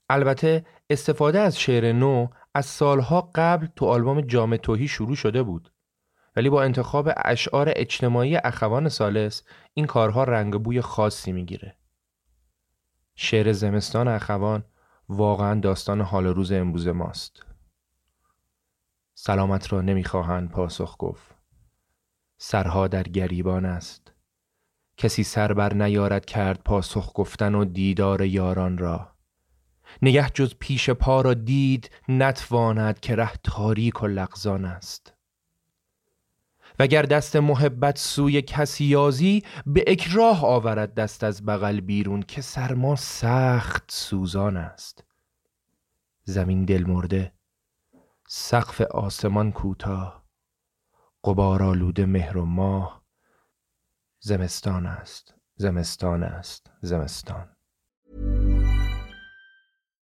البته 0.09 0.65
استفاده 0.89 1.39
از 1.39 1.59
شعر 1.59 1.91
نو 1.91 2.27
از 2.55 2.65
سالها 2.65 3.31
قبل 3.35 3.67
تو 3.75 3.85
آلبوم 3.85 4.21
جام 4.21 4.57
توهی 4.57 4.87
شروع 4.87 5.15
شده 5.15 5.43
بود. 5.43 5.73
ولی 6.35 6.49
با 6.49 6.63
انتخاب 6.63 7.09
اشعار 7.25 7.73
اجتماعی 7.75 8.37
اخوان 8.37 8.89
سالس 8.89 9.43
این 9.73 9.85
کارها 9.85 10.23
رنگ 10.23 10.63
بوی 10.63 10.81
خاصی 10.81 11.31
می‌گیره. 11.31 11.77
شعر 13.15 13.51
زمستان 13.51 14.07
اخوان 14.07 14.63
واقعا 15.09 15.59
داستان 15.59 16.01
حال 16.01 16.25
روز 16.25 16.51
امروز 16.51 16.87
ماست. 16.87 17.45
سلامت 19.13 19.73
را 19.73 19.81
نمی‌خواهند 19.81 20.49
پاسخ 20.51 20.95
گفت. 20.99 21.35
سرها 22.37 22.87
در 22.87 23.03
گریبان 23.03 23.65
است. 23.65 24.13
کسی 24.97 25.23
سر 25.23 25.53
بر 25.53 25.73
نیارد 25.73 26.25
کرد 26.25 26.63
پاسخ 26.63 27.11
گفتن 27.15 27.55
و 27.55 27.65
دیدار 27.65 28.21
یاران 28.21 28.77
را. 28.77 29.18
نگه 30.01 30.29
جز 30.29 30.53
پیش 30.59 30.89
پا 30.89 31.21
را 31.21 31.33
دید 31.33 31.91
نتواند 32.07 32.99
که 32.99 33.15
ره 33.15 33.31
تاریک 33.43 34.03
و 34.03 34.07
لغزان 34.07 34.65
است. 34.65 35.13
وگر 36.79 37.01
دست 37.01 37.35
محبت 37.35 37.97
سوی 37.97 38.41
کسی 38.41 38.85
یازی 38.85 39.43
به 39.65 39.83
اکراه 39.87 40.45
آورد 40.45 40.93
دست 40.93 41.23
از 41.23 41.45
بغل 41.45 41.79
بیرون 41.79 42.21
که 42.21 42.41
سرما 42.41 42.95
سخت 42.95 43.83
سوزان 43.91 44.57
است. 44.57 45.03
زمین 46.23 46.65
دل 46.65 46.83
مرده 46.87 47.33
سقف 48.27 48.81
آسمان 48.81 49.51
کوتاه 49.51 50.23
قبار 51.23 51.63
آلوده 51.63 52.05
مهر 52.05 52.37
و 52.37 52.45
ماه. 52.45 53.03
زمستان 54.19 54.85
است 54.85 55.35
زمستان 55.55 56.23
است 56.23 56.71
زمستان. 56.81 57.55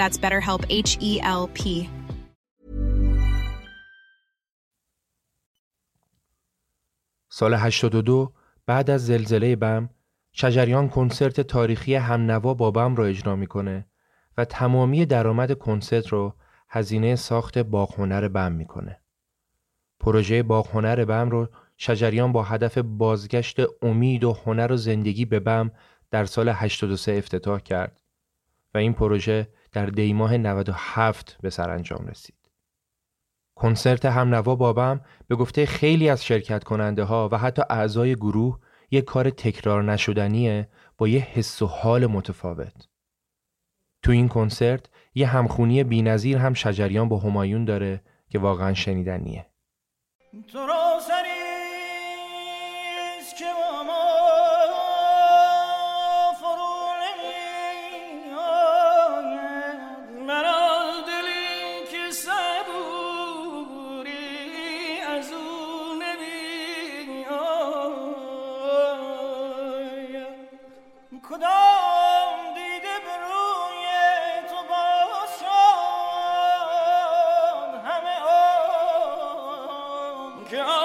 That's 0.00 0.18
BetterHelp 0.24 0.62
H 0.70 0.92
E 1.10 1.12
L 1.40 1.44
P. 1.58 1.88
سال 7.28 7.54
82 7.54 8.32
بعد 8.66 8.90
از 8.90 9.06
زلزله 9.06 9.56
بم 9.56 9.90
شجریان 10.32 10.88
کنسرت 10.88 11.40
تاریخی 11.40 11.94
همنوا 11.94 12.54
با 12.54 12.70
بم 12.70 12.94
رو 12.94 13.04
اجرا 13.04 13.36
می‌کنه 13.36 13.86
و 14.36 14.44
تمامی 14.44 15.06
درآمد 15.06 15.58
کنسرت 15.58 16.08
رو 16.08 16.34
هزینه 16.68 17.16
ساخت 17.16 17.58
باغ 17.58 17.94
هنر 17.94 18.28
بم 18.28 18.52
می‌کنه. 18.52 19.00
پروژه 20.00 20.42
باغ 20.42 20.68
هنر 20.68 21.04
بم 21.04 21.30
رو 21.30 21.48
شجریان 21.76 22.32
با 22.32 22.42
هدف 22.42 22.78
بازگشت 22.78 23.56
امید 23.82 24.24
و 24.24 24.32
هنر 24.32 24.72
و 24.72 24.76
زندگی 24.76 25.24
به 25.24 25.40
بم 25.40 25.70
در 26.10 26.24
سال 26.24 26.48
83 26.48 27.12
افتتاح 27.12 27.60
کرد 27.60 28.00
و 28.74 28.78
این 28.78 28.92
پروژه 28.92 29.48
در 29.72 29.86
دیماه 29.86 30.36
97 30.36 31.38
به 31.42 31.50
سرانجام 31.50 32.06
رسید. 32.06 32.50
کنسرت 33.54 34.04
همنوا 34.04 34.54
بابم 34.54 35.00
به 35.28 35.36
گفته 35.36 35.66
خیلی 35.66 36.08
از 36.08 36.24
شرکت 36.24 36.64
کننده 36.64 37.04
ها 37.04 37.28
و 37.32 37.38
حتی 37.38 37.62
اعضای 37.70 38.14
گروه 38.14 38.58
یک 38.90 39.04
کار 39.04 39.30
تکرار 39.30 39.82
نشدنیه 39.82 40.68
با 40.98 41.08
یه 41.08 41.20
حس 41.20 41.62
و 41.62 41.66
حال 41.66 42.06
متفاوت. 42.06 42.88
تو 44.02 44.12
این 44.12 44.28
کنسرت 44.28 44.86
یه 45.14 45.26
همخونی 45.26 45.84
بینظیر 45.84 46.38
هم 46.38 46.54
شجریان 46.54 47.08
با 47.08 47.18
همایون 47.18 47.64
داره 47.64 48.02
که 48.28 48.38
واقعا 48.38 48.74
شنیدنیه. 48.74 49.46
Yeah. 80.52 80.79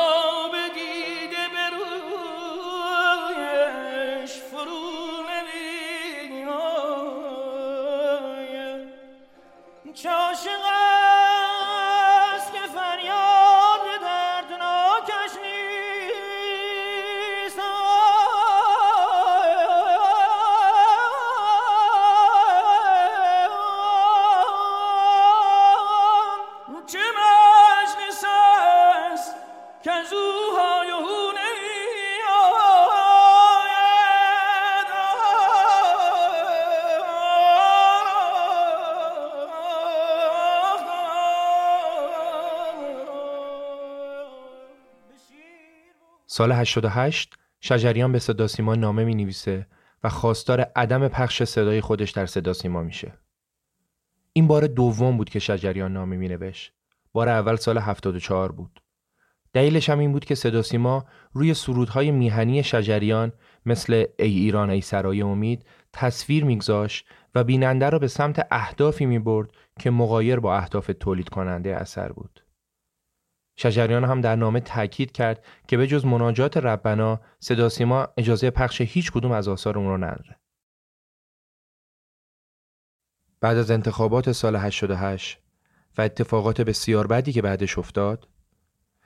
سال 46.36 46.52
88 46.52 47.34
شجریان 47.62 48.12
به 48.12 48.20
صدا 48.20 48.48
سیما 48.48 48.76
نامه 48.76 49.04
می 49.04 49.16
نویسه 49.16 49.68
و 50.04 50.10
خواستار 50.10 50.62
عدم 50.62 51.08
پخش 51.08 51.44
صدای 51.44 51.82
خودش 51.82 52.12
در 52.12 52.26
صدا 52.26 52.54
سیما 52.54 52.84
میشه. 52.84 53.14
این 54.34 54.48
بار 54.48 54.68
دوم 54.68 55.18
بود 55.18 55.30
که 55.30 55.40
شجریان 55.40 55.94
نامه 55.94 56.18
می 56.18 56.28
نوشت. 56.28 56.74
بار 57.14 57.30
اول 57.30 57.56
سال 57.56 57.78
74 57.78 58.52
بود. 58.52 58.82
دلیلش 59.54 59.90
هم 59.90 60.00
این 60.00 60.12
بود 60.12 60.26
که 60.26 60.36
صدا 60.36 60.62
سیما 60.62 61.06
روی 61.34 61.54
سرودهای 61.54 62.12
میهنی 62.12 62.64
شجریان 62.64 63.32
مثل 63.66 63.94
ای 64.20 64.32
ایران 64.32 64.70
ای 64.70 64.82
سرای 64.82 65.22
امید 65.22 65.66
تصویر 65.94 66.46
میگذاشت 66.46 67.08
و 67.36 67.44
بیننده 67.44 67.90
را 67.90 68.00
به 68.00 68.08
سمت 68.08 68.48
اهدافی 68.52 69.06
می 69.06 69.20
برد 69.20 69.50
که 69.80 69.92
مقایر 69.92 70.40
با 70.40 70.58
اهداف 70.58 70.92
تولید 71.00 71.30
کننده 71.30 71.76
اثر 71.76 72.12
بود. 72.12 72.45
شجریان 73.56 74.04
هم 74.04 74.22
در 74.22 74.36
نامه 74.36 74.60
تاکید 74.60 75.12
کرد 75.12 75.46
که 75.68 75.78
به 75.78 75.88
جز 75.88 76.06
مناجات 76.06 76.58
ربنا 76.58 77.22
صدا 77.40 77.70
سیما 77.70 78.08
اجازه 78.18 78.50
پخش 78.50 78.82
هیچ 78.82 79.12
کدوم 79.12 79.32
از 79.32 79.48
آثار 79.48 79.78
اون 79.78 79.88
رو 79.88 79.98
نداره. 79.98 80.40
بعد 83.42 83.58
از 83.58 83.72
انتخابات 83.72 84.32
سال 84.32 84.56
88 84.56 85.40
و 85.98 86.02
اتفاقات 86.02 86.62
بسیار 86.62 87.08
بدی 87.08 87.34
که 87.34 87.42
بعدش 87.42 87.78
افتاد 87.78 88.28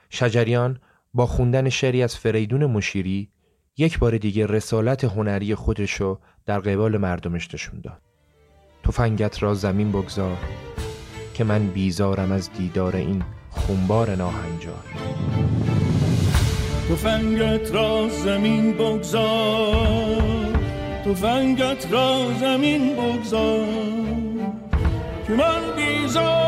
شجریان 0.09 0.79
با 1.13 1.25
خوندن 1.25 1.69
شعری 1.69 2.03
از 2.03 2.17
فریدون 2.17 2.65
مشیری 2.65 3.31
یک 3.77 3.99
بار 3.99 4.17
دیگه 4.17 4.45
رسالت 4.45 5.03
هنری 5.03 5.55
خودش 5.55 5.93
رو 5.93 6.19
در 6.45 6.59
قبال 6.59 6.97
مردمش 6.97 7.53
نشون 7.53 7.81
داد 7.81 8.01
تفنگت 8.83 9.43
را 9.43 9.53
زمین 9.53 9.91
بگذار 9.91 10.37
که 11.39 11.45
من 11.45 11.67
بیزارم 11.67 12.31
از 12.31 12.49
دیدار 12.53 12.95
این 12.95 13.23
خونبار 13.51 14.15
ناهنجار. 14.15 14.83
تفنگت 16.89 17.71
را 17.75 18.09
زمین 18.09 18.73
بگذار 18.73 20.21
تفنگت 21.05 21.91
را 21.91 22.25
زمین 22.39 22.95
بگذار 22.95 23.67
که 25.27 25.33
من 25.33 25.75
بیزارم 25.75 26.38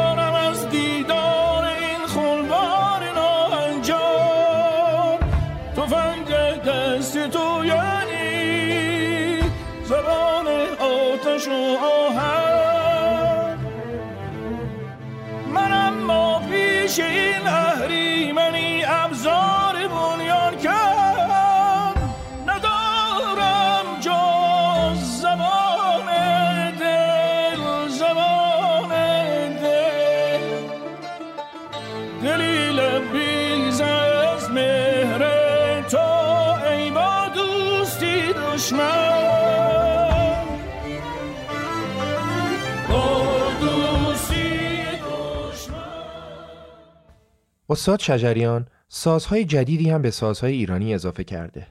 استاد 47.71 47.99
شجریان 47.99 48.67
سازهای 48.87 49.45
جدیدی 49.45 49.89
هم 49.89 50.01
به 50.01 50.11
سازهای 50.11 50.53
ایرانی 50.53 50.93
اضافه 50.93 51.23
کرده. 51.23 51.67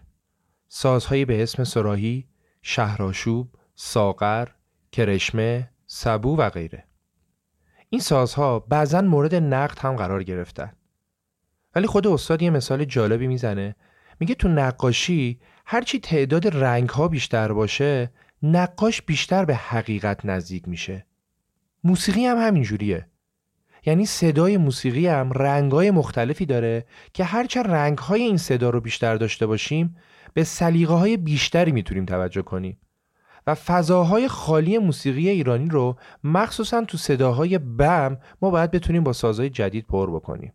سازهایی 0.68 1.24
به 1.24 1.42
اسم 1.42 1.64
سراهی، 1.64 2.28
شهراشوب، 2.62 3.48
ساغر، 3.74 4.48
کرشمه، 4.92 5.70
سبو 5.86 6.36
و 6.36 6.50
غیره. 6.50 6.84
این 7.88 8.00
سازها 8.00 8.58
بعضا 8.58 9.00
مورد 9.00 9.34
نقد 9.34 9.78
هم 9.78 9.96
قرار 9.96 10.22
گرفتن. 10.22 10.72
ولی 11.74 11.86
خود 11.86 12.06
استاد 12.06 12.42
یه 12.42 12.50
مثال 12.50 12.84
جالبی 12.84 13.26
می‌زنه 13.26 13.76
میگه 14.20 14.34
تو 14.34 14.48
نقاشی 14.48 15.40
هرچی 15.66 16.00
تعداد 16.00 16.56
رنگ 16.56 16.88
ها 16.88 17.08
بیشتر 17.08 17.52
باشه 17.52 18.12
نقاش 18.42 19.02
بیشتر 19.02 19.44
به 19.44 19.54
حقیقت 19.54 20.24
نزدیک 20.24 20.68
میشه 20.68 21.06
موسیقی 21.84 22.26
هم 22.26 22.38
همینجوریه 22.38 23.09
یعنی 23.86 24.06
صدای 24.06 24.56
موسیقی 24.56 25.06
هم 25.06 25.32
رنگای 25.32 25.90
مختلفی 25.90 26.46
داره 26.46 26.84
که 27.14 27.24
هرچه 27.24 27.62
رنگهای 27.62 28.22
این 28.22 28.36
صدا 28.36 28.70
رو 28.70 28.80
بیشتر 28.80 29.16
داشته 29.16 29.46
باشیم 29.46 29.96
به 30.34 30.44
سلیقه 30.44 30.94
های 30.94 31.16
بیشتری 31.16 31.72
می‌تونیم 31.72 32.04
توجه 32.04 32.42
کنیم. 32.42 32.78
و 33.46 33.54
فضاهای 33.54 34.28
خالی 34.28 34.78
موسیقی 34.78 35.28
ایرانی 35.28 35.68
رو 35.68 35.96
مخصوصا 36.24 36.84
تو 36.84 36.98
صداهای 36.98 37.58
بم 37.58 38.18
ما 38.42 38.50
باید 38.50 38.70
بتونیم 38.70 39.04
با 39.04 39.12
سازهای 39.12 39.50
جدید 39.50 39.86
پر 39.86 40.10
بکنیم. 40.10 40.52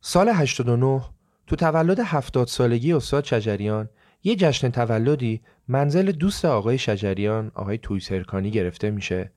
سال 0.00 0.28
89 0.28 1.02
تو 1.46 1.56
تولد 1.56 2.00
هفتاد 2.00 2.46
سالگی 2.46 2.92
استاد 2.92 3.24
شجریان 3.24 3.88
یه 4.22 4.36
جشن 4.36 4.68
تولدی 4.68 5.42
منزل 5.68 6.12
دوست 6.12 6.44
آقای 6.44 6.78
شجریان 6.78 7.50
آقای 7.54 7.78
تویسرکانی 7.78 8.50
گرفته 8.50 8.90
میشه. 8.90 9.32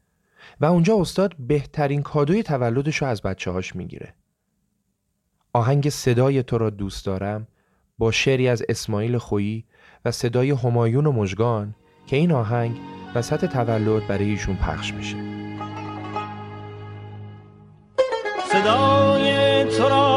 و 0.62 0.66
اونجا 0.66 0.98
استاد 1.00 1.36
بهترین 1.40 2.02
کادوی 2.02 2.44
تولدش 2.44 2.98
رو 2.98 3.08
از 3.08 3.22
بچه 3.22 3.52
هاش 3.52 3.76
می‌گیره. 3.76 4.14
آهنگ 5.54 5.90
صدای 5.90 6.44
تو 6.44 6.58
را 6.58 6.70
دوست 6.70 7.06
دارم 7.06 7.48
با 7.98 8.12
شعری 8.12 8.48
از 8.48 8.64
اسماعیل 8.70 9.18
خویی 9.18 9.66
و 10.06 10.12
صدای 10.12 10.52
همایون 10.52 11.06
و 11.06 11.12
مژگان 11.12 11.76
که 12.08 12.16
این 12.16 12.32
آهنگ 12.32 12.78
وسط 13.16 13.46
تولد 13.46 14.08
برای 14.08 14.30
ایشون 14.30 14.56
پخش 14.56 14.94
میشه. 14.94 15.18
صدای 18.52 19.64
تو 19.78 19.90
را 19.90 20.11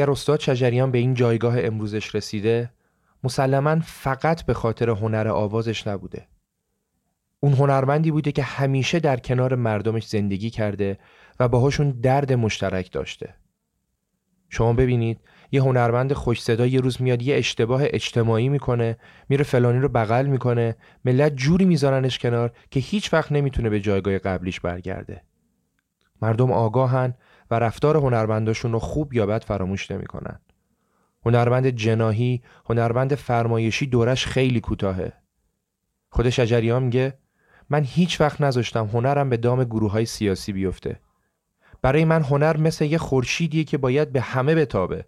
اگر 0.00 0.10
استاد 0.10 0.40
شجریان 0.40 0.90
به 0.90 0.98
این 0.98 1.14
جایگاه 1.14 1.54
امروزش 1.58 2.14
رسیده 2.14 2.70
مسلما 3.24 3.80
فقط 3.80 4.42
به 4.42 4.54
خاطر 4.54 4.90
هنر 4.90 5.28
آوازش 5.28 5.86
نبوده. 5.86 6.26
اون 7.40 7.52
هنرمندی 7.52 8.10
بوده 8.10 8.32
که 8.32 8.42
همیشه 8.42 9.00
در 9.00 9.16
کنار 9.16 9.54
مردمش 9.54 10.06
زندگی 10.06 10.50
کرده 10.50 10.98
و 11.40 11.48
باهاشون 11.48 11.90
درد 11.90 12.32
مشترک 12.32 12.92
داشته. 12.92 13.34
شما 14.48 14.72
ببینید 14.72 15.20
یه 15.52 15.62
هنرمند 15.62 16.12
خوش 16.12 16.42
صدا 16.42 16.66
یه 16.66 16.80
روز 16.80 17.02
میاد 17.02 17.22
یه 17.22 17.36
اشتباه 17.36 17.82
اجتماعی 17.84 18.48
می‌کنه 18.48 18.96
میره 19.28 19.44
فلانی 19.44 19.78
رو 19.78 19.88
بغل 19.88 20.26
می‌کنه 20.26 20.76
ملت 21.04 21.36
جوری 21.36 21.64
میذارنش 21.64 22.18
کنار 22.18 22.52
که 22.70 22.80
هیچ 22.80 23.12
وقت 23.12 23.32
نمی‌تونه 23.32 23.70
به 23.70 23.80
جایگاه 23.80 24.18
قبلیش 24.18 24.60
برگرده. 24.60 25.22
مردم 26.22 26.52
آگاهن 26.52 27.14
و 27.50 27.58
رفتار 27.58 27.96
هنرمنداشون 27.96 28.72
رو 28.72 28.78
خوب 28.78 29.14
یا 29.14 29.26
بد 29.26 29.44
فراموش 29.44 29.90
نمی‌کنن. 29.90 30.40
هنرمند 31.26 31.66
جناهی، 31.66 32.42
هنرمند 32.66 33.14
فرمایشی 33.14 33.86
دورش 33.86 34.26
خیلی 34.26 34.60
کوتاهه. 34.60 35.12
خود 36.10 36.30
شجریان 36.30 36.82
میگه 36.82 37.18
من 37.70 37.84
هیچ 37.84 38.20
وقت 38.20 38.40
نذاشتم 38.40 38.86
هنرم 38.86 39.30
به 39.30 39.36
دام 39.36 39.64
گروه 39.64 39.92
های 39.92 40.06
سیاسی 40.06 40.52
بیفته. 40.52 41.00
برای 41.82 42.04
من 42.04 42.22
هنر 42.22 42.56
مثل 42.56 42.84
یه 42.84 42.98
خورشیدیه 42.98 43.64
که 43.64 43.78
باید 43.78 44.12
به 44.12 44.20
همه 44.20 44.54
بتابه. 44.54 45.04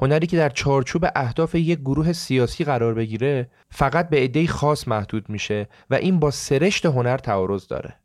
هنری 0.00 0.26
که 0.26 0.36
در 0.36 0.48
چارچوب 0.48 1.06
اهداف 1.14 1.54
یک 1.54 1.78
گروه 1.80 2.12
سیاسی 2.12 2.64
قرار 2.64 2.94
بگیره 2.94 3.50
فقط 3.70 4.08
به 4.08 4.16
عده‌ای 4.16 4.46
خاص 4.46 4.88
محدود 4.88 5.30
میشه 5.30 5.68
و 5.90 5.94
این 5.94 6.18
با 6.18 6.30
سرشت 6.30 6.86
هنر 6.86 7.18
تعارض 7.18 7.66
داره. 7.66 7.96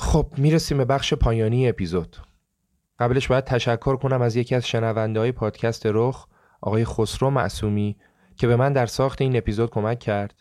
خب 0.00 0.32
می‌رسیم 0.36 0.78
به 0.78 0.84
بخش 0.84 1.14
پایانی 1.14 1.68
اپیزود. 1.68 2.16
قبلش 2.98 3.28
باید 3.28 3.44
تشکر 3.44 3.96
کنم 3.96 4.22
از 4.22 4.36
یکی 4.36 4.54
از 4.54 4.66
شنونده 4.66 5.20
های 5.20 5.32
پادکست 5.32 5.82
رخ 5.86 6.26
آقای 6.60 6.84
خسرو 6.84 7.30
معصومی 7.30 7.96
که 8.36 8.46
به 8.46 8.56
من 8.56 8.72
در 8.72 8.86
ساخت 8.86 9.22
این 9.22 9.36
اپیزود 9.36 9.70
کمک 9.70 9.98
کرد. 9.98 10.34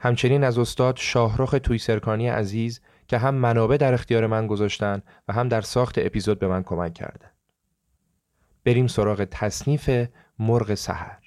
همچنین 0.00 0.44
از 0.44 0.58
استاد 0.58 0.96
شاهرخ 0.96 1.54
تویسرکانی 1.62 2.28
عزیز 2.28 2.80
که 3.08 3.18
هم 3.18 3.34
منابع 3.34 3.76
در 3.76 3.94
اختیار 3.94 4.26
من 4.26 4.46
گذاشتن 4.46 5.02
و 5.28 5.32
هم 5.32 5.48
در 5.48 5.60
ساخت 5.60 5.98
اپیزود 5.98 6.38
به 6.38 6.48
من 6.48 6.62
کمک 6.62 6.94
کردن 6.94 7.30
بریم 8.64 8.86
سراغ 8.86 9.24
تصنیف 9.24 9.90
مرغ 10.38 10.74
سحر. 10.74 11.18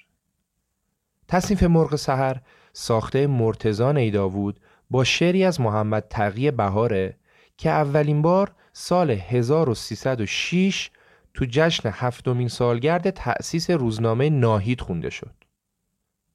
تصنیف 1.28 1.62
مرغ 1.62 1.96
سحر 1.96 2.40
ساخته 2.72 3.26
مرتزان 3.26 3.96
ایداوود 3.96 4.60
با 4.90 5.04
شعری 5.04 5.44
از 5.44 5.60
محمد 5.60 6.06
تقی 6.10 6.50
بهاره 6.50 7.19
که 7.60 7.70
اولین 7.70 8.22
بار 8.22 8.52
سال 8.72 9.10
1306 9.10 10.90
تو 11.34 11.44
جشن 11.50 11.90
هفتمین 11.92 12.48
سالگرد 12.48 13.10
تأسیس 13.10 13.70
روزنامه 13.70 14.30
ناهید 14.30 14.80
خونده 14.80 15.10
شد. 15.10 15.34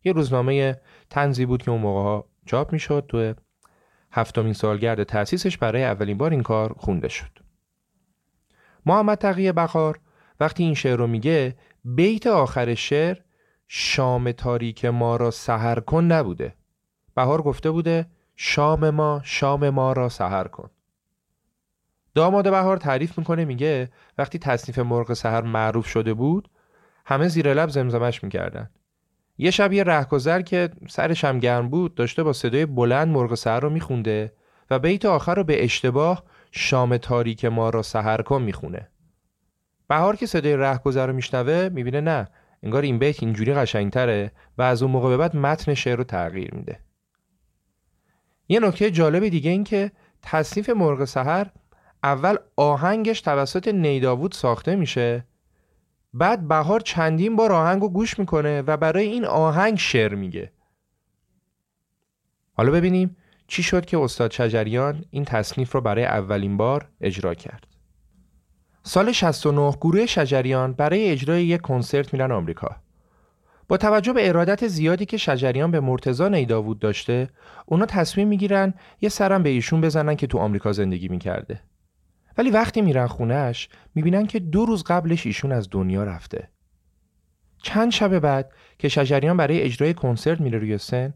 یه 0.03 0.11
روزنامه 0.11 0.81
تنزی 1.09 1.45
بود 1.45 1.63
که 1.63 1.71
اون 1.71 1.81
موقع 1.81 2.01
ها 2.01 2.27
چاپ 2.45 2.73
می 2.73 2.79
شد 2.79 3.05
تو 3.09 3.33
هفتمین 4.11 4.53
سالگرد 4.53 5.03
تأسیسش 5.03 5.57
برای 5.57 5.83
اولین 5.83 6.17
بار 6.17 6.31
این 6.31 6.43
کار 6.43 6.73
خونده 6.77 7.07
شد. 7.07 7.39
محمد 8.85 9.17
تقی 9.17 9.51
بخار 9.51 9.99
وقتی 10.39 10.63
این 10.63 10.73
شعر 10.73 10.97
رو 10.97 11.07
میگه 11.07 11.55
بیت 11.85 12.27
آخر 12.27 12.73
شعر 12.73 13.17
شام 13.67 14.31
تاریک 14.31 14.85
ما 14.85 15.15
را 15.15 15.31
سهر 15.31 15.79
کن 15.79 16.03
نبوده. 16.03 16.55
بهار 17.15 17.41
گفته 17.41 17.71
بوده 17.71 18.05
شام 18.35 18.89
ما 18.89 19.21
شام 19.23 19.69
ما 19.69 19.93
را 19.93 20.09
سهر 20.09 20.47
کن. 20.47 20.69
داماد 22.15 22.51
بهار 22.51 22.77
تعریف 22.77 23.17
می‌کنه 23.17 23.45
میگه 23.45 23.89
وقتی 24.17 24.39
تصنیف 24.39 24.79
مرغ 24.79 25.13
سحر 25.13 25.41
معروف 25.41 25.87
شده 25.87 26.13
بود 26.13 26.49
همه 27.05 27.27
زیر 27.27 27.53
لب 27.53 27.69
زمزمش 27.69 28.23
می‌کردن. 28.23 28.69
یه 29.37 29.51
شب 29.51 29.73
یه 29.73 29.83
رهگذر 29.83 30.41
که 30.41 30.69
سرش 30.87 31.25
هم 31.25 31.39
گرم 31.39 31.69
بود 31.69 31.95
داشته 31.95 32.23
با 32.23 32.33
صدای 32.33 32.65
بلند 32.65 33.07
مرغ 33.07 33.35
سحر 33.35 33.59
رو 33.59 33.69
میخونده 33.69 34.33
و 34.69 34.79
بیت 34.79 35.05
آخر 35.05 35.35
رو 35.35 35.43
به 35.43 35.63
اشتباه 35.63 36.23
شام 36.51 36.97
تاریک 36.97 37.45
ما 37.45 37.69
را 37.69 37.81
سحر 37.81 38.21
کن 38.21 38.41
می‌خونه. 38.41 38.87
بهار 39.87 40.15
که 40.15 40.25
صدای 40.25 40.57
رهگذر 40.57 41.07
رو 41.07 41.13
میشنوه 41.13 41.69
می‌بینه 41.69 42.01
نه 42.01 42.27
انگار 42.63 42.81
این 42.81 42.99
بیت 42.99 43.23
اینجوری 43.23 43.53
قشنگتره 43.53 44.31
و 44.57 44.61
از 44.61 44.83
اون 44.83 44.91
موقع 44.91 45.09
به 45.09 45.17
بعد 45.17 45.35
متن 45.35 45.73
شعر 45.73 45.97
رو 45.97 46.03
تغییر 46.03 46.55
میده. 46.55 46.79
یه 48.47 48.59
نکته 48.59 48.91
جالب 48.91 49.27
دیگه 49.27 49.51
این 49.51 49.63
که 49.63 49.91
تصنیف 50.21 50.69
مرغ 50.69 51.05
سحر 51.05 51.47
اول 52.05 52.35
آهنگش 52.55 53.21
توسط 53.21 53.67
نیداوود 53.67 54.31
ساخته 54.31 54.75
میشه. 54.75 55.25
بعد 56.13 56.47
بهار 56.47 56.79
چندین 56.79 57.35
بار 57.35 57.51
آهنگ 57.51 57.81
رو 57.81 57.89
گوش 57.89 58.19
می‌کنه 58.19 58.61
و 58.61 58.77
برای 58.77 59.05
این 59.07 59.25
آهنگ 59.25 59.77
شعر 59.77 60.15
میگه. 60.15 60.51
حالا 62.53 62.71
ببینیم 62.71 63.17
چی 63.47 63.63
شد 63.63 63.85
که 63.85 63.97
استاد 63.97 64.31
شجریان 64.31 65.05
این 65.09 65.25
تصنیف 65.25 65.71
رو 65.71 65.81
برای 65.81 66.05
اولین 66.05 66.57
بار 66.57 66.87
اجرا 67.01 67.33
کرد. 67.33 67.67
سال 68.83 69.11
69 69.11 69.71
گروه 69.71 70.05
شجریان 70.05 70.73
برای 70.73 71.11
اجرای 71.11 71.45
یک 71.45 71.61
کنسرت 71.61 72.13
میرن 72.13 72.31
آمریکا. 72.31 72.75
با 73.67 73.77
توجه 73.77 74.13
به 74.13 74.27
ارادت 74.27 74.67
زیادی 74.67 75.05
که 75.05 75.17
شجریان 75.17 75.71
به 75.71 75.79
مرتزا 75.79 76.27
نیداوود 76.27 76.79
داشته 76.79 77.29
اونا 77.65 77.85
تصمیم 77.85 78.27
می‌گیرن 78.27 78.73
یه 79.01 79.09
سرم 79.09 79.43
به 79.43 79.49
ایشون 79.49 79.81
بزنن 79.81 80.15
که 80.15 80.27
تو 80.27 80.37
آمریکا 80.37 80.71
زندگی 80.71 81.07
می‌کرده. 81.07 81.59
ولی 82.37 82.49
وقتی 82.49 82.81
میرن 82.81 83.07
خونهش 83.07 83.69
می‌بینن 83.95 84.25
که 84.25 84.39
دو 84.39 84.65
روز 84.65 84.83
قبلش 84.83 85.25
ایشون 85.25 85.51
از 85.51 85.67
دنیا 85.71 86.03
رفته. 86.03 86.49
چند 87.63 87.91
شب 87.91 88.19
بعد 88.19 88.51
که 88.79 88.89
شجریان 88.89 89.37
برای 89.37 89.61
اجرای 89.61 89.93
کنسرت 89.93 90.41
میره 90.41 90.59
روی 90.59 90.77
سن 90.77 91.13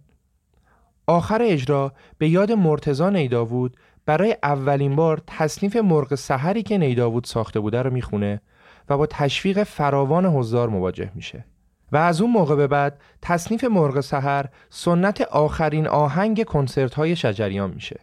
آخر 1.08 1.42
اجرا 1.42 1.94
به 2.18 2.30
یاد 2.30 2.52
مرتزا 2.52 3.10
نیداوود 3.10 3.78
برای 4.06 4.38
اولین 4.44 4.96
بار 4.96 5.22
تصنیف 5.28 5.76
مرغ 5.76 6.16
سحری 6.16 6.64
که 6.64 6.78
نیداوود 6.78 7.24
ساخته 7.24 7.60
بوده 7.60 7.82
رو 7.82 7.94
می‌خونه 7.94 8.42
و 8.90 8.98
با 8.98 9.06
تشویق 9.06 9.64
فراوان 9.64 10.26
حضار 10.26 10.70
مواجه 10.70 11.12
میشه. 11.16 11.46
و 11.92 11.98
از 11.98 12.22
اون 12.22 12.32
موقع 12.32 12.56
به 12.56 12.68
بعد 12.68 13.02
تصنیف 13.22 13.64
مرغ 13.64 14.00
سحر 14.00 14.46
سنت 14.70 15.22
آخرین 15.22 15.88
آهنگ 15.88 16.44
کنسرت 16.44 16.94
های 16.94 17.16
شجریان 17.16 17.72
میشه. 17.72 18.00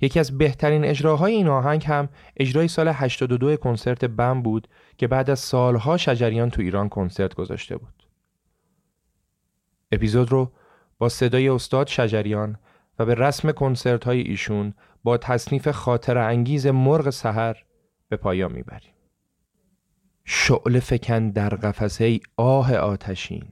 یکی 0.00 0.20
از 0.20 0.38
بهترین 0.38 0.84
اجراهای 0.84 1.32
این 1.32 1.48
آهنگ 1.48 1.84
هم 1.86 2.08
اجرای 2.36 2.68
سال 2.68 2.88
82 2.88 3.56
کنسرت 3.56 4.04
بم 4.04 4.42
بود 4.42 4.68
که 4.96 5.06
بعد 5.06 5.30
از 5.30 5.40
سالها 5.40 5.96
شجریان 5.96 6.50
تو 6.50 6.62
ایران 6.62 6.88
کنسرت 6.88 7.34
گذاشته 7.34 7.76
بود. 7.76 8.06
اپیزود 9.92 10.32
رو 10.32 10.52
با 10.98 11.08
صدای 11.08 11.48
استاد 11.48 11.86
شجریان 11.86 12.58
و 12.98 13.04
به 13.04 13.14
رسم 13.14 13.52
کنسرت 13.52 14.04
های 14.04 14.20
ایشون 14.20 14.74
با 15.04 15.16
تصنیف 15.16 15.68
خاطر 15.68 16.18
انگیز 16.18 16.66
مرغ 16.66 17.10
سحر 17.10 17.56
به 18.08 18.16
پایان 18.16 18.52
می‌بریم. 18.52 18.92
شعل 20.24 20.78
فکن 20.80 21.30
در 21.30 21.48
قفسه 21.48 22.20
آه 22.36 22.74
آتشین 22.74 23.42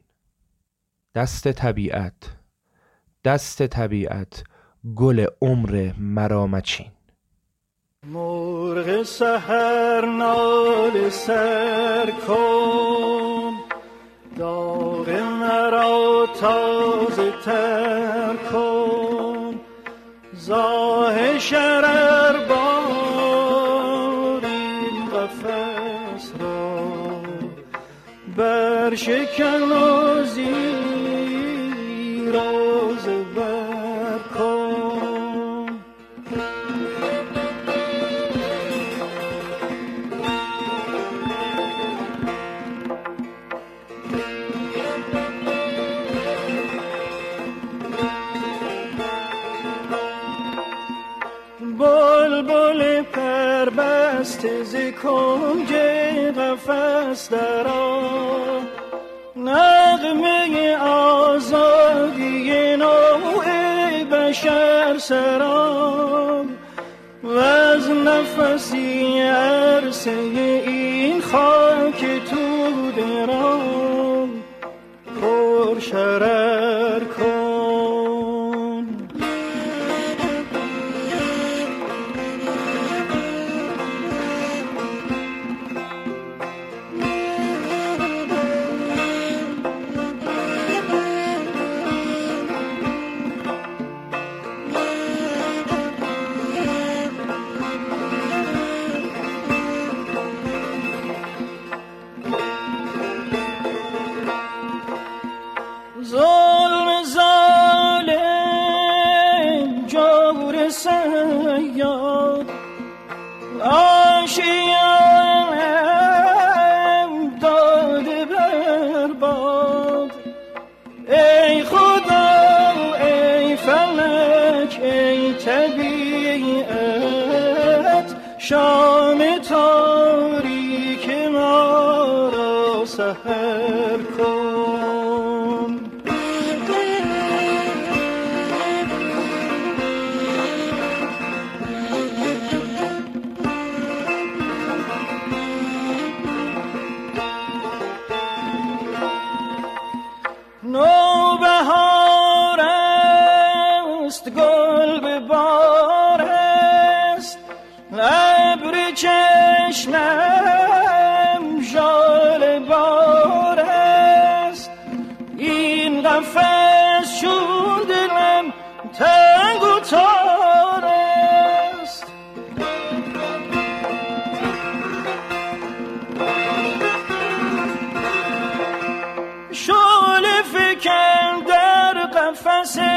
دست 1.14 1.52
طبیعت 1.52 2.36
دست 3.24 3.66
طبیعت 3.66 4.44
گل 4.94 5.26
عمر 5.42 5.90
مرامچین 5.98 6.86
مرغ 8.06 9.02
سهر 9.02 10.04
نال 10.04 11.10
سر 11.10 12.12
کن 12.26 13.52
داغ 14.38 15.08
مرا 15.10 16.26
تازه 16.40 17.32
تر 17.44 18.36
کن. 18.52 19.60
زاه 20.32 21.38
شرر 21.38 22.36
بارین 22.48 23.26
قفص 25.08 26.32
را 26.40 26.80
برشکن 28.36 29.62
و 29.62 30.24
کنج 55.06 55.72
قفص 56.38 57.30
درا 57.30 58.00
نغمه 59.36 60.76
آزادی 60.76 62.76
نوع 62.76 63.44
بشر 64.12 64.98
سرام 64.98 66.48
و 67.24 67.38
از 67.38 67.90
نفسی 67.90 69.20
عرصه 69.20 70.12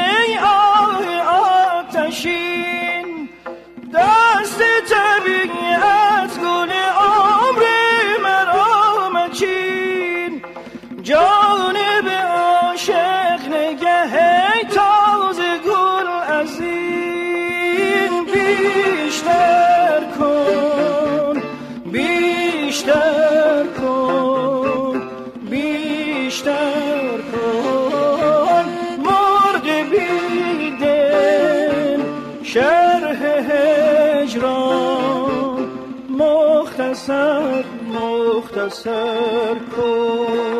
ای 0.00 0.38
آتشی. 1.18 2.69
مختصر 38.60 39.54
کن 39.76 40.59